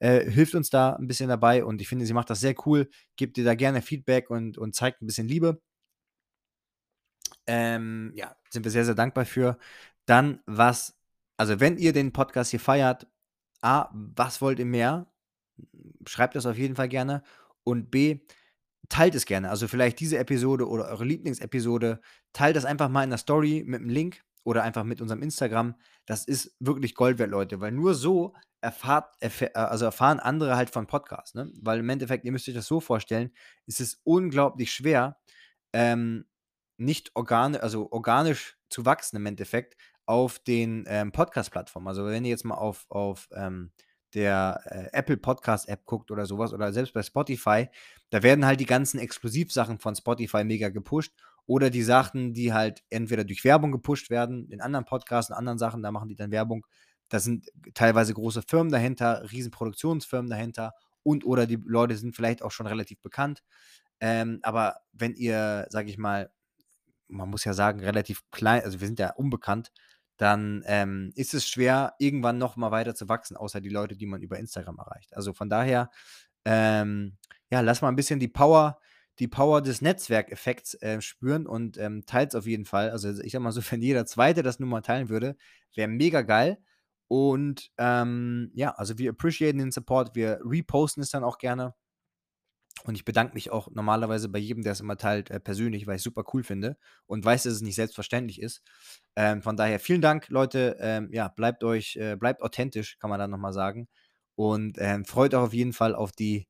äh, 0.01 0.31
hilft 0.31 0.55
uns 0.57 0.71
da 0.71 0.97
'n 0.97 1.07
bisschen 1.09 1.29
dabei 1.29 1.65
und 1.65 1.81
ich 1.83 1.89
finde, 1.89 2.07
sie 2.07 2.15
macht 2.15 2.31
das 2.31 2.41
sehr 2.41 2.55
cool. 2.67 2.89
Gebt 3.17 3.39
ihr 3.39 3.45
da 3.45 3.55
gerne 3.55 3.83
Feedback 3.83 4.31
und 4.31 4.59
und 4.59 4.75
zeigt 4.77 5.03
'n 5.03 5.07
bisschen 5.07 5.29
Liebe. 5.29 5.61
Ähm, 7.49 8.13
ja, 8.15 8.37
sind 8.51 8.65
wir 8.65 8.71
sehr, 8.71 8.85
sehr 8.85 8.95
dankbar 8.95 9.25
für. 9.25 9.59
Dann, 10.07 10.41
was 10.47 10.95
also, 11.39 11.61
wenn 11.61 11.77
ihr 11.79 11.93
den 11.93 12.13
Podcast 12.13 12.51
hier 12.51 12.59
feiert, 12.61 13.07
A, 13.63 13.89
was 13.93 14.41
wollt 14.43 14.59
ihr 14.59 14.67
mehr? 14.67 15.07
Schreibt 16.07 16.35
das 16.37 16.47
auf 16.47 16.59
jeden 16.59 16.77
Fall 16.77 16.89
gerne 16.89 17.23
und 17.65 17.91
B, 17.91 18.21
teilt 18.91 19.15
es 19.17 19.27
gerne. 19.27 19.51
Also, 19.51 19.69
vielleicht 19.69 20.01
diese 20.01 20.19
Episode 20.19 20.69
oder 20.69 20.87
eure 20.89 21.05
Lieblingsepisode. 21.05 22.01
Teilt 22.35 22.57
das 22.57 22.65
einfach 22.67 22.89
mal 22.91 23.05
in 23.05 23.11
der 23.11 23.19
Story 23.21 23.65
mit 23.67 23.83
'm 23.83 23.89
Link 23.91 24.23
oder 24.49 24.63
einfach 24.63 24.85
mit 24.85 25.03
unserem 25.03 25.23
Instagram. 25.23 25.75
Das 26.07 26.25
ist 26.25 26.57
wirklich 26.59 26.95
Gold 26.95 27.19
wert, 27.19 27.31
Leute, 27.31 27.61
weil 27.61 27.71
nur 27.71 27.95
so 27.95 28.35
erfahrt 28.63 29.15
erfä 29.21 29.51
äh, 29.53 29.59
also, 29.59 29.85
erfahren 29.85 30.21
andere 30.21 30.57
halt 30.57 30.71
von 30.71 30.87
Podcasts, 30.87 31.35
ne? 31.35 31.53
Weil 31.61 31.81
im 31.81 31.89
Endeffekt, 31.91 32.25
ihr 32.25 32.33
müsst 32.33 32.49
euch 32.49 32.55
das 32.55 32.67
so 32.67 32.81
vorstellen, 32.81 33.31
es 33.67 33.79
ist 33.79 34.01
unglaublich 34.05 34.73
schwer, 34.73 35.19
ähm, 35.75 36.25
nicht 36.79 37.15
organe 37.15 37.63
also, 37.63 37.93
organisch 37.93 38.57
zu 38.71 38.87
wachsen 38.87 39.17
im 39.17 39.27
Endeffekt 39.27 39.77
auf 40.07 40.39
den, 40.39 40.87
ähm, 40.89 41.13
Podcast-Plattformen. 41.13 41.87
Also, 41.87 42.07
wenn 42.07 42.25
ihr 42.25 42.31
jetzt 42.31 42.47
mal 42.47 42.55
auf 42.55 42.87
auf, 42.89 43.29
ähm, 43.35 43.71
der, 44.15 44.63
äh, 44.65 44.97
Apple 44.97 45.19
Podcast 45.19 45.69
App 45.69 45.85
guckt 45.85 46.11
oder 46.11 46.25
so 46.25 46.39
was 46.39 46.55
oder 46.55 46.73
selbst 46.73 46.95
bei 46.95 47.03
Spotify, 47.03 47.69
da 48.09 48.23
werden 48.23 48.47
halt 48.47 48.61
die 48.61 48.67
ganzen 48.67 48.99
Exklusivsachen 48.99 49.79
von 49.79 49.95
Spotify 49.95 50.43
mega 50.43 50.71
gepusht 50.71 51.13
oder 51.49 51.71
die 51.71 51.83
Sachen, 51.85 52.35
die 52.35 52.55
halt 52.55 52.85
entweder 52.91 53.25
durch 53.25 53.45
Werbung 53.45 53.73
gepusht 53.73 54.11
werden 54.11 54.51
in 54.53 54.63
anderen 54.63 54.87
Podcasts, 54.87 55.31
in 55.31 55.37
anderen 55.37 55.59
Sachen, 55.59 55.83
da 55.83 55.93
machen 55.93 56.11
die 56.11 56.17
dann 56.17 56.33
Werbung. 56.33 56.67
Da 57.11 57.21
sind 57.21 57.49
teilweise 57.75 58.15
große 58.15 58.43
Firmen 58.49 58.73
dahinter, 58.73 59.25
Riesenproduktionsfirmen 59.33 60.31
dahinter 60.31 60.75
und 61.05 61.27
oder 61.27 61.47
die 61.49 61.57
Leute 61.67 61.97
sind 61.99 62.17
vielleicht 62.17 62.43
auch 62.45 62.53
schon 62.53 62.69
relativ 62.69 63.01
bekannt. 63.03 63.43
Ähm, 64.01 64.41
aber 64.45 64.77
wenn 64.93 65.15
ihr, 65.17 65.67
sage 65.71 65.91
ich 65.91 65.99
mal 65.99 66.31
man 67.09 67.31
muss 67.31 67.45
ja 67.45 67.55
sagen, 67.55 67.81
relativ 67.81 68.23
klei 68.31 68.63
also, 68.65 68.81
wir 68.81 68.87
sind 68.87 68.99
ja 68.99 69.11
unbekannt, 69.15 69.73
dann, 70.19 70.63
ähm, 70.67 71.13
ist 71.17 71.35
es 71.35 71.49
schwer, 71.49 71.95
irgendwann 71.99 72.39
noch 72.39 72.57
mal 72.57 72.71
weiter 72.73 72.95
zu 72.95 73.09
wachsen, 73.09 73.37
außer 73.37 73.61
die 73.61 73.69
Leute, 73.71 73.97
die 73.97 74.07
man 74.07 74.23
über 74.23 74.39
Instagram 74.39 74.79
erreicht. 74.79 75.15
Also, 75.17 75.33
von 75.35 75.49
daher, 75.51 75.91
ähm, 76.45 77.17
ja, 77.51 77.61
lasst 77.61 77.83
mal 77.83 77.89
'n 77.91 77.97
bisschen 77.97 78.21
die 78.21 78.29
Power 78.29 78.81
die 79.19 79.29
Power 79.29 79.63
des 79.63 79.81
Netzwerkeffekts, 79.83 80.75
äh, 80.83 81.01
spüren 81.01 81.47
und, 81.47 81.77
ähm, 81.79 82.05
teilt's 82.07 82.35
auf 82.35 82.47
jeden 82.47 82.65
Fall. 82.65 82.91
Also, 82.91 83.11
ich 83.21 83.33
sage 83.33 83.43
mal 83.45 83.53
so, 83.53 83.61
wenn 83.73 83.83
jeder 83.83 84.07
Zweite 84.07 84.43
das 84.43 84.61
nur 84.61 84.69
mal 84.69 84.83
teilen 84.83 85.09
würde, 85.09 85.37
wäre 85.75 85.89
mega 85.89 86.23
geil. 86.23 86.59
Und, 87.09 87.71
ähm, 87.79 88.51
ja, 88.55 88.71
also, 88.73 88.99
wir 88.99 89.11
appreciaten 89.11 89.59
den 89.59 89.73
Support. 89.73 90.15
Wir 90.15 90.41
reposten 90.45 91.03
es 91.03 91.11
dann 91.11 91.25
auch 91.25 91.39
gerne. 91.39 91.75
Und 92.85 92.95
ich 92.95 93.05
bedanke 93.05 93.35
mich 93.35 93.51
auch 93.51 93.69
normalerweise 93.73 94.29
bei 94.29 94.39
jedem, 94.39 94.63
der 94.63 94.73
es 94.73 94.81
immer 94.81 94.97
teilt, 94.97 95.31
äh, 95.31 95.41
persönlich, 95.41 95.87
weil 95.87 95.97
ich's 95.97 96.05
super 96.05 96.23
cool 96.33 96.45
finde 96.45 96.77
und 97.07 97.25
weiß, 97.25 97.43
dass 97.43 97.55
es 97.55 97.61
nicht 97.63 97.75
selbstverständlich 97.75 98.41
ist. 98.41 98.63
Ähm, 99.17 99.43
von 99.43 99.57
daher 99.57 99.81
vielen 99.81 100.01
Dank, 100.01 100.29
Leute. 100.29 100.77
Ähm, 100.81 101.09
ja, 101.13 101.29
bleibt 101.29 101.65
euch 101.65 101.97
äh, 101.97 102.17
bleibt 102.17 102.41
authentisch, 102.43 102.99
kann 103.01 103.11
man 103.11 103.19
dann 103.19 103.31
noch 103.31 103.39
mal 103.39 103.53
sagen. 103.53 103.89
Und, 104.37 104.77
ähm, 104.79 105.05
freut 105.05 105.35
euch 105.35 105.41
auf 105.41 105.53
jeden 105.55 105.73
Fall 105.73 105.95
auf 105.97 106.13
die, 106.13 106.47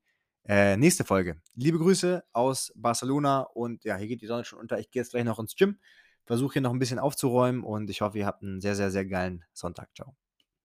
äh, 0.48 0.76
nächste 0.76 1.04
Folge. 1.04 1.40
Liebe 1.54 1.78
Grüße 1.78 2.24
aus 2.32 2.72
Barcelona 2.76 3.42
und 3.42 3.84
ja, 3.84 3.96
hier 3.96 4.08
geht 4.08 4.22
die 4.22 4.26
Sonne 4.26 4.44
schon 4.44 4.58
unter. 4.60 4.78
Ich 4.80 4.90
gehe 4.90 5.02
jetzt 5.02 5.10
gleich 5.12 5.24
noch 5.24 5.38
ins 5.38 5.56
Gym, 5.56 5.78
versuche 6.24 6.54
hier 6.54 6.62
noch 6.62 6.72
'n 6.72 6.78
bisschen 6.80 6.98
aufzuräumen 6.98 7.64
und 7.64 7.90
ich 7.90 8.00
hoffe, 8.02 8.18
ihr 8.18 8.26
habt 8.26 8.42
'n 8.42 8.60
sehr, 8.60 8.74
sehr, 8.76 8.90
sehr 8.90 9.06
geilen 9.06 9.44
Sonntag. 9.54 9.90
Tschau. 9.94 10.14